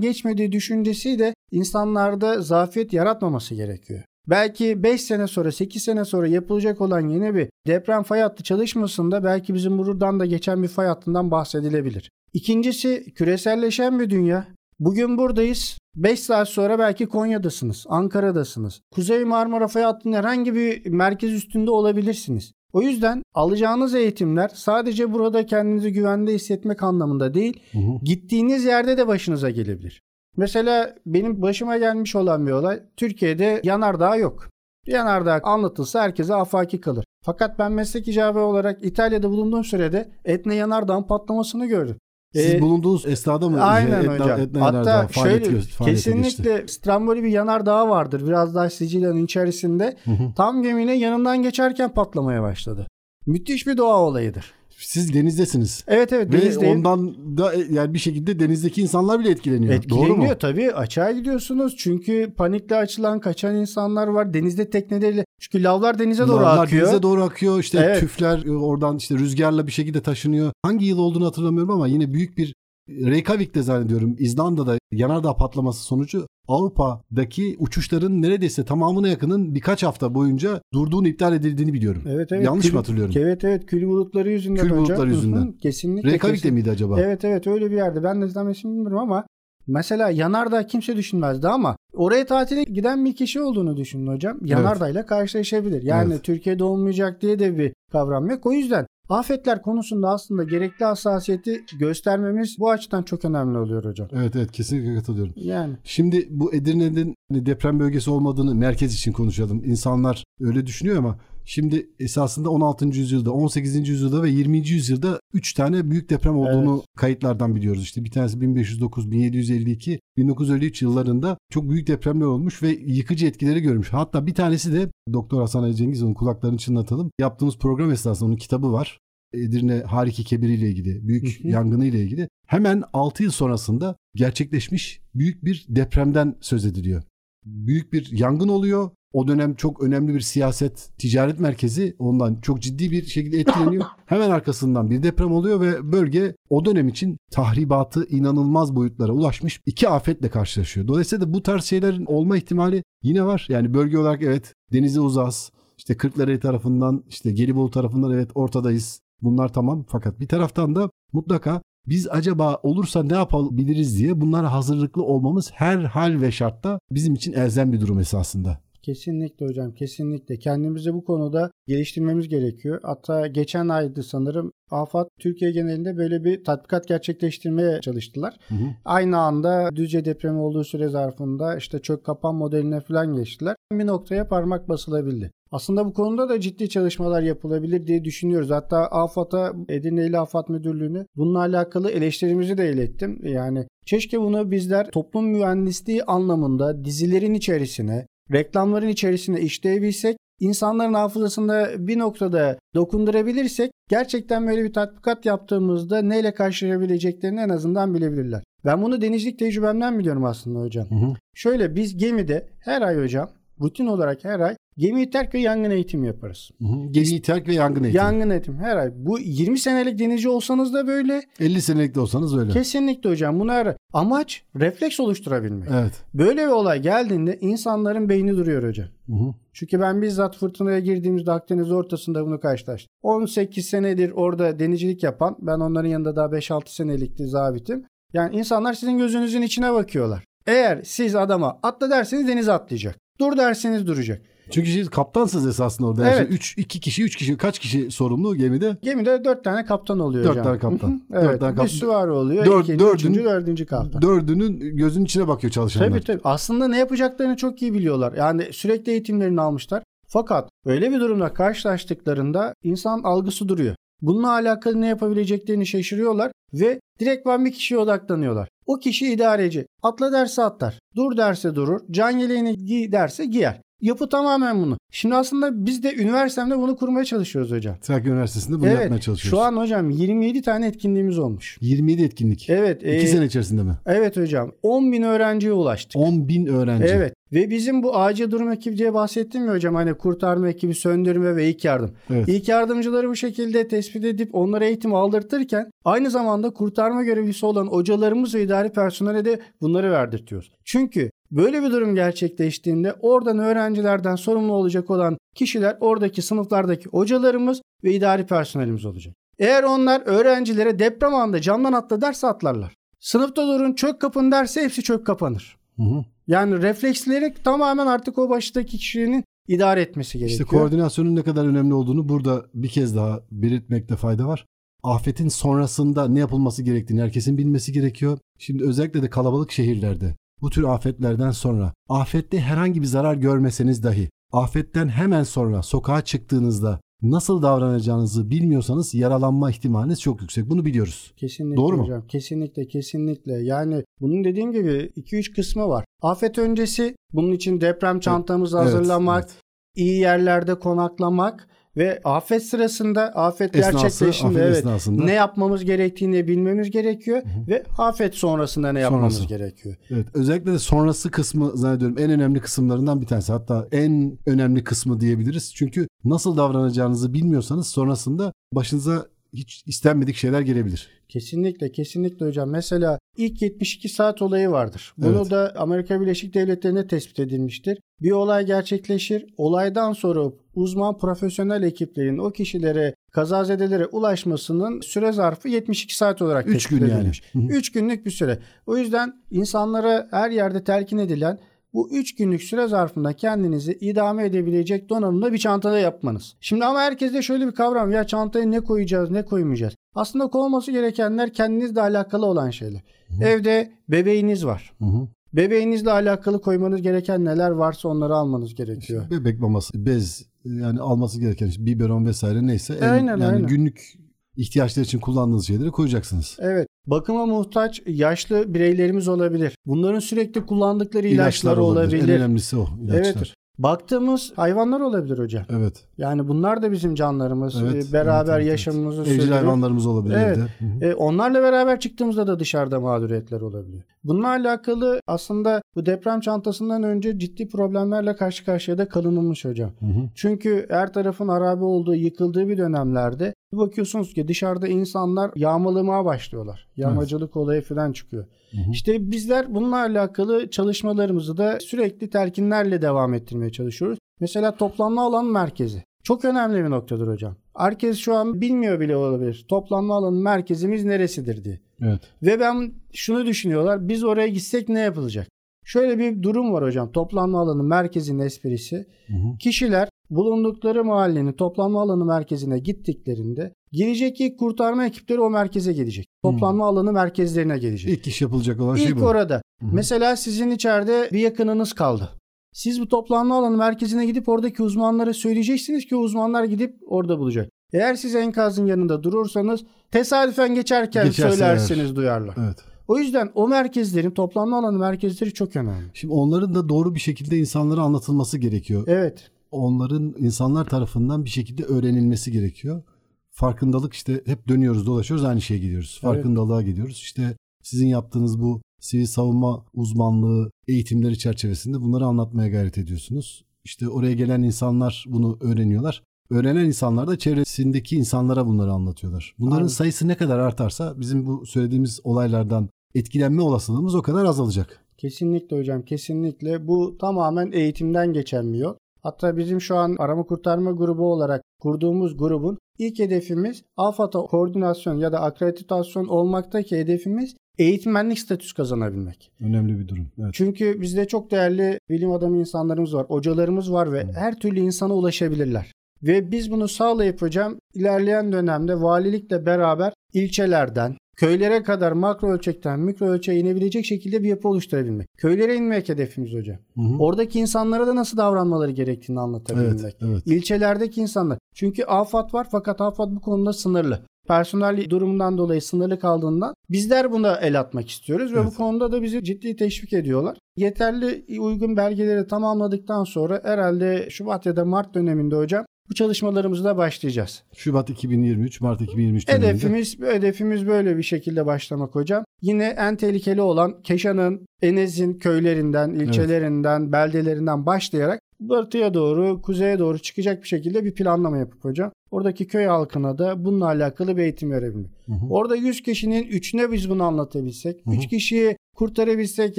geçmediği 0.00 0.52
düşüncesiyle 0.52 1.34
insanlarda 1.52 2.42
zafiyet 2.42 2.92
yaratmaması 2.92 3.54
gerekiyor. 3.54 4.02
Belki 4.28 4.82
5 4.82 5.00
sene 5.00 5.26
sonra 5.26 5.52
8 5.52 5.82
sene 5.82 6.04
sonra 6.04 6.26
yapılacak 6.28 6.80
olan 6.80 7.08
yeni 7.08 7.34
bir 7.34 7.48
deprem 7.66 8.02
fay 8.02 8.20
hattı 8.20 8.42
çalışmasında 8.42 9.24
belki 9.24 9.54
bizim 9.54 9.78
buradan 9.78 10.20
da 10.20 10.26
geçen 10.26 10.62
bir 10.62 10.68
fay 10.68 10.86
hattından 10.86 11.30
bahsedilebilir. 11.30 12.10
İkincisi 12.32 13.14
küreselleşen 13.14 14.00
bir 14.00 14.10
dünya. 14.10 14.46
Bugün 14.78 15.18
buradayız. 15.18 15.78
5 15.96 16.20
saat 16.20 16.48
sonra 16.48 16.78
belki 16.78 17.06
Konya'dasınız, 17.06 17.86
Ankara'dasınız. 17.88 18.80
Kuzey 18.90 19.24
Marmara 19.24 19.68
Fay 19.68 19.82
Hattı'nın 19.82 20.16
herhangi 20.16 20.54
bir 20.54 20.86
merkez 20.90 21.32
üstünde 21.32 21.70
olabilirsiniz. 21.70 22.52
O 22.72 22.82
yüzden 22.82 23.22
alacağınız 23.34 23.94
eğitimler 23.94 24.50
sadece 24.54 25.12
burada 25.12 25.46
kendinizi 25.46 25.92
güvende 25.92 26.34
hissetmek 26.34 26.82
anlamında 26.82 27.34
değil, 27.34 27.60
Hı 27.72 27.78
hı. 27.78 27.98
gittiğiniz 28.04 28.64
yerde 28.64 28.98
de 28.98 29.06
başınıza 29.06 29.50
gelebilir. 29.50 30.02
Mesela 30.36 30.94
benim 31.06 31.42
başıma 31.42 31.76
gelmiş 31.76 32.16
olan 32.16 32.46
bir 32.46 32.52
olay. 32.52 32.80
Türkiye'de 32.96 33.60
yanardağ 33.64 34.16
yok. 34.16 34.48
Yanardağ 34.86 35.40
anlatılsa 35.42 36.02
herkese 36.02 36.34
afaki 36.34 36.80
kalır. 36.80 37.04
Fakat 37.24 37.58
ben 37.58 37.72
meslek 37.72 38.08
icabı 38.08 38.38
olarak 38.38 38.84
İtalya'da 38.84 39.30
bulunduğum 39.30 39.64
sürede 39.64 40.10
Etne 40.24 40.54
yanardağın 40.54 41.02
patlamasını 41.02 41.66
gördüm. 41.66 41.96
Siz 42.34 42.54
Ee, 42.54 42.60
bulunduğunuz 42.60 43.06
esnada 43.06 43.48
mı? 43.48 43.62
Aynen 43.62 44.00
Etna- 44.02 44.14
hocam. 44.24 44.40
Etna 44.40 44.60
Hatta 44.64 45.06
faaliyeti 45.08 45.44
şöyle 45.44 45.58
gö- 45.58 45.68
faaliyete 45.70 46.10
geçti? 46.10 46.36
kesinlikle 46.42 46.68
Stromboli 46.68 47.22
bir 47.22 47.28
yanardağ 47.28 47.88
vardır. 47.88 48.26
Biraz 48.26 48.54
daha 48.54 48.70
Sicilya'nın 48.70 49.24
içerisinde. 49.24 49.96
Hı 50.04 50.10
hı. 50.10 50.34
Tam 50.36 50.62
gemine 50.62 50.94
yanından 50.94 51.42
geçerken 51.42 51.94
patlamaya 51.94 52.42
başladı. 52.42 52.86
Müthiş 53.26 53.66
bir 53.66 53.76
doğa 53.76 53.96
olayıdır. 54.02 54.52
Siz 54.80 55.14
denizdesiniz. 55.14 55.84
Evet 55.88 56.12
evet 56.12 56.32
Ve 56.34 56.42
denizdeyim. 56.42 56.78
ondan 56.78 57.14
da 57.38 57.54
e, 57.54 57.66
yani 57.70 57.94
bir 57.94 57.98
şekilde 57.98 58.40
denizdeki 58.40 58.82
insanlar 58.82 59.20
bile 59.20 59.30
etkileniyor. 59.30 59.88
Doğru 59.88 59.98
mu? 60.00 60.06
Etkileniyor 60.06 60.38
tabii. 60.38 60.72
Açığa 60.72 61.10
gidiyorsunuz. 61.12 61.76
Çünkü 61.78 62.32
panikle 62.36 62.76
açılan 62.76 63.20
kaçan 63.20 63.56
insanlar 63.56 64.06
var. 64.06 64.34
Denizde 64.34 64.70
tekneleriyle. 64.70 65.24
Çünkü 65.40 65.62
lavlar 65.64 65.98
denize 65.98 66.28
doğru 66.28 66.42
Lavlar 66.42 66.64
akıyor. 66.64 66.86
denize 66.86 67.02
doğru 67.02 67.22
akıyor. 67.22 67.60
İşte 67.60 67.78
Evet. 67.84 68.00
tüfler 68.00 68.44
e, 68.44 68.50
oradan 68.50 68.96
işte 68.96 69.14
rüzgarla 69.14 69.66
bir 69.66 69.72
şekilde 69.72 70.00
taşınıyor. 70.00 70.52
Hangi 70.62 70.86
yıl 70.86 70.98
olduğunu 70.98 71.26
hatırlamıyorum 71.26 71.70
ama 71.70 71.86
yine 71.88 72.12
büyük 72.14 72.38
bir 72.38 72.54
Reykjavik'te 72.90 73.62
zannediyorum 73.62 74.16
İzlanda'da 74.18 74.78
yanardağ 74.92 75.36
patlaması 75.36 75.82
sonucu 75.82 76.26
Avrupa'daki 76.48 77.56
uçuşların 77.58 78.22
neredeyse 78.22 78.64
tamamına 78.64 79.08
yakının 79.08 79.54
birkaç 79.54 79.82
hafta 79.82 80.14
boyunca 80.14 80.62
durduğunu 80.72 81.08
iptal 81.08 81.34
edildiğini 81.34 81.72
biliyorum. 81.72 82.02
Evet 82.06 82.32
evet. 82.32 82.44
Yanlış 82.44 82.66
Kül- 82.66 82.72
mı 82.72 82.76
hatırlıyorum? 82.78 83.14
Evet 83.18 83.44
evet. 83.44 83.66
Kül 83.66 83.86
bulutları 83.86 84.30
yüzünden 84.30 84.62
Kül 84.62 84.70
hocam. 84.70 84.78
bulutları 84.78 85.06
Hı 85.08 85.12
hı, 85.12 85.16
yüzünden. 85.16 85.52
Kesinlikle. 85.52 86.10
Reykjavik'te 86.10 86.50
miydi 86.50 86.70
acaba? 86.70 87.00
Evet 87.00 87.24
evet 87.24 87.46
öyle 87.46 87.70
bir 87.70 87.76
yerde. 87.76 88.02
Ben 88.02 88.26
zaman 88.26 88.52
ismini 88.52 88.74
bilmiyorum 88.74 88.98
ama 88.98 89.26
mesela 89.66 90.10
Yanardağ 90.10 90.66
kimse 90.66 90.96
düşünmezdi 90.96 91.48
ama 91.48 91.76
oraya 91.94 92.26
tatile 92.26 92.62
giden 92.64 93.04
bir 93.04 93.16
kişi 93.16 93.40
olduğunu 93.42 93.76
düşünün 93.76 94.06
hocam. 94.06 94.38
Yanardağ'yla 94.44 95.06
karşılaşabilir. 95.06 95.82
Yani 95.82 96.12
Evet. 96.12 96.24
Türkiye'de 96.24 96.64
olmayacak 96.64 97.22
diye 97.22 97.38
de 97.38 97.58
bir 97.58 97.72
kavram 97.92 98.30
yok. 98.30 98.46
O 98.46 98.52
yüzden 98.52 98.86
afetler 99.10 99.62
konusunda 99.62 100.08
aslında 100.08 100.44
gerekli 100.44 100.84
hassasiyeti 100.84 101.64
göstermemiz 101.78 102.56
bu 102.58 102.70
açıdan 102.70 103.02
çok 103.02 103.24
önemli 103.24 103.58
oluyor 103.58 103.84
hocam. 103.84 104.08
Evet 104.12 104.36
evet 104.36 104.52
kesinlikle 104.52 104.94
katılıyorum. 104.94 105.32
Yani 105.36 105.76
Şimdi 105.84 106.26
bu 106.30 106.54
Edirne'nin 106.54 107.14
hani 107.28 107.46
deprem 107.46 107.80
bölgesi 107.80 108.10
olmadığını 108.10 108.54
merkez 108.54 108.94
için 108.94 109.12
konuşalım. 109.12 109.64
İnsanlar 109.64 110.24
öyle 110.40 110.66
düşünüyor 110.66 110.96
ama 110.98 111.18
şimdi 111.50 111.90
esasında 111.98 112.50
16. 112.50 112.86
yüzyılda, 112.86 113.32
18. 113.32 113.88
yüzyılda 113.88 114.22
ve 114.22 114.30
20. 114.30 114.68
yüzyılda 114.68 115.20
3 115.34 115.52
tane 115.52 115.90
büyük 115.90 116.10
deprem 116.10 116.36
olduğunu 116.36 116.82
kayıtlardan 116.96 117.56
biliyoruz. 117.56 117.82
İşte 117.82 118.04
bir 118.04 118.10
tanesi 118.10 118.40
1509, 118.40 119.10
1752, 119.10 120.00
1953 120.16 120.82
yıllarında 120.82 121.38
çok 121.50 121.70
büyük 121.70 121.86
depremler 121.86 122.26
olmuş 122.26 122.62
ve 122.62 122.68
yıkıcı 122.68 123.26
etkileri 123.26 123.60
görmüş. 123.60 123.88
Hatta 123.92 124.26
bir 124.26 124.34
tanesi 124.34 124.72
de 124.72 124.90
Doktor 125.12 125.40
Hasan 125.40 125.62
Ali 125.62 125.76
Cengiz 125.76 126.02
onun 126.02 126.14
kulaklarını 126.14 126.58
çınlatalım. 126.58 127.10
Yaptığımız 127.20 127.58
program 127.58 127.90
esnasında 127.90 128.28
onun 128.28 128.36
kitabı 128.36 128.72
var. 128.72 128.98
Edirne 129.32 129.80
Hariki 129.80 130.24
Kebiri 130.24 130.54
ile 130.54 130.68
ilgili, 130.68 131.08
büyük 131.08 131.44
yangını 131.44 131.86
ile 131.86 132.02
ilgili. 132.02 132.28
Hemen 132.46 132.82
6 132.92 133.22
yıl 133.22 133.30
sonrasında 133.30 133.96
gerçekleşmiş 134.14 135.00
büyük 135.14 135.44
bir 135.44 135.66
depremden 135.68 136.36
söz 136.40 136.64
ediliyor. 136.64 137.02
Büyük 137.44 137.92
bir 137.92 138.18
yangın 138.18 138.48
oluyor. 138.48 138.90
O 139.12 139.28
dönem 139.28 139.54
çok 139.54 139.82
önemli 139.82 140.14
bir 140.14 140.20
siyaset, 140.20 140.90
ticaret 140.98 141.40
merkezi 141.40 141.96
ondan 141.98 142.40
çok 142.40 142.62
ciddi 142.62 142.90
bir 142.90 143.06
şekilde 143.06 143.38
etkileniyor. 143.38 143.84
Hemen 144.06 144.30
arkasından 144.30 144.90
bir 144.90 145.02
deprem 145.02 145.32
oluyor 145.32 145.60
ve 145.60 145.92
bölge 145.92 146.34
o 146.50 146.64
dönem 146.64 146.88
için 146.88 147.16
tahribatı 147.30 148.06
inanılmaz 148.08 148.76
boyutlara 148.76 149.12
ulaşmış 149.12 149.60
iki 149.66 149.88
afetle 149.88 150.30
karşılaşıyor. 150.30 150.88
Dolayısıyla 150.88 151.26
da 151.26 151.32
bu 151.32 151.42
tarz 151.42 151.64
şeylerin 151.64 152.06
olma 152.06 152.36
ihtimali 152.36 152.84
yine 153.02 153.24
var. 153.24 153.46
Yani 153.48 153.74
bölge 153.74 153.98
olarak 153.98 154.22
evet 154.22 154.54
denize 154.72 155.00
uzağız. 155.00 155.50
İşte 155.78 155.96
Kırklareli 155.96 156.40
tarafından 156.40 157.04
işte 157.08 157.32
Gelibolu 157.32 157.70
tarafından 157.70 158.12
evet 158.12 158.30
ortadayız. 158.34 159.00
Bunlar 159.22 159.52
tamam 159.52 159.84
fakat 159.88 160.20
bir 160.20 160.28
taraftan 160.28 160.74
da 160.74 160.90
mutlaka 161.12 161.62
biz 161.86 162.08
acaba 162.10 162.60
olursa 162.62 163.02
ne 163.02 163.14
yapabiliriz 163.14 163.98
diye 163.98 164.20
bunlara 164.20 164.52
hazırlıklı 164.52 165.02
olmamız 165.02 165.50
her 165.54 165.78
hal 165.78 166.20
ve 166.20 166.32
şartta 166.32 166.80
bizim 166.90 167.14
için 167.14 167.32
elzem 167.32 167.72
bir 167.72 167.80
durum 167.80 167.98
esasında. 167.98 168.60
Kesinlikle 168.82 169.46
hocam 169.46 169.74
kesinlikle. 169.74 170.38
Kendimizi 170.38 170.94
bu 170.94 171.04
konuda 171.04 171.50
geliştirmemiz 171.66 172.28
gerekiyor. 172.28 172.80
Hatta 172.82 173.26
geçen 173.26 173.68
aydı 173.68 174.02
sanırım 174.02 174.52
AFAD 174.70 175.08
Türkiye 175.18 175.50
genelinde 175.50 175.96
böyle 175.96 176.24
bir 176.24 176.44
tatbikat 176.44 176.88
gerçekleştirmeye 176.88 177.80
çalıştılar. 177.80 178.36
Hı 178.48 178.54
hı. 178.54 178.68
Aynı 178.84 179.18
anda 179.18 179.70
Düzce 179.76 180.04
depremi 180.04 180.38
olduğu 180.38 180.64
süre 180.64 180.88
zarfında 180.88 181.56
işte 181.56 181.78
çök 181.78 182.04
kapan 182.04 182.34
modeline 182.34 182.80
falan 182.80 183.14
geçtiler. 183.14 183.56
Bir 183.72 183.86
noktaya 183.86 184.28
parmak 184.28 184.68
basılabildi. 184.68 185.30
Aslında 185.52 185.86
bu 185.86 185.92
konuda 185.92 186.28
da 186.28 186.40
ciddi 186.40 186.68
çalışmalar 186.68 187.22
yapılabilir 187.22 187.86
diye 187.86 188.04
düşünüyoruz. 188.04 188.50
Hatta 188.50 188.78
AFAD'a, 188.78 189.52
Edirne 189.68 190.06
İl 190.06 190.20
AFAD 190.20 190.48
Müdürlüğü'ne 190.48 191.06
bununla 191.16 191.38
alakalı 191.38 191.90
eleştirimizi 191.90 192.58
de 192.58 192.72
ilettim. 192.72 193.20
Yani 193.22 193.66
keşke 193.86 194.20
bunu 194.20 194.50
bizler 194.50 194.90
toplum 194.90 195.26
mühendisliği 195.28 196.04
anlamında 196.04 196.84
dizilerin 196.84 197.34
içerisine, 197.34 198.06
reklamların 198.32 198.88
içerisine 198.88 199.40
işleyebilsek, 199.40 200.16
insanların 200.40 200.94
hafızasında 200.94 201.70
bir 201.78 201.98
noktada 201.98 202.58
dokundurabilirsek 202.74 203.70
gerçekten 203.88 204.46
böyle 204.46 204.64
bir 204.64 204.72
tatbikat 204.72 205.26
yaptığımızda 205.26 206.02
neyle 206.02 206.34
karşılayabileceklerini 206.34 207.40
en 207.40 207.48
azından 207.48 207.94
bilebilirler. 207.94 208.42
Ben 208.64 208.82
bunu 208.82 209.00
denizcilik 209.00 209.38
tecrübemden 209.38 209.98
biliyorum 209.98 210.24
aslında 210.24 210.60
hocam. 210.60 210.90
Hı 210.90 210.94
hı. 210.94 211.14
Şöyle 211.34 211.76
biz 211.76 211.96
gemide 211.96 212.48
her 212.60 212.82
ay 212.82 213.02
hocam 213.02 213.30
rutin 213.60 213.86
olarak 213.86 214.24
her 214.24 214.40
ay 214.40 214.56
gemi 214.78 215.10
terk 215.10 215.34
ve 215.34 215.38
yangın 215.38 215.70
eğitimi 215.70 216.06
yaparız. 216.06 216.50
Hı 216.58 216.64
hı. 216.64 216.86
Gemiyi 216.90 217.22
terk 217.22 217.48
ve 217.48 217.54
yangın 217.54 217.84
eğitimi. 217.84 218.04
Yangın 218.04 218.30
eğitimi 218.30 218.58
her 218.58 218.76
ay. 218.76 218.90
Bu 218.94 219.18
20 219.18 219.58
senelik 219.58 219.98
denizci 219.98 220.28
olsanız 220.28 220.74
da 220.74 220.86
böyle 220.86 221.22
50 221.40 221.62
senelik 221.62 221.94
de 221.94 222.00
olsanız 222.00 222.38
öyle. 222.38 222.52
kesinlikle 222.52 223.10
hocam 223.10 223.40
bunu 223.40 223.52
her 223.52 223.76
amaç 223.92 224.42
refleks 224.56 225.00
oluşturabilmek. 225.00 225.68
Evet. 225.72 225.92
Böyle 226.14 226.46
bir 226.46 226.52
olay 226.52 226.82
geldiğinde 226.82 227.38
insanların 227.40 228.08
beyni 228.08 228.36
duruyor 228.36 228.68
hocam. 228.68 228.88
Hı 229.06 229.12
hı. 229.12 229.34
Çünkü 229.52 229.80
ben 229.80 230.02
bizzat 230.02 230.36
fırtınaya 230.36 230.78
girdiğimizde 230.78 231.32
Akdeniz 231.32 231.72
ortasında 231.72 232.26
bunu 232.26 232.40
karşılaştım. 232.40 232.90
18 233.02 233.66
senedir 233.66 234.10
orada 234.10 234.58
denizcilik 234.58 235.02
yapan, 235.02 235.36
ben 235.40 235.60
onların 235.60 235.88
yanında 235.88 236.16
daha 236.16 236.26
5-6 236.26 236.62
senelikti 236.66 237.26
zabitim. 237.26 237.84
Yani 238.12 238.36
insanlar 238.36 238.72
sizin 238.72 238.98
gözünüzün 238.98 239.42
içine 239.42 239.72
bakıyorlar. 239.72 240.24
Eğer 240.46 240.82
siz 240.84 241.14
adama 241.14 241.58
atla 241.62 241.90
derseniz 241.90 242.28
denize 242.28 242.52
atlayacak. 242.52 242.96
Dur 243.20 243.36
derseniz 243.36 243.86
duracak. 243.86 244.22
Çünkü 244.50 244.70
siz 244.70 244.88
kaptansınız 244.90 245.46
esasında 245.46 245.88
orada. 245.88 246.08
Evet. 246.08 246.16
Evet. 246.20 246.32
3 246.32 246.54
2 246.58 246.80
kişi, 246.80 247.02
3 247.02 247.16
kişi, 247.16 247.36
kaç 247.36 247.58
kişi 247.58 247.90
sorumlu 247.90 248.36
gemide? 248.36 248.76
Gemide 248.82 249.24
4 249.24 249.44
tane 249.44 249.64
kaptan 249.64 249.98
oluyor 249.98 250.24
Dört 250.24 250.30
hocam. 250.30 250.44
tane 250.44 250.58
kaptan. 250.58 251.02
Evet. 251.12 251.40
tane 251.40 251.52
Bir 251.52 251.56
kaptan. 251.56 251.66
süvari 251.66 252.10
oluyor. 252.10 252.46
Dört- 252.46 252.64
ikinci, 252.64 252.78
dördün- 252.84 252.94
üçüncü, 252.94 253.24
dördüncü 253.24 253.66
kaptan. 253.66 254.02
Dördünün 254.02 254.76
gözünün 254.76 255.04
içine 255.04 255.28
bakıyor 255.28 255.50
çalışanlar. 255.50 255.88
Tabii 255.90 256.00
tabii. 256.04 256.20
Aslında 256.24 256.68
ne 256.68 256.78
yapacaklarını 256.78 257.36
çok 257.36 257.62
iyi 257.62 257.74
biliyorlar. 257.74 258.12
Yani 258.16 258.48
sürekli 258.52 258.92
eğitimlerini 258.92 259.40
almışlar. 259.40 259.82
Fakat 260.08 260.48
öyle 260.66 260.90
bir 260.90 261.00
durumla 261.00 261.34
karşılaştıklarında 261.34 262.54
insan 262.62 263.00
algısı 263.02 263.48
duruyor. 263.48 263.74
Bununla 264.02 264.32
alakalı 264.32 264.80
ne 264.80 264.86
yapabileceklerini 264.86 265.66
şaşırıyorlar 265.66 266.32
ve 266.54 266.80
direktman 267.00 267.44
bir 267.44 267.52
kişiye 267.52 267.80
odaklanıyorlar. 267.80 268.48
O 268.70 268.78
kişi 268.78 269.12
idareci. 269.12 269.66
Atla 269.82 270.12
derse 270.12 270.42
atlar. 270.42 270.78
Dur 270.96 271.16
derse 271.16 271.54
durur. 271.54 271.80
Can 271.90 272.10
yeleğini 272.10 272.56
giy 272.56 272.92
derse 272.92 273.24
giyer. 273.24 273.60
Yapı 273.82 274.08
tamamen 274.08 274.62
bunu. 274.62 274.78
Şimdi 274.90 275.14
aslında 275.14 275.66
biz 275.66 275.82
de 275.82 275.94
üniversitemde 275.94 276.58
bunu 276.58 276.76
kurmaya 276.76 277.04
çalışıyoruz 277.04 277.50
hocam. 277.50 277.76
Trakya 277.82 278.12
Üniversitesi'nde 278.12 278.60
bunu 278.60 278.68
evet. 278.68 278.80
yapmaya 278.80 279.00
çalışıyoruz. 279.00 279.38
Şu 279.38 279.40
an 279.40 279.56
hocam 279.56 279.90
27 279.90 280.42
tane 280.42 280.66
etkinliğimiz 280.66 281.18
olmuş. 281.18 281.58
27 281.60 282.02
etkinlik. 282.02 282.50
Evet. 282.50 282.82
2 282.82 282.88
e, 282.88 283.06
sene 283.06 283.24
içerisinde 283.24 283.62
mi? 283.62 283.76
Evet 283.86 284.16
hocam. 284.16 284.52
10 284.62 284.92
bin 284.92 285.02
öğrenciye 285.02 285.52
ulaştık. 285.52 285.96
10 285.96 286.28
bin 286.28 286.46
öğrenci. 286.46 286.84
Evet 286.84 287.14
ve 287.32 287.50
bizim 287.50 287.82
bu 287.82 287.96
acil 287.96 288.30
durum 288.30 288.52
ekibi 288.52 288.78
diye 288.78 288.94
bahsettim 288.94 289.46
ya 289.46 289.52
hocam 289.52 289.74
hani 289.74 289.94
kurtarma 289.94 290.48
ekibi, 290.48 290.74
söndürme 290.74 291.36
ve 291.36 291.48
ilk 291.48 291.64
yardım. 291.64 291.90
Evet. 292.10 292.28
İlk 292.28 292.48
yardımcıları 292.48 293.08
bu 293.08 293.16
şekilde 293.16 293.68
tespit 293.68 294.04
edip 294.04 294.34
onlara 294.34 294.64
eğitim 294.64 294.94
aldırtırken 294.94 295.70
aynı 295.84 296.10
zamanda 296.10 296.50
kurtarma 296.50 297.02
görevlisi 297.02 297.46
olan 297.46 297.66
hocalarımız 297.66 298.34
ve 298.34 298.42
idari 298.42 298.72
personele 298.72 299.24
de 299.24 299.40
bunları 299.60 299.92
verdirtiyoruz. 299.92 300.52
Çünkü 300.64 301.10
böyle 301.30 301.62
bir 301.62 301.70
durum 301.70 301.94
gerçekleştiğinde 301.94 302.92
oradan 302.92 303.38
öğrencilerden 303.38 304.16
sorumlu 304.16 304.52
olacak 304.52 304.90
olan 304.90 305.18
kişiler 305.34 305.76
oradaki 305.80 306.22
sınıflardaki 306.22 306.88
hocalarımız 306.88 307.62
ve 307.84 307.94
idari 307.94 308.26
personelimiz 308.26 308.84
olacak. 308.84 309.14
Eğer 309.38 309.62
onlar 309.62 310.02
öğrencilere 310.04 310.78
deprem 310.78 311.14
anında 311.14 311.40
camdan 311.40 311.72
atla 311.72 312.00
derse 312.00 312.26
atlarlar. 312.26 312.74
Sınıfta 313.00 313.46
durun 313.46 313.74
çök 313.74 314.00
kapın 314.00 314.32
derse 314.32 314.62
hepsi 314.62 314.82
çök 314.82 315.06
kapanır. 315.06 315.56
Hı 315.76 315.82
hı. 315.82 316.04
Yani 316.26 316.62
refleksleri 316.62 317.34
tamamen 317.44 317.86
artık 317.86 318.18
o 318.18 318.30
baştaki 318.30 318.78
kişinin 318.78 319.24
idare 319.48 319.82
etmesi 319.82 320.18
gerekiyor. 320.18 320.40
İşte 320.40 320.56
koordinasyonun 320.56 321.16
ne 321.16 321.22
kadar 321.22 321.46
önemli 321.46 321.74
olduğunu 321.74 322.08
burada 322.08 322.46
bir 322.54 322.68
kez 322.68 322.96
daha 322.96 323.20
belirtmekte 323.30 323.96
fayda 323.96 324.26
var. 324.26 324.46
Afetin 324.82 325.28
sonrasında 325.28 326.08
ne 326.08 326.18
yapılması 326.18 326.62
gerektiğini 326.62 327.02
herkesin 327.02 327.38
bilmesi 327.38 327.72
gerekiyor. 327.72 328.18
Şimdi 328.38 328.64
özellikle 328.64 329.02
de 329.02 329.10
kalabalık 329.10 329.52
şehirlerde 329.52 330.16
bu 330.42 330.50
tür 330.50 330.64
afetlerden 330.64 331.30
sonra 331.30 331.72
afette 331.88 332.40
herhangi 332.40 332.80
bir 332.82 332.86
zarar 332.86 333.14
görmeseniz 333.14 333.82
dahi 333.82 334.08
afetten 334.32 334.88
hemen 334.88 335.22
sonra 335.22 335.62
sokağa 335.62 336.04
çıktığınızda 336.04 336.80
nasıl 337.02 337.42
davranacağınızı 337.42 338.30
bilmiyorsanız 338.30 338.94
yaralanma 338.94 339.50
ihtimaliniz 339.50 340.00
çok 340.00 340.20
yüksek. 340.20 340.50
Bunu 340.50 340.64
biliyoruz. 340.64 341.12
Kesinlikle 341.16 341.56
Doğru 341.56 341.76
mu? 341.76 341.82
hocam. 341.82 342.06
Kesinlikle 342.06 342.68
kesinlikle. 342.68 343.32
Yani 343.32 343.84
bunun 344.00 344.24
dediğim 344.24 344.52
gibi 344.52 344.92
2-3 344.96 345.34
kısmı 345.34 345.68
var. 345.68 345.84
Afet 346.02 346.38
öncesi 346.38 346.94
bunun 347.12 347.32
için 347.32 347.60
deprem 347.60 348.00
çantamızı 348.00 348.56
Evet, 348.56 348.66
hazırlamak, 348.66 349.24
evet. 349.24 349.36
iyi 349.76 350.00
yerlerde 350.00 350.58
konaklamak 350.58 351.48
ve 351.76 352.00
afet 352.04 352.42
sırasında 352.42 353.02
afet 353.02 353.56
Esnası, 353.56 354.08
afet 354.08 354.36
evet, 354.36 354.56
esnasında. 354.56 355.04
ne 355.04 355.12
yapmamız 355.12 355.64
gerektiğini 355.64 356.28
bilmemiz 356.28 356.70
gerekiyor 356.70 357.22
ve 357.48 357.64
afet 357.78 358.14
sonrasında 358.14 358.72
ne 358.72 358.80
yapmamız 358.80 359.14
Sonrası. 359.14 359.28
gerekiyor. 359.34 359.76
Evet, 359.90 360.06
özellikle 360.14 360.52
de 360.52 360.58
sonrası 360.58 361.10
kısmı 361.10 361.56
zannediyorum 361.56 361.98
en 361.98 362.10
önemli 362.10 362.40
kısımlarından 362.40 363.00
bir 363.00 363.06
tanesi. 363.06 363.32
Hatta 363.32 363.68
en 363.72 364.18
önemli 364.26 364.64
kısmı 364.64 365.00
diyebiliriz. 365.00 365.54
Çünkü 365.54 365.88
nasıl 366.04 366.36
davranacağınızı 366.36 367.14
bilmiyorsanız 367.14 367.66
sonrasında 367.66 368.32
başınıza 368.52 369.06
hiç 369.32 369.62
istenmedik 369.66 370.16
şeyler 370.16 370.40
gelebilir. 370.40 370.88
Kesinlikle 371.08 371.72
kesinlikle 371.72 372.26
hocam. 372.26 372.50
Mesela 372.50 372.98
ilk 373.16 373.42
72 373.42 373.88
saat 373.88 374.22
olayı 374.22 374.50
vardır. 374.50 374.94
Bunu 374.98 375.16
Evet. 375.16 375.30
da 375.30 375.52
Amerika 375.56 376.00
Birleşik 376.00 376.34
Devletleri'nde 376.34 376.86
tespit 376.86 377.18
edilmiştir. 377.20 377.78
Bir 378.02 378.10
olay 378.10 378.46
gerçekleşir. 378.46 379.26
Olaydan 379.36 379.92
sonra 379.92 380.32
uzman 380.54 380.98
profesyonel 380.98 381.62
ekiplerin 381.62 382.18
o 382.18 382.30
kişilere 382.30 382.94
kazazedelere 383.12 383.86
ulaşmasının 383.86 384.80
süre 384.80 385.12
zarfı 385.12 385.48
72 385.48 385.96
saat 385.96 386.22
olarak 386.22 386.46
Üç 386.46 386.52
tespit 386.54 386.78
gün 386.78 386.86
yani. 386.86 386.98
edilmiş. 386.98 387.22
Hı 387.32 387.38
hı. 387.38 387.42
3 387.42 387.72
günlük 387.72 388.06
bir 388.06 388.10
süre. 388.10 388.38
O 388.66 388.76
yüzden 388.76 389.12
insanlara 389.30 390.08
her 390.10 390.30
yerde 390.30 390.64
telkin 390.64 390.98
edilen 390.98 391.38
bu 391.74 391.90
3 391.90 392.16
günlük 392.16 392.42
süre 392.42 392.66
zarfında 392.68 393.12
kendinizi 393.12 393.72
idame 393.72 394.24
edebilecek 394.26 394.88
donanımda 394.88 395.32
bir 395.32 395.38
çantada 395.38 395.78
yapmanız. 395.78 396.36
Şimdi 396.40 396.64
ama 396.64 396.80
herkeste 396.80 397.22
şöyle 397.22 397.46
bir 397.46 397.52
kavram 397.52 397.90
ya 397.90 398.04
çantaya 398.06 398.46
ne 398.46 398.60
koyacağız 398.60 399.10
ne 399.10 399.24
koymayacağız. 399.24 399.74
Aslında 399.94 400.26
konması 400.26 400.72
gerekenler 400.72 401.32
kendinizle 401.32 401.80
alakalı 401.80 402.26
olan 402.26 402.50
şeyler. 402.50 402.82
Evde 403.22 403.72
bebeğiniz 403.88 404.46
var. 404.46 404.72
Hı 404.78 404.84
hı. 404.84 405.08
Bebeğinizle 405.32 405.90
alakalı 405.90 406.40
koymanız 406.40 406.82
gereken 406.82 407.24
neler 407.24 407.50
varsa 407.50 407.88
onları 407.88 408.14
almanız 408.14 408.54
gerekiyor. 408.54 409.10
Bebek 409.10 409.40
maması, 409.40 409.86
bez 409.86 410.26
yani 410.44 410.80
alması 410.80 411.20
gereken 411.20 411.46
işte 411.46 411.66
biberon 411.66 412.06
vesaire 412.06 412.46
neyse 412.46 412.74
en- 412.74 412.88
Aynen, 412.88 413.06
yani 413.06 413.24
aynen. 413.24 413.46
günlük 413.46 413.94
ihtiyaçlar 414.36 414.82
için 414.82 414.98
kullandığınız 414.98 415.46
şeyleri 415.46 415.70
koyacaksınız. 415.70 416.36
Evet. 416.40 416.66
Bakıma 416.86 417.26
muhtaç 417.26 417.82
yaşlı 417.86 418.54
bireylerimiz 418.54 419.08
olabilir. 419.08 419.54
Bunların 419.66 419.98
sürekli 419.98 420.46
kullandıkları 420.46 421.06
ilaçlar, 421.06 421.56
olabilir. 421.56 422.08
En 422.08 422.08
önemlisi 422.08 422.56
o. 422.56 422.68
ilaçlar. 422.84 423.14
Evet. 423.16 423.34
Baktığımız 423.58 424.32
hayvanlar 424.36 424.80
olabilir 424.80 425.18
hocam. 425.18 425.44
Evet. 425.50 425.84
Yani 426.00 426.28
bunlar 426.28 426.62
da 426.62 426.72
bizim 426.72 426.94
canlarımız. 426.94 427.62
Evet, 427.62 427.86
Ee, 427.90 427.92
beraber 427.92 428.32
evet, 428.32 428.42
evet, 428.42 428.50
yaşamımızı 428.50 429.00
Evcil 429.02 429.12
sürdürüp 429.12 429.34
hayvanlarımız 429.34 429.86
olabilir 429.86 430.14
Evet. 430.18 430.38
evde. 430.60 430.86
E, 430.86 430.94
onlarla 430.94 431.42
beraber 431.42 431.80
çıktığımızda 431.80 432.26
da 432.26 432.38
dışarıda 432.38 432.80
mağduriyetler 432.80 433.40
olabiliyor. 433.40 433.82
Bununla 434.04 434.28
alakalı 434.28 435.00
aslında 435.06 435.62
bu 435.76 435.86
deprem 435.86 436.20
çantasından 436.20 436.82
önce 436.82 437.18
ciddi 437.18 437.48
problemlerle 437.48 438.16
karşı 438.16 438.44
karşıya 438.44 438.78
da 438.78 438.88
kalınılmış 438.88 439.44
hocam. 439.44 439.70
Hı 439.80 439.86
hı. 439.86 440.08
Çünkü 440.14 440.66
her 440.70 440.92
tarafın 440.92 441.28
harabe 441.28 441.64
olduğu, 441.64 441.94
yıkıldığı 441.94 442.48
bir 442.48 442.58
dönemlerde 442.58 443.34
bir 443.52 443.58
bakıyorsunuz 443.58 444.14
ki 444.14 444.28
dışarıda 444.28 444.68
insanlar 444.68 445.30
yağmalamaya 445.36 446.04
başlıyorlar. 446.04 446.68
Yağmacılık 446.76 447.36
olayı 447.36 447.62
falan 447.62 447.92
çıkıyor. 447.92 448.24
Hı 448.50 448.56
hı. 448.56 448.70
İşte 448.70 449.10
bizler 449.10 449.54
bununla 449.54 449.76
alakalı 449.76 450.50
çalışmalarımızı 450.50 451.36
da 451.36 451.58
sürekli 451.60 452.10
telkinlerle 452.10 452.82
devam 452.82 453.14
ettirmeye 453.14 453.52
çalışıyoruz. 453.52 453.98
Mesela 454.20 454.56
toplanma 454.56 455.02
alan 455.02 455.26
merkezi. 455.26 455.84
Çok 456.02 456.24
önemli 456.24 456.64
bir 456.64 456.70
noktadır 456.70 457.08
hocam. 457.08 457.36
Herkes 457.56 457.98
şu 457.98 458.14
an 458.14 458.40
bilmiyor 458.40 458.80
bile 458.80 458.96
olabilir. 458.96 459.44
Toplanma 459.48 459.94
alanı 459.96 460.20
merkezimiz 460.20 460.84
neresidir 460.84 461.44
diye. 461.44 461.60
Evet. 461.82 462.00
Ve 462.22 462.40
ben 462.40 462.72
şunu 462.92 463.26
düşünüyorlar. 463.26 463.88
Biz 463.88 464.04
oraya 464.04 464.28
gitsek 464.28 464.68
ne 464.68 464.80
yapılacak? 464.80 465.28
Şöyle 465.64 465.98
bir 465.98 466.22
durum 466.22 466.52
var 466.52 466.64
hocam. 466.64 466.92
Toplanma 466.92 467.40
alanı 467.40 467.62
merkezinin 467.62 468.18
esprisi. 468.18 468.86
Hı 469.06 469.12
hı. 469.12 469.38
Kişiler 469.38 469.88
bulundukları 470.10 470.84
mahallenin 470.84 471.32
toplanma 471.32 471.82
alanı 471.82 472.04
merkezine 472.04 472.58
gittiklerinde 472.58 473.52
gelecek 473.72 474.20
ilk 474.20 474.38
kurtarma 474.38 474.86
ekipleri 474.86 475.20
o 475.20 475.30
merkeze 475.30 475.72
gelecek. 475.72 476.06
Toplanma 476.22 476.66
alanı 476.66 476.92
merkezlerine 476.92 477.58
gelecek. 477.58 477.90
İlk 477.90 478.06
iş 478.06 478.22
yapılacak 478.22 478.60
olan 478.60 478.76
şey 478.76 478.86
İlk 478.86 479.00
bu. 479.00 479.04
orada. 479.04 479.34
Hı 479.34 479.66
hı. 479.66 479.70
Mesela 479.72 480.16
sizin 480.16 480.50
içeride 480.50 481.08
bir 481.12 481.18
yakınınız 481.18 481.72
kaldı. 481.72 482.08
Siz 482.52 482.80
bu 482.80 482.88
toplanma 482.88 483.38
alanı 483.38 483.56
merkezine 483.56 484.06
gidip 484.06 484.28
oradaki 484.28 484.62
uzmanlara 484.62 485.14
söyleyeceksiniz 485.14 485.86
ki 485.86 485.96
uzmanlar 485.96 486.44
gidip 486.44 486.76
orada 486.86 487.18
bulacak. 487.18 487.50
Eğer 487.72 487.94
siz 487.94 488.14
enkazın 488.14 488.66
yanında 488.66 489.02
durursanız 489.02 489.60
tesadüfen 489.90 490.54
geçerken 490.54 491.04
Geçerse 491.04 491.36
söylersiniz 491.36 491.96
duyarlar. 491.96 492.34
Evet. 492.38 492.58
O 492.88 492.98
yüzden 492.98 493.30
o 493.34 493.48
merkezlerin 493.48 494.10
toplanma 494.10 494.58
alanı 494.58 494.78
merkezleri 494.78 495.32
çok 495.32 495.56
önemli. 495.56 495.90
Şimdi 495.94 496.14
onların 496.14 496.54
da 496.54 496.68
doğru 496.68 496.94
bir 496.94 497.00
şekilde 497.00 497.38
insanlara 497.38 497.80
anlatılması 497.80 498.38
gerekiyor. 498.38 498.84
Evet. 498.86 499.30
Onların 499.50 500.14
insanlar 500.18 500.64
tarafından 500.64 501.24
bir 501.24 501.30
şekilde 501.30 501.64
öğrenilmesi 501.64 502.32
gerekiyor. 502.32 502.82
Farkındalık 503.30 503.94
işte 503.94 504.22
hep 504.26 504.48
dönüyoruz 504.48 504.86
dolaşıyoruz 504.86 505.24
aynı 505.24 505.40
şeye 505.40 505.58
gidiyoruz. 505.58 506.00
Evet. 506.02 506.14
Farkındalığa 506.14 506.62
gidiyoruz. 506.62 506.96
İşte 506.96 507.36
sizin 507.62 507.86
yaptığınız 507.86 508.42
bu 508.42 508.60
sivil 508.80 509.06
savunma 509.06 509.64
uzmanlığı 509.74 510.50
eğitimleri 510.68 511.18
çerçevesinde 511.18 511.80
bunları 511.80 512.04
anlatmaya 512.04 512.48
gayret 512.48 512.78
ediyorsunuz. 512.78 513.44
İşte 513.64 513.88
oraya 513.88 514.14
gelen 514.14 514.42
insanlar 514.42 515.04
bunu 515.08 515.38
öğreniyorlar. 515.40 516.02
Öğrenen 516.30 516.64
insanlar 516.64 517.08
da 517.08 517.18
çevresindeki 517.18 517.96
insanlara 517.96 518.46
bunları 518.46 518.72
anlatıyorlar. 518.72 519.34
Bunların 519.38 519.56
Aynen. 519.56 519.68
sayısı 519.68 520.08
ne 520.08 520.16
kadar 520.16 520.38
artarsa 520.38 521.00
bizim 521.00 521.26
bu 521.26 521.46
söylediğimiz 521.46 522.00
olaylardan 522.04 522.68
etkilenme 522.94 523.42
olasılığımız 523.42 523.94
o 523.94 524.02
kadar 524.02 524.24
azalacak. 524.24 524.84
Kesinlikle 524.98 525.58
hocam 525.58 525.82
kesinlikle. 525.82 526.66
Bu 526.68 526.98
tamamen 526.98 527.52
eğitimden 527.52 528.12
geçen 528.12 528.52
bir 528.52 528.58
yol. 528.58 528.74
Hatta 529.02 529.36
bizim 529.36 529.60
şu 529.60 529.76
an 529.76 529.96
arama 529.98 530.22
kurtarma 530.22 530.70
grubu 530.70 531.12
olarak 531.12 531.42
kurduğumuz 531.60 532.16
grubun 532.16 532.58
ilk 532.78 532.98
hedefimiz 532.98 533.62
AFAD'a 533.76 534.20
koordinasyon 534.20 534.98
ya 534.98 535.12
da 535.12 535.20
akreditasyon 535.20 536.06
olmaktaki 536.06 536.78
hedefimiz 536.78 537.36
eğitmenlik 537.60 538.18
statüsü 538.18 538.54
kazanabilmek. 538.54 539.30
Önemli 539.40 539.78
bir 539.78 539.88
durum. 539.88 540.08
Evet. 540.18 540.30
Çünkü 540.32 540.80
bizde 540.80 541.06
çok 541.06 541.30
değerli 541.30 541.78
bilim 541.90 542.12
adamı 542.12 542.38
insanlarımız 542.38 542.94
var, 542.94 543.06
hocalarımız 543.06 543.72
var 543.72 543.92
ve 543.92 544.06
her 544.14 544.38
türlü 544.38 544.60
insana 544.60 544.94
ulaşabilirler. 544.94 545.72
Ve 546.02 546.30
biz 546.30 546.50
bunu 546.50 546.68
sağlayıp 546.68 547.22
hocam 547.22 547.56
ilerleyen 547.74 548.32
dönemde 548.32 548.80
valilikle 548.80 549.46
beraber 549.46 549.92
ilçelerden, 550.12 550.96
köylere 551.16 551.62
kadar 551.62 551.92
makro 551.92 552.30
ölçekten 552.30 552.80
mikro 552.80 553.06
ölçeğe 553.06 553.40
inebilecek 553.40 553.84
şekilde 553.84 554.22
bir 554.22 554.28
yapı 554.28 554.48
oluşturabilmek. 554.48 555.08
Köylere 555.18 555.56
inmek 555.56 555.88
hedefimiz 555.88 556.34
hocam. 556.34 556.58
Hı 556.74 556.80
hı. 556.80 556.98
Oradaki 556.98 557.38
insanlara 557.40 557.86
da 557.86 557.96
nasıl 557.96 558.16
davranmaları 558.16 558.70
gerektiğini 558.70 559.20
anlatabilmek. 559.20 559.80
Evet, 559.80 559.96
evet. 560.00 560.22
İlçelerdeki 560.26 561.00
insanlar. 561.00 561.38
Çünkü 561.54 561.84
AFAD 561.84 562.34
var 562.34 562.46
fakat 562.50 562.80
AFAD 562.80 563.10
bu 563.10 563.20
konuda 563.20 563.52
sınırlı. 563.52 564.00
Personel 564.28 564.90
durumundan 564.90 565.38
dolayı 565.38 565.62
sınırlı 565.62 565.98
kaldığından 565.98 566.54
bizler 566.70 567.12
buna 567.12 567.36
el 567.36 567.60
atmak 567.60 567.88
istiyoruz 567.88 568.32
ve 568.32 568.38
Evet. 568.40 568.46
bu 568.50 568.54
konuda 568.54 568.92
da 568.92 569.02
bizi 569.02 569.24
ciddi 569.24 569.56
teşvik 569.56 569.92
ediyorlar. 569.92 570.38
Yeterli 570.56 571.24
uygun 571.40 571.76
belgeleri 571.76 572.26
tamamladıktan 572.26 573.04
sonra 573.04 573.40
herhalde 573.44 574.10
Şubat 574.10 574.46
ya 574.46 574.56
da 574.56 574.64
Mart 574.64 574.94
döneminde 574.94 575.36
hocam 575.36 575.64
bu 575.90 575.94
çalışmalarımıza 575.94 576.64
da 576.64 576.76
başlayacağız. 576.76 577.42
Şubat 577.56 577.90
2023, 577.90 578.60
Mart 578.60 578.80
2023 578.80 579.28
döneminde. 579.28 579.48
Hedefimiz 579.48 579.98
hedefimiz 580.00 580.66
böyle 580.66 580.96
bir 580.96 581.02
şekilde 581.02 581.46
başlamak 581.46 581.94
hocam. 581.94 582.24
Yine 582.42 582.64
en 582.78 582.96
tehlikeli 582.96 583.40
olan 583.40 583.82
Keşan'ın, 583.82 584.46
Enez'in 584.62 585.14
köylerinden, 585.14 585.90
ilçelerinden, 585.90 586.92
beldelerinden 586.92 587.66
başlayarak 587.66 588.20
batıya 588.40 588.94
doğru, 588.94 589.42
kuzeye 589.42 589.78
doğru 589.78 589.98
çıkacak 589.98 590.42
bir 590.42 590.48
şekilde 590.48 590.84
bir 590.84 590.94
planlama 590.94 591.38
yapıp 591.38 591.64
hocam. 591.64 591.92
Oradaki 592.10 592.46
köy 592.46 592.64
halkına 592.64 593.18
da 593.18 593.44
bununla 593.44 593.66
alakalı 593.66 594.16
bir 594.16 594.22
eğitim 594.22 594.50
verebilmek. 594.50 594.90
Hı 595.06 595.12
hı. 595.12 595.26
Orada 595.30 595.56
100 595.56 595.82
kişinin 595.82 596.22
3'üne 596.24 596.72
biz 596.72 596.90
bunu 596.90 597.02
anlatabilsek, 597.02 597.86
Hı 597.86 597.90
hı. 597.90 597.94
3 597.94 598.06
kişiyi 598.08 598.56
kurtarabilsek, 598.76 599.58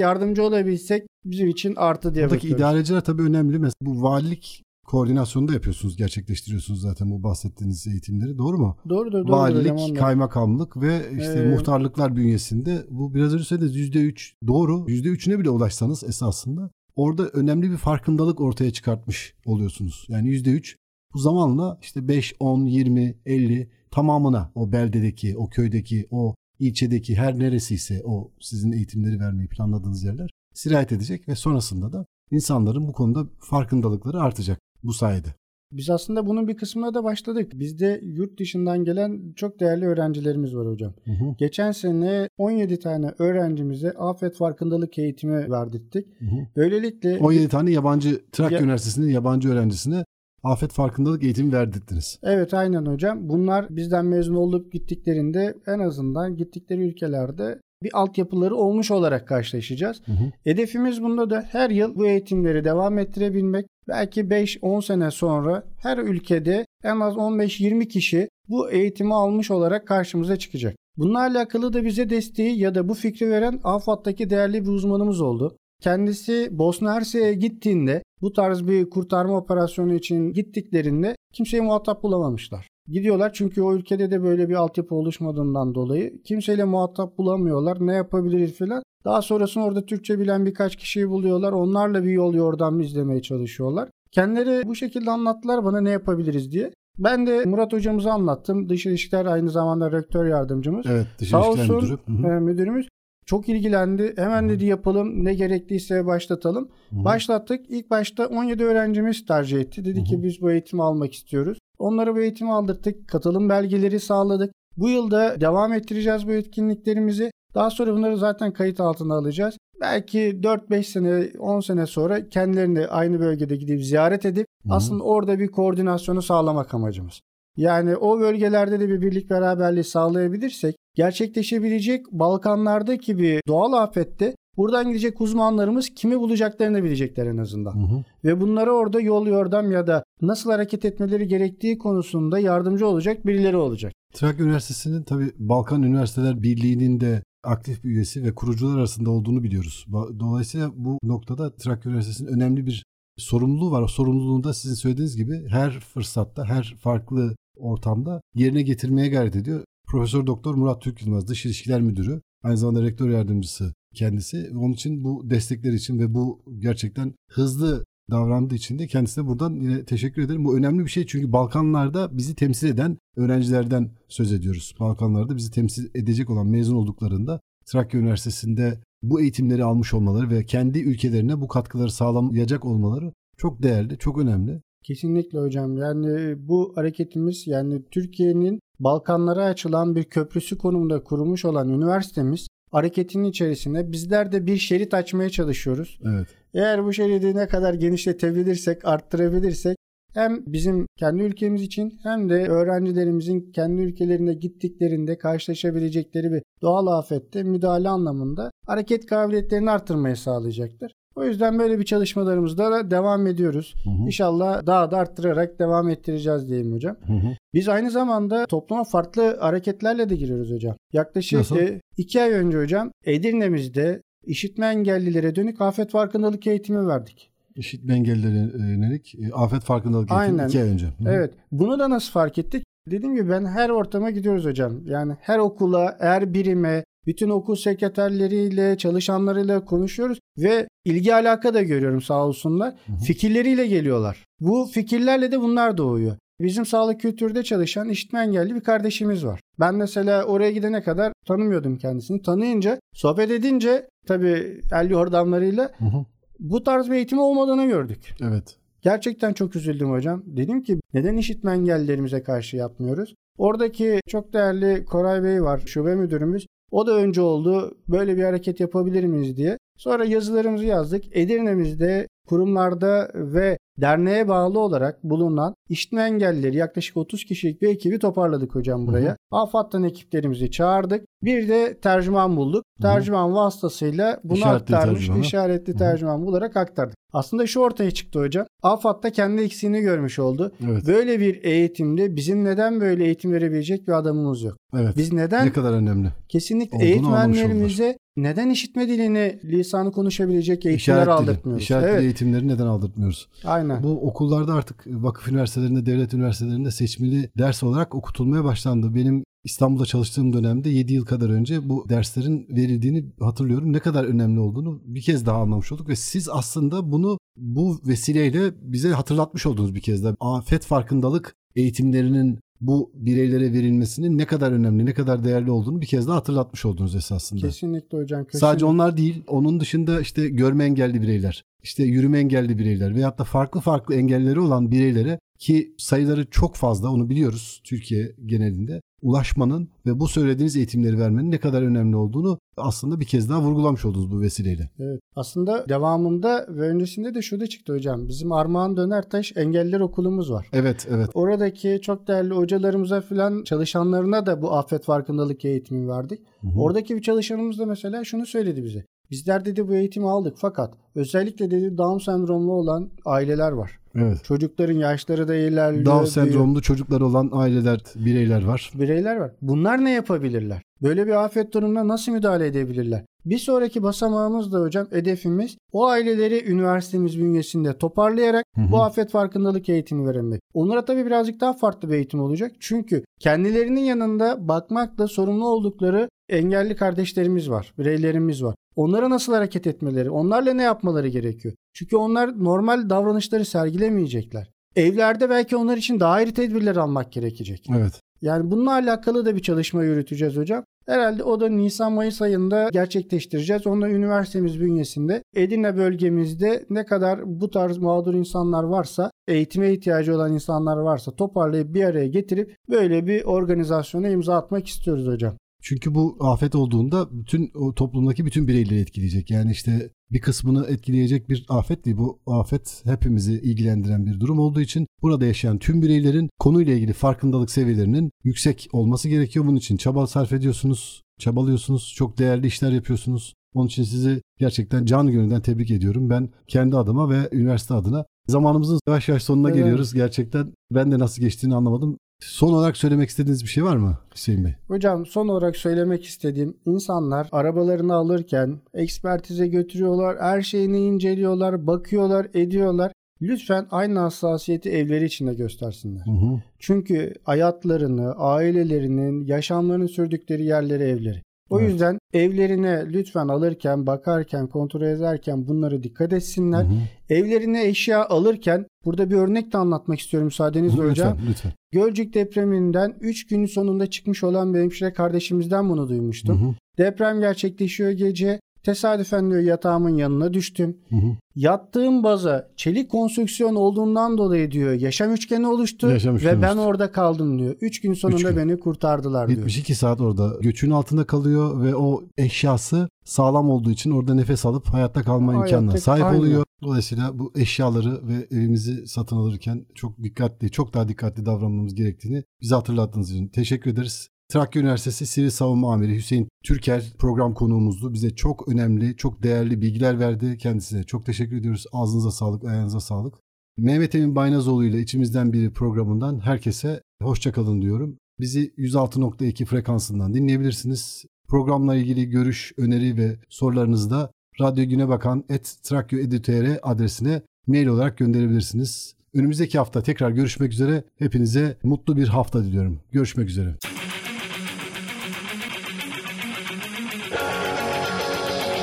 yardımcı 0.00 0.42
olabilsek 0.44 1.02
bizim 1.24 1.48
için 1.48 1.74
artı 1.76 2.14
diye 2.14 2.24
Buradaki 2.24 2.38
bakıyoruz. 2.38 2.60
idareciler 2.60 3.00
tabii 3.00 3.22
önemli. 3.22 3.58
Mesela 3.58 3.74
bu 3.82 4.02
valilik 4.02 4.62
koordinasyonu 4.86 5.48
da 5.48 5.52
yapıyorsunuz, 5.52 5.96
gerçekleştiriyorsunuz 5.96 6.80
zaten 6.80 7.10
bu 7.10 7.22
bahsettiğiniz 7.22 7.86
eğitimleri. 7.86 8.38
Doğru 8.38 8.58
mu? 8.58 8.76
Doğrudur, 8.88 9.12
doğrudur 9.12 9.30
Valilik, 9.32 9.72
onlar. 9.72 9.94
kaymakamlık 9.94 10.76
ve 10.82 11.00
işte 11.18 11.38
Ee, 11.40 11.48
muhtarlıklar 11.50 12.16
bünyesinde 12.16 12.86
bu 12.90 13.14
biraz 13.14 13.34
önce 13.34 13.44
söylediğiniz 13.44 13.76
%3 13.96 14.32
doğru. 14.46 14.84
%3'üne 14.88 15.38
bile 15.38 15.50
ulaşsanız 15.50 16.04
esasında 16.04 16.70
orada 16.96 17.28
önemli 17.28 17.70
bir 17.70 17.76
farkındalık 17.76 18.40
ortaya 18.40 18.72
çıkartmış 18.72 19.34
oluyorsunuz. 19.46 20.06
Yani 20.08 20.28
%3 20.28 20.76
bu 21.14 21.18
zamanla 21.18 21.78
işte 21.82 22.08
5, 22.08 22.34
10, 22.40 22.64
20, 22.64 23.18
50 23.26 23.70
tamamına 23.90 24.52
o 24.54 24.72
beldedeki, 24.72 25.36
o 25.36 25.48
köydeki, 25.48 26.06
o 26.10 26.34
ilçedeki 26.58 27.16
her 27.16 27.38
neresiyse 27.38 28.02
o 28.04 28.30
sizin 28.40 28.72
eğitimleri 28.72 29.20
vermeyi 29.20 29.48
planladığınız 29.48 30.04
yerler 30.04 30.30
sirayet 30.54 30.92
edecek 30.92 31.28
ve 31.28 31.34
sonrasında 31.34 31.92
da 31.92 32.06
insanların 32.30 32.88
bu 32.88 32.92
konuda 32.92 33.26
farkındalıkları 33.38 34.20
artacak 34.20 34.60
bu 34.84 34.92
sayede. 34.92 35.34
Biz 35.72 35.90
aslında 35.90 36.26
bunun 36.26 36.48
bir 36.48 36.56
kısmına 36.56 36.94
da 36.94 37.04
başladık. 37.04 37.52
Bizde 37.54 38.00
yurt 38.04 38.38
dışından 38.40 38.84
gelen 38.84 39.32
çok 39.36 39.60
değerli 39.60 39.86
öğrencilerimiz 39.86 40.56
var 40.56 40.66
hocam. 40.66 40.94
Hı 41.04 41.10
hı, 41.12 41.34
Geçen 41.38 41.72
sene 41.72 42.28
17 42.38 42.78
tane 42.78 43.12
öğrencimize 43.18 43.90
afet 43.92 44.36
farkındalık 44.36 44.98
eğitimi 44.98 45.50
verdirttik. 45.50 46.06
hı 46.18 46.24
hı. 46.24 46.46
Böylelikle 46.56 47.18
17 47.18 47.48
tane 47.48 47.70
yabancı 47.70 48.20
Trakya 48.32 48.58
Ya- 48.58 48.64
Üniversitesi'nin 48.64 49.08
yabancı 49.08 49.48
öğrencisine 49.52 50.04
afet 50.42 50.72
farkındalık 50.72 51.22
eğitimi 51.24 51.52
verdirdiniz. 51.52 52.18
Evet 52.22 52.54
aynen 52.54 52.86
hocam. 52.86 53.28
Bunlar 53.28 53.66
bizden 53.70 54.06
mezun 54.06 54.34
olup 54.34 54.72
gittiklerinde 54.72 55.54
en 55.66 55.78
azından 55.78 56.36
gittikleri 56.36 56.80
ülkelerde 56.88 57.58
bir 57.84 57.90
altyapıları 57.92 58.56
olmuş 58.56 58.90
olarak 58.90 59.28
karşılaşacağız. 59.28 60.02
Hı 60.06 60.12
hı. 60.12 60.32
Hedefimiz 60.44 61.02
bunda 61.02 61.30
da 61.30 61.48
her 61.50 61.70
yıl 61.70 61.94
bu 61.94 62.06
eğitimleri 62.06 62.64
devam 62.64 62.98
ettirebilmek. 62.98 63.66
Belki 63.88 64.20
5-10 64.20 64.84
sene 64.84 65.10
sonra 65.10 65.64
her 65.82 65.98
ülkede 65.98 66.66
en 66.84 67.00
az 67.00 67.14
15-20 67.14 67.88
kişi 67.88 68.28
bu 68.48 68.70
eğitimi 68.70 69.14
almış 69.14 69.50
olarak 69.50 69.86
karşımıza 69.86 70.36
çıkacak. 70.36 70.76
Bununla 70.96 71.20
alakalı 71.20 71.72
da 71.72 71.84
bize 71.84 72.10
desteği 72.10 72.58
ya 72.58 72.74
da 72.74 72.88
bu 72.88 72.94
fikri 72.94 73.30
veren 73.30 73.60
AFAD'daki 73.64 74.30
değerli 74.30 74.62
bir 74.62 74.68
uzmanımız 74.68 75.20
oldu. 75.20 75.56
Kendisi 75.82 76.48
Bosna 76.50 76.94
Hersek'e 76.94 77.34
gittiğinde 77.34 78.02
bu 78.20 78.32
tarz 78.32 78.68
bir 78.68 78.90
kurtarma 78.90 79.36
operasyonu 79.36 79.94
için 79.94 80.32
gittiklerinde 80.32 81.16
kimseyi 81.32 81.62
muhatap 81.62 82.02
bulamamışlar. 82.02 82.68
Gidiyorlar 82.88 83.32
çünkü 83.32 83.62
o 83.62 83.74
ülkede 83.74 84.10
de 84.10 84.22
böyle 84.22 84.48
bir 84.48 84.54
altyapı 84.54 84.94
oluşmadığından 84.94 85.74
dolayı 85.74 86.22
kimseyle 86.22 86.64
muhatap 86.64 87.18
bulamıyorlar. 87.18 87.76
Ne 87.80 87.92
yapabiliriz 87.94 88.52
filan. 88.52 88.82
Daha 89.04 89.22
sonrasında 89.22 89.64
orada 89.64 89.86
Türkçe 89.86 90.18
bilen 90.18 90.46
birkaç 90.46 90.76
kişiyi 90.76 91.08
buluyorlar. 91.08 91.52
Onlarla 91.52 92.04
bir 92.04 92.10
yol 92.10 92.34
yordam 92.34 92.80
izlemeye 92.80 93.22
çalışıyorlar. 93.22 93.88
Kendileri 94.10 94.66
bu 94.66 94.74
şekilde 94.74 95.10
anlattılar 95.10 95.64
bana 95.64 95.80
ne 95.80 95.90
yapabiliriz 95.90 96.52
diye. 96.52 96.70
Ben 96.98 97.26
de 97.26 97.44
Murat 97.44 97.72
hocamıza 97.72 98.12
anlattım. 98.12 98.68
Dış 98.68 98.86
ilişkiler 98.86 99.26
aynı 99.26 99.50
zamanda 99.50 99.92
rektör 99.92 100.26
yardımcımız. 100.26 100.86
Evet, 100.88 101.06
dış 101.18 101.28
Sağ 101.28 101.46
ilişkiler 101.46 101.74
olsun 101.74 101.98
müdürü. 102.08 102.26
E, 102.26 102.40
müdürümüz 102.40 102.88
çok 103.26 103.48
ilgilendi. 103.48 104.14
Hemen 104.16 104.48
dedi 104.48 104.64
yapalım 104.64 105.24
ne 105.24 105.34
gerekliyse 105.34 106.06
başlatalım. 106.06 106.68
Hı 106.90 106.96
hı. 106.96 107.04
Başlattık. 107.04 107.70
İlk 107.70 107.90
başta 107.90 108.26
17 108.26 108.64
öğrencimiz 108.64 109.26
tercih 109.26 109.60
etti. 109.60 109.84
Dedi 109.84 110.04
ki 110.04 110.22
biz 110.22 110.42
bu 110.42 110.50
eğitimi 110.50 110.82
almak 110.82 111.12
istiyoruz. 111.12 111.58
Onlara 111.82 112.14
bu 112.14 112.20
eğitimi 112.20 112.52
aldırdık. 112.52 113.08
Katılım 113.08 113.48
belgeleri 113.48 114.00
sağladık. 114.00 114.54
Bu 114.76 114.88
yılda 114.88 115.40
devam 115.40 115.72
ettireceğiz 115.72 116.26
bu 116.26 116.32
etkinliklerimizi. 116.32 117.30
Daha 117.54 117.70
sonra 117.70 117.92
bunları 117.94 118.16
zaten 118.18 118.52
kayıt 118.52 118.80
altına 118.80 119.14
alacağız. 119.14 119.56
belki 119.80 120.18
4-5 120.18 120.82
sene 120.82 121.38
10 121.38 121.60
sene 121.60 121.86
sonra 121.86 122.28
kendilerini 122.28 122.86
aynı 122.86 123.20
bölgede 123.20 123.56
gidip 123.56 123.84
ziyaret 123.84 124.26
edip 124.26 124.46
Hı. 124.66 124.74
aslında 124.74 125.04
orada 125.04 125.38
bir 125.38 125.48
koordinasyonu 125.48 126.22
sağlamak 126.22 126.74
amacımız. 126.74 127.20
Yani 127.56 127.96
o 127.96 128.20
bölgelerde 128.20 128.80
de 128.80 128.88
bir 128.88 129.00
birlik 129.00 129.30
beraberliği 129.30 129.84
sağlayabilirsek 129.84 130.76
gerçekleşebilecek 130.94 132.06
Balkanlardaki 132.12 133.18
bir 133.18 133.40
doğal 133.48 133.72
afette 133.72 134.34
buradan 134.56 134.88
gidecek 134.88 135.20
uzmanlarımız 135.20 135.88
kimi 135.94 136.20
bulacaklarını 136.20 136.84
bilecekler 136.84 137.26
en 137.26 137.36
azından. 137.36 137.72
Hı 137.72 137.94
hı. 137.94 138.04
Ve 138.24 138.40
bunlara 138.40 138.72
orada 138.72 139.00
yol 139.00 139.26
yordam 139.26 139.70
ya 139.70 139.86
da 139.86 140.04
nasıl 140.20 140.50
hareket 140.50 140.84
etmeleri 140.84 141.28
gerektiği 141.28 141.78
konusunda 141.78 142.38
yardımcı 142.38 142.86
olacak 142.86 143.26
birileri 143.26 143.56
olacak. 143.56 143.92
Trakya 144.14 144.44
Üniversitesi'nin 144.44 145.02
tabii 145.02 145.32
Balkan 145.38 145.82
Üniversiteler 145.82 146.42
Birliği'nin 146.42 147.00
de 147.00 147.22
aktif 147.44 147.84
bir 147.84 147.88
üyesi 147.88 148.24
ve 148.24 148.34
kurucular 148.34 148.78
arasında 148.78 149.10
olduğunu 149.10 149.42
biliyoruz. 149.42 149.86
Dolayısıyla 150.20 150.70
bu 150.74 150.98
noktada 151.02 151.56
Trakya 151.56 151.90
Üniversitesi'nin 151.90 152.28
önemli 152.28 152.66
bir 152.66 152.84
sorumluluğu 153.18 153.70
var. 153.70 153.82
O 153.82 153.88
sorumluluğunu 153.88 154.44
da 154.44 154.54
sizin 154.54 154.74
söylediğiniz 154.74 155.16
gibi 155.16 155.48
her 155.48 155.80
fırsatta, 155.80 156.44
her 156.44 156.74
farklı 156.80 157.36
ortamda 157.56 158.20
yerine 158.34 158.62
getirmeye 158.62 159.08
gayret 159.08 159.36
ediyor. 159.36 159.64
Profesör 159.86 160.26
Doktor 160.26 160.54
Murat 160.54 160.82
Türk 160.82 161.02
Yılmaz 161.02 161.28
Dış 161.28 161.46
İlişkiler 161.46 161.80
Müdürü, 161.80 162.20
aynı 162.42 162.56
zamanda 162.56 162.82
rektör 162.82 163.10
yardımcısı 163.10 163.74
kendisi. 163.94 164.50
Onun 164.56 164.72
için 164.72 165.04
bu 165.04 165.30
destekler 165.30 165.72
için 165.72 165.98
ve 165.98 166.14
bu 166.14 166.42
gerçekten 166.58 167.14
hızlı 167.28 167.84
davrandığı 168.10 168.54
için 168.54 168.78
de 168.78 168.86
kendisine 168.86 169.26
buradan 169.26 169.54
yine 169.54 169.84
teşekkür 169.84 170.22
ederim. 170.22 170.44
Bu 170.44 170.56
önemli 170.56 170.84
bir 170.84 170.90
şey 170.90 171.06
çünkü 171.06 171.32
Balkanlarda 171.32 172.16
bizi 172.18 172.34
temsil 172.34 172.68
eden 172.68 172.98
öğrencilerden 173.16 173.90
söz 174.08 174.32
ediyoruz. 174.32 174.74
Balkanlarda 174.80 175.36
bizi 175.36 175.50
temsil 175.50 175.90
edecek 175.94 176.30
olan 176.30 176.46
mezun 176.46 176.76
olduklarında 176.76 177.40
Trakya 177.66 178.00
Üniversitesi'nde 178.00 178.80
bu 179.02 179.20
eğitimleri 179.20 179.64
almış 179.64 179.94
olmaları 179.94 180.30
ve 180.30 180.44
kendi 180.44 180.78
ülkelerine 180.78 181.40
bu 181.40 181.48
katkıları 181.48 181.90
sağlayacak 181.90 182.64
olmaları 182.64 183.12
çok 183.36 183.62
değerli, 183.62 183.98
çok 183.98 184.18
önemli. 184.18 184.62
Kesinlikle 184.84 185.38
hocam. 185.38 185.76
Yani 185.76 186.34
bu 186.48 186.72
hareketimiz 186.76 187.46
yani 187.46 187.82
Türkiye'nin 187.90 188.60
Balkanlara 188.80 189.44
açılan 189.44 189.96
bir 189.96 190.04
köprüsü 190.04 190.58
konumunda 190.58 191.02
kurulmuş 191.02 191.44
olan 191.44 191.68
üniversitemiz 191.68 192.46
hareketinin 192.72 193.24
içerisinde 193.24 193.92
bizler 193.92 194.32
de 194.32 194.46
bir 194.46 194.56
şerit 194.56 194.94
açmaya 194.94 195.30
çalışıyoruz. 195.30 195.98
Evet. 196.04 196.28
Eğer 196.54 196.84
bu 196.84 196.92
şeridi 196.92 197.36
ne 197.36 197.46
kadar 197.46 197.74
genişletebilirsek, 197.74 198.84
arttırabilirsek 198.84 199.76
hem 200.14 200.42
bizim 200.46 200.86
kendi 200.98 201.22
ülkemiz 201.22 201.62
için 201.62 201.98
hem 202.02 202.30
de 202.30 202.48
öğrencilerimizin 202.48 203.52
kendi 203.52 203.82
ülkelerine 203.82 204.34
gittiklerinde 204.34 205.18
karşılaşabilecekleri 205.18 206.32
bir 206.32 206.42
doğal 206.62 206.86
afette 206.86 207.42
müdahale 207.42 207.88
anlamında 207.88 208.50
hareket 208.66 209.06
kabiliyetlerini 209.06 209.70
arttırmayı 209.70 210.16
sağlayacaktır. 210.16 210.92
O 211.16 211.24
yüzden 211.24 211.58
böyle 211.58 211.78
bir 211.78 211.84
çalışmalarımızda 211.84 212.70
da 212.72 212.90
devam 212.90 213.26
ediyoruz. 213.26 213.74
Hı 213.84 213.90
hı. 213.90 214.06
İnşallah 214.06 214.66
daha 214.66 214.90
da 214.90 214.96
arttırarak 214.96 215.58
devam 215.58 215.88
ettireceğiz 215.88 216.48
diyeyim 216.48 216.72
hocam. 216.72 216.96
Hı 217.06 217.12
hı. 217.12 217.36
Biz 217.54 217.68
aynı 217.68 217.90
zamanda 217.90 218.46
topluma 218.46 218.84
farklı 218.84 219.36
hareketlerle 219.40 220.08
de 220.08 220.16
giriyoruz 220.16 220.50
hocam. 220.50 220.76
Yaklaşık 220.92 221.38
Nasıl? 221.38 221.56
e, 221.56 221.80
iki 221.96 222.22
ay 222.22 222.30
önce 222.30 222.58
hocam 222.58 222.90
Edirne'mizde 223.04 224.02
işitme 224.26 224.66
engellilere 224.66 225.34
dönük 225.34 225.60
afet 225.60 225.90
farkındalık 225.90 226.46
eğitimi 226.46 226.86
verdik. 226.88 227.30
İşitme 227.56 227.94
engellilere 227.94 228.70
yönelik 228.70 229.14
e, 229.14 229.32
afet 229.34 229.62
farkındalık 229.62 230.10
eğitimi 230.10 230.40
Aynen. 230.40 230.48
iki 230.48 230.62
ay 230.62 230.68
önce. 230.68 230.86
Hı. 230.86 230.90
Evet. 231.06 231.34
Bunu 231.52 231.78
da 231.78 231.90
nasıl 231.90 232.12
fark 232.12 232.38
ettik? 232.38 232.64
Dediğim 232.90 233.14
gibi 233.14 233.30
ben 233.30 233.46
her 233.46 233.70
ortama 233.70 234.10
gidiyoruz 234.10 234.44
hocam. 234.44 234.86
Yani 234.86 235.12
her 235.20 235.38
okula, 235.38 235.96
her 236.00 236.34
birime, 236.34 236.84
bütün 237.06 237.28
okul 237.28 237.56
sekreterleriyle, 237.56 238.78
çalışanlarıyla 238.78 239.64
konuşuyoruz 239.64 240.18
ve 240.38 240.68
ilgi 240.84 241.14
alaka 241.14 241.54
da 241.54 241.62
görüyorum 241.62 242.02
sağ 242.02 242.26
olsunlar. 242.26 242.74
Hı 242.86 242.92
hı. 242.92 242.96
Fikirleriyle 242.96 243.66
geliyorlar. 243.66 244.24
Bu 244.40 244.68
fikirlerle 244.72 245.32
de 245.32 245.40
bunlar 245.40 245.76
doğuyor. 245.78 246.16
Bizim 246.40 246.66
sağlık 246.66 247.00
kültürde 247.00 247.42
çalışan 247.42 247.88
işitme 247.88 248.20
engelli 248.20 248.54
bir 248.54 248.60
kardeşimiz 248.60 249.24
var. 249.24 249.40
Ben 249.60 249.74
mesela 249.74 250.24
oraya 250.24 250.50
gidene 250.50 250.82
kadar 250.82 251.12
tanımıyordum 251.26 251.78
kendisini. 251.78 252.22
Tanıyınca, 252.22 252.78
sohbet 252.94 253.30
edince 253.30 253.88
tabii 254.06 254.60
el 254.72 254.90
yordamlarıyla 254.90 255.70
Hı 255.78 255.84
hı. 255.84 256.04
bu 256.38 256.62
tarz 256.62 256.90
bir 256.90 256.94
eğitim 256.94 257.18
olmadığını 257.18 257.66
gördük. 257.66 258.14
Evet. 258.22 258.56
Gerçekten 258.82 259.32
çok 259.32 259.56
üzüldüm 259.56 259.90
hocam. 259.90 260.22
Dedim 260.26 260.62
ki 260.62 260.80
neden 260.94 261.16
işitme 261.16 261.52
engellilerimize 261.52 262.22
karşı 262.22 262.56
yapmıyoruz? 262.56 263.14
Oradaki 263.38 264.00
çok 264.08 264.32
değerli 264.32 264.84
Koray 264.84 265.22
Bey 265.22 265.42
var, 265.42 265.62
şube 265.66 265.94
müdürümüz. 265.94 266.46
O 266.72 266.86
da 266.86 266.92
önce 266.92 267.20
oldu. 267.20 267.76
Böyle 267.88 268.16
bir 268.16 268.22
hareket 268.22 268.60
yapabilir 268.60 269.04
miyiz 269.04 269.36
diye. 269.36 269.58
Sonra 269.78 270.04
yazılarımızı 270.04 270.64
yazdık. 270.64 271.16
Edirne'mizde 271.16 272.08
kurumlarda 272.28 273.10
ve 273.14 273.58
derneğe 273.80 274.28
bağlı 274.28 274.58
olarak 274.58 275.04
bulunan 275.04 275.54
işitme 275.68 276.02
engellileri 276.02 276.56
yaklaşık 276.56 276.96
30 276.96 277.24
kişilik 277.24 277.62
bir 277.62 277.68
ekibi 277.68 277.98
toparladık 277.98 278.54
hocam 278.54 278.86
buraya. 278.86 279.10
Hı 279.10 279.16
AFAD'dan 279.30 279.84
ekiplerimizi 279.84 280.50
çağırdık. 280.50 281.04
Bir 281.24 281.48
de 281.48 281.78
tercüman 281.82 282.36
bulduk. 282.36 282.64
Hı 282.82 282.88
hı. 282.88 282.92
Tercüman 282.92 283.34
vasıtasıyla 283.34 284.20
bunu 284.24 284.38
İşaretli 284.38 284.62
aktarmış, 284.76 284.98
tercüman, 285.00 285.18
ha? 285.18 285.24
işaretli 285.26 285.72
Hı 285.72 285.74
hı. 285.74 285.78
tercüman 285.78 286.26
bularak 286.26 286.56
aktardık. 286.56 286.96
Aslında 287.12 287.46
şu 287.46 287.60
ortaya 287.60 287.90
çıktı 287.90 288.18
hocam. 288.20 288.46
AFAD 288.62 289.02
da 289.02 289.10
kendi 289.12 289.42
eksiğini 289.42 289.80
görmüş 289.80 290.18
oldu. 290.18 290.52
Evet. 290.70 290.86
Böyle 290.86 291.20
bir 291.20 291.44
eğitimde 291.44 292.16
bizim 292.16 292.44
neden 292.44 292.80
böyle 292.80 293.04
eğitim 293.04 293.32
verebilecek 293.32 293.88
bir 293.88 293.92
adamımız 293.92 294.42
yok? 294.42 294.56
Evet. 294.76 294.96
Biz 294.96 295.12
neden 295.12 295.46
Ne 295.46 295.52
kadar 295.52 295.72
önemli. 295.72 296.08
kesinlikle 296.28 296.76
olduğunu 296.76 296.86
eğitmenlerimize 296.88 297.98
neden 298.16 298.50
işitme 298.50 298.88
dilini, 298.88 299.40
lisanı 299.44 299.92
konuşabilecek 299.92 300.66
eğitimler 300.66 300.76
İşaret 300.76 301.08
aldırtmıyoruz? 301.08 301.62
İşaret 301.62 301.84
dili 301.84 301.90
evet, 301.92 302.02
eğitimleri 302.02 302.48
neden 302.48 302.66
aldırtmıyoruz? 302.66 303.28
aynen. 303.44 303.82
Bu 303.82 304.06
okullarda 304.08 304.54
artık 304.54 304.84
vakıf 304.86 305.28
üniversitelerinde, 305.28 305.86
devlet 305.86 306.14
üniversitelerinde 306.14 306.70
seçmeli 306.70 307.30
ders 307.38 307.62
olarak 307.62 307.94
okutulmaya 307.94 308.44
başlandı. 308.44 308.94
Benim 308.94 309.24
İstanbul'da 309.44 309.86
çalıştığım 309.86 310.32
dönemde 310.32 310.70
7 310.70 310.92
yıl 310.92 311.04
kadar 311.04 311.30
önce 311.30 311.68
bu 311.68 311.86
derslerin 311.88 312.46
verildiğini 312.50 313.04
hatırlıyorum. 313.20 313.72
Ne 313.72 313.78
kadar 313.78 314.04
önemli 314.04 314.40
olduğunu 314.40 314.80
bir 314.84 315.02
kez 315.02 315.26
daha 315.26 315.42
anlamış 315.42 315.72
olduk 315.72 315.88
ve 315.88 315.96
siz 315.96 316.28
aslında 316.28 316.92
bunu 316.92 317.18
bu 317.36 317.80
vesileyle 317.86 318.52
bize 318.62 318.88
hatırlatmış 318.88 319.46
oldunuz 319.46 319.74
bir 319.74 319.80
kez 319.80 320.04
daha. 320.04 320.14
Afet 320.20 320.64
farkındalık 320.64 321.34
eğitimlerinin 321.56 322.38
bu 322.60 322.90
bireylere 322.94 323.52
verilmesinin 323.52 324.18
ne 324.18 324.26
kadar 324.26 324.52
önemli, 324.52 324.86
ne 324.86 324.94
kadar 324.94 325.24
değerli 325.24 325.50
olduğunu 325.50 325.80
bir 325.80 325.86
kez 325.86 326.08
daha 326.08 326.16
hatırlatmış 326.16 326.64
oldunuz 326.64 326.94
esasında. 326.94 327.40
Kesinlikle 327.40 327.98
hocam. 327.98 328.24
Kesinlikle. 328.24 328.38
Sadece 328.38 328.64
onlar 328.64 328.96
değil, 328.96 329.24
onun 329.26 329.60
dışında 329.60 330.00
işte 330.00 330.28
görme 330.28 330.64
engelli 330.64 331.02
bireyler, 331.02 331.44
işte 331.62 331.84
yürüme 331.84 332.18
engelli 332.18 332.58
bireyler 332.58 332.94
veyahut 332.94 333.18
da 333.18 333.24
farklı 333.24 333.60
farklı 333.60 333.94
engelleri 333.94 334.40
olan 334.40 334.70
bireylere 334.70 335.18
ki 335.38 335.74
sayıları 335.78 336.26
çok 336.30 336.54
fazla 336.56 336.90
onu 336.90 337.10
biliyoruz 337.10 337.60
Türkiye 337.64 338.12
genelinde 338.26 338.80
ulaşmanın 339.02 339.68
ve 339.86 340.00
bu 340.00 340.08
söylediğiniz 340.08 340.56
eğitimleri 340.56 340.98
vermenin 340.98 341.30
ne 341.30 341.38
kadar 341.38 341.62
önemli 341.62 341.96
olduğunu 341.96 342.38
aslında 342.56 343.00
bir 343.00 343.04
kez 343.04 343.30
daha 343.30 343.42
vurgulamış 343.42 343.84
oldunuz 343.84 344.12
bu 344.12 344.20
vesileyle. 344.20 344.70
Evet. 344.78 345.00
Aslında 345.16 345.68
devamında 345.68 346.46
ve 346.48 346.68
öncesinde 346.68 347.14
de 347.14 347.22
şu 347.22 347.40
da 347.40 347.46
çıktı 347.46 347.72
hocam. 347.72 348.08
Bizim 348.08 348.32
Armağan 348.32 348.76
Dönertaş 348.76 349.32
Engelliler 349.36 349.80
Okulumuz 349.80 350.30
var. 350.30 350.46
Evet, 350.52 350.86
evet. 350.90 351.08
Oradaki 351.14 351.78
çok 351.82 352.08
değerli 352.08 352.34
hocalarımıza 352.34 353.00
falan 353.00 353.44
çalışanlarına 353.44 354.26
da 354.26 354.42
bu 354.42 354.52
afet 354.52 354.84
farkındalık 354.84 355.44
eğitimi 355.44 355.88
verdik. 355.88 356.20
Hı 356.40 356.48
hı. 356.48 356.60
Oradaki 356.60 356.96
bir 356.96 357.02
çalışanımız 357.02 357.58
da 357.58 357.66
mesela 357.66 358.04
şunu 358.04 358.26
söyledi 358.26 358.64
bize. 358.64 358.84
Bizler 359.10 359.44
dedi 359.44 359.68
bu 359.68 359.74
eğitimi 359.74 360.08
aldık 360.08 360.34
fakat 360.36 360.74
özellikle 360.94 361.50
dedi 361.50 361.78
Down 361.78 361.98
sendromlu 362.04 362.52
olan 362.52 362.90
aileler 363.04 363.52
var. 363.52 363.81
Evet. 363.94 364.24
Çocukların 364.24 364.74
yaşları 364.78 365.28
da 365.28 365.34
ilerliyor. 365.34 365.84
Down 365.84 365.98
büyüyor. 365.98 366.06
sendromlu 366.06 366.62
çocukları 366.62 367.06
olan 367.06 367.30
aileler, 367.32 367.80
bireyler 367.94 368.44
var. 368.44 368.70
bireyler 368.74 369.16
var. 369.16 369.32
Bunlar 369.42 369.84
ne 369.84 369.90
yapabilirler? 369.92 370.62
Böyle 370.82 371.06
bir 371.06 371.24
afet 371.24 371.54
durumuna 371.54 371.88
nasıl 371.88 372.12
müdahale 372.12 372.46
edebilirler? 372.46 373.04
Bir 373.24 373.38
sonraki 373.38 373.82
basamağımız 373.82 374.52
da 374.52 374.60
hocam 374.60 374.86
hedefimiz 374.90 375.56
o 375.72 375.86
aileleri 375.86 376.50
üniversitemiz 376.50 377.18
bünyesinde 377.18 377.78
toparlayarak 377.78 378.44
Hı 378.54 378.60
hı. 378.60 378.72
bu 378.72 378.82
afet 378.82 379.10
farkındalık 379.10 379.68
eğitimi 379.68 380.08
vermek. 380.08 380.40
Onlara 380.54 380.84
tabii 380.84 381.06
birazcık 381.06 381.40
daha 381.40 381.52
farklı 381.52 381.90
bir 381.90 381.94
eğitim 381.94 382.20
olacak. 382.20 382.52
Çünkü 382.60 383.04
kendilerinin 383.20 383.80
yanında 383.80 384.48
bakmakla 384.48 385.08
sorumlu 385.08 385.48
oldukları 385.48 386.08
engelli 386.28 386.76
kardeşlerimiz 386.76 387.50
var, 387.50 387.74
bireylerimiz 387.78 388.42
var. 388.44 388.54
Onlara 388.76 389.10
nasıl 389.10 389.34
hareket 389.34 389.66
etmeleri, 389.66 390.10
onlarla 390.10 390.54
ne 390.54 390.62
yapmaları 390.62 391.08
gerekiyor? 391.08 391.54
Çünkü 391.74 391.96
onlar 391.96 392.44
normal 392.44 392.90
davranışları 392.90 393.44
sergilemeyecekler. 393.44 394.50
Evlerde 394.76 395.30
belki 395.30 395.56
onlar 395.56 395.76
için 395.76 396.00
daha 396.00 396.12
ayrı 396.12 396.34
tedbirler 396.34 396.76
almak 396.76 397.12
gerekecek. 397.12 397.66
Evet. 397.76 398.00
Yani 398.22 398.50
bununla 398.50 398.72
alakalı 398.72 399.26
da 399.26 399.36
bir 399.36 399.42
çalışma 399.42 399.84
yürüteceğiz 399.84 400.36
hocam. 400.36 400.64
Herhalde 400.86 401.22
o 401.22 401.40
da 401.40 401.48
Nisan-Mayıs 401.48 402.22
ayında 402.22 402.68
gerçekleştireceğiz. 402.72 403.66
Onu 403.66 403.82
da 403.82 403.88
üniversitemiz 403.88 404.60
bünyesinde 404.60 405.22
Edirne 405.36 405.76
bölgemizde 405.76 406.66
ne 406.70 406.84
kadar 406.84 407.40
bu 407.40 407.50
tarz 407.50 407.78
mağdur 407.78 408.14
insanlar 408.14 408.64
varsa, 408.64 409.10
eğitime 409.28 409.72
ihtiyacı 409.72 410.16
olan 410.16 410.32
insanlar 410.32 410.76
varsa 410.76 411.16
toparlayıp 411.16 411.74
bir 411.74 411.84
araya 411.84 412.06
getirip 412.06 412.56
böyle 412.70 413.06
bir 413.06 413.24
organizasyona 413.24 414.08
imza 414.08 414.36
atmak 414.36 414.66
istiyoruz 414.66 415.06
hocam. 415.06 415.36
Çünkü 415.62 415.94
bu 415.94 416.16
afet 416.20 416.54
olduğunda 416.54 417.08
bütün 417.12 417.50
o 417.54 417.74
toplumdaki 417.74 418.26
bütün 418.26 418.48
bireyleri 418.48 418.80
etkileyecek. 418.80 419.30
Yani 419.30 419.50
işte 419.50 419.90
bir 420.12 420.20
kısmını 420.20 420.66
etkileyecek 420.66 421.28
bir 421.28 421.46
afet 421.48 421.84
değil. 421.84 421.96
Bu 421.96 422.18
afet 422.26 422.82
hepimizi 422.84 423.32
ilgilendiren 423.32 424.06
bir 424.06 424.20
durum 424.20 424.38
olduğu 424.38 424.60
için 424.60 424.86
burada 425.02 425.26
yaşayan 425.26 425.58
tüm 425.58 425.82
bireylerin 425.82 426.30
konuyla 426.38 426.74
ilgili 426.74 426.92
farkındalık 426.92 427.50
seviyelerinin 427.50 428.10
yüksek 428.24 428.68
olması 428.72 429.08
gerekiyor. 429.08 429.46
Bunun 429.46 429.56
için 429.56 429.76
çaba 429.76 430.06
sarf 430.06 430.32
ediyorsunuz, 430.32 431.02
çabalıyorsunuz, 431.18 431.94
çok 431.96 432.18
değerli 432.18 432.46
işler 432.46 432.72
yapıyorsunuz. 432.72 433.34
Onun 433.54 433.66
için 433.66 433.84
sizi 433.84 434.22
gerçekten 434.38 434.84
can 434.84 435.12
gönülden 435.12 435.40
tebrik 435.40 435.70
ediyorum. 435.70 436.10
Ben 436.10 436.28
kendi 436.48 436.76
adıma 436.76 437.10
ve 437.10 437.28
üniversite 437.32 437.74
adına 437.74 438.04
zamanımızın 438.28 438.80
yavaş 438.88 439.08
yavaş 439.08 439.22
sonuna 439.22 439.48
Evet. 439.48 439.58
geliyoruz. 439.58 439.94
Gerçekten 439.94 440.52
ben 440.70 440.92
de 440.92 440.98
nasıl 440.98 441.22
geçtiğini 441.22 441.54
anlamadım. 441.54 441.98
Son 442.22 442.52
olarak 442.52 442.76
söylemek 442.76 443.08
istediğiniz 443.08 443.42
bir 443.42 443.48
şey 443.48 443.64
var 443.64 443.76
mı 443.76 443.98
Hüseyin 444.14 444.44
Bey? 444.44 444.54
Hocam 444.68 445.06
son 445.06 445.28
olarak 445.28 445.56
söylemek 445.56 446.04
istediğim 446.04 446.56
insanlar 446.66 447.28
arabalarını 447.32 447.94
alırken 447.94 448.60
ekspertize 448.74 449.46
götürüyorlar, 449.46 450.16
her 450.20 450.42
şeyini 450.42 450.78
inceliyorlar, 450.78 451.66
bakıyorlar, 451.66 452.26
ediyorlar. 452.34 452.92
Lütfen 453.22 453.66
aynı 453.70 453.98
hassasiyeti 453.98 454.70
evleri 454.70 455.04
içinde 455.04 455.34
göstersinler. 455.34 456.06
Hı 456.06 456.10
hı. 456.10 456.42
Çünkü 456.58 457.14
hayatlarını, 457.24 458.12
ailelerinin, 458.12 459.26
yaşamlarını 459.26 459.88
sürdükleri 459.88 460.44
yerleri 460.44 460.82
evleri. 460.82 461.22
O 461.52 461.60
Evet. 461.60 461.70
yüzden 461.70 461.98
evlerine 462.12 462.84
lütfen 462.92 463.28
alırken, 463.28 463.86
bakarken, 463.86 464.46
kontrol 464.46 464.82
ederken 464.82 465.46
bunları 465.48 465.82
dikkat 465.82 466.12
etsinler. 466.12 466.62
Hı 466.62 466.68
hı. 466.68 466.74
Evlerine 467.14 467.66
eşya 467.66 468.04
alırken 468.06 468.66
burada 468.84 469.10
bir 469.10 469.16
örnek 469.16 469.52
de 469.52 469.58
anlatmak 469.58 469.98
istiyorum 470.00 470.24
müsaadenizle 470.24 470.82
hocam. 470.82 471.12
Lütfen, 471.12 471.30
lütfen. 471.30 471.52
Gölcük 471.72 472.14
depreminden 472.14 472.94
3 473.00 473.26
gün 473.26 473.46
sonunda 473.46 473.86
çıkmış 473.90 474.24
olan 474.24 474.54
bir 474.54 474.60
hemşire 474.60 474.92
kardeşimizden 474.92 475.68
bunu 475.68 475.84
Hı 475.84 475.88
duymuştum. 475.88 476.40
hı. 476.48 476.54
Deprem 476.78 477.20
gerçekleşiyor 477.20 477.90
gece. 477.90 478.40
Tesadüfen 478.62 479.30
diyor 479.30 479.40
yatağımın 479.42 479.96
yanına 479.96 480.34
düştüm. 480.34 480.76
Hı 480.88 480.96
hı. 480.96 481.16
Yattığım 481.34 482.02
baza 482.04 482.48
çelik 482.56 482.90
konstrüksiyon 482.90 483.54
olduğundan 483.54 484.18
dolayı 484.18 484.50
diyor 484.50 484.72
yaşam 484.72 485.10
üçgeni 485.12 485.46
oluştu 485.46 485.90
Yaşam 485.90 486.16
üçgeni 486.16 486.32
ve 486.38 486.42
ben 486.42 486.48
oluştu. 486.48 486.60
orada 486.68 486.92
kaldım 486.92 487.38
diyor. 487.38 487.56
3 487.60 487.80
gün 487.80 487.94
sonunda 487.94 488.30
gün. 488.30 488.36
beni 488.36 488.60
kurtardılar 488.60 489.28
diyor. 489.28 489.38
72 489.38 489.74
saat 489.74 490.00
orada 490.00 490.32
göçün 490.40 490.70
altında 490.70 491.04
kalıyor 491.06 491.62
ve 491.62 491.76
o 491.76 492.02
eşyası 492.18 492.88
sağlam 493.04 493.50
olduğu 493.50 493.70
için 493.70 493.90
orada 493.90 494.14
nefes 494.14 494.46
alıp 494.46 494.66
hayatta 494.68 495.02
kalma 495.02 495.32
Hayatta- 495.32 495.48
imkanına 495.48 495.76
sahip 495.80 496.04
aynen. 496.04 496.18
oluyor. 496.18 496.44
Dolayısıyla 496.62 497.18
bu 497.18 497.32
eşyaları 497.36 498.08
ve 498.08 498.26
evimizi 498.36 498.86
satın 498.86 499.16
alırken 499.16 499.66
çok 499.74 500.02
dikkatli, 500.02 500.50
çok 500.50 500.74
daha 500.74 500.88
dikkatli 500.88 501.26
davranmamız 501.26 501.74
gerektiğini 501.74 502.24
bize 502.42 502.54
hatırlattığınız 502.54 503.10
için 503.10 503.28
teşekkür 503.28 503.70
ederiz. 503.70 504.08
Trakya 504.32 504.62
Üniversitesi 504.62 505.06
Sivil 505.06 505.30
Savunma 505.30 505.72
Amiri 505.72 505.94
Hüseyin 505.94 506.28
Türker 506.44 506.92
program 506.98 507.34
konuğumuzdu. 507.34 507.92
Bize 507.92 508.14
çok 508.14 508.48
önemli, 508.48 508.96
çok 508.96 509.22
değerli 509.22 509.60
bilgiler 509.60 510.00
verdi. 510.00 510.38
Kendisine 510.38 510.84
çok 510.84 511.06
teşekkür 511.06 511.36
ediyoruz. 511.36 511.64
Ağzınıza 511.72 512.10
sağlık, 512.10 512.44
ayağınıza 512.44 512.80
sağlık. 512.80 513.14
Mehmet 513.58 513.94
Emin 513.94 514.16
Baynazoğlu 514.16 514.64
ile 514.64 514.80
içimizden 514.80 515.32
biri 515.32 515.52
programından 515.52 516.20
herkese 516.20 516.82
hoşçakalın 517.02 517.62
diyorum. 517.62 517.96
Bizi 518.20 518.48
106.2 518.48 519.44
frekansından 519.44 520.14
dinleyebilirsiniz. 520.14 521.04
Programla 521.28 521.74
ilgili 521.74 522.08
görüş, 522.08 522.52
öneri 522.56 522.96
ve 522.96 523.18
sorularınızı 523.28 523.90
da 523.90 524.10
Radyo 524.40 524.64
Güne 524.64 524.88
Bakan 524.88 525.24
et 525.28 525.56
trakyo.edu.tr 525.62 526.58
adresine 526.62 527.22
mail 527.46 527.66
olarak 527.66 527.98
gönderebilirsiniz. 527.98 528.94
Önümüzdeki 529.14 529.58
hafta 529.58 529.82
tekrar 529.82 530.10
görüşmek 530.10 530.52
üzere. 530.52 530.84
Hepinize 530.98 531.56
mutlu 531.62 531.96
bir 531.96 532.08
hafta 532.08 532.44
diliyorum. 532.44 532.80
Görüşmek 532.92 533.28
üzere. 533.28 533.56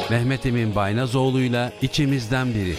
Mehmet 0.09 0.45
Emin 0.45 0.75
Baynazoğlu'yla 0.75 1.71
içimizden 1.81 2.53
biri. 2.53 2.75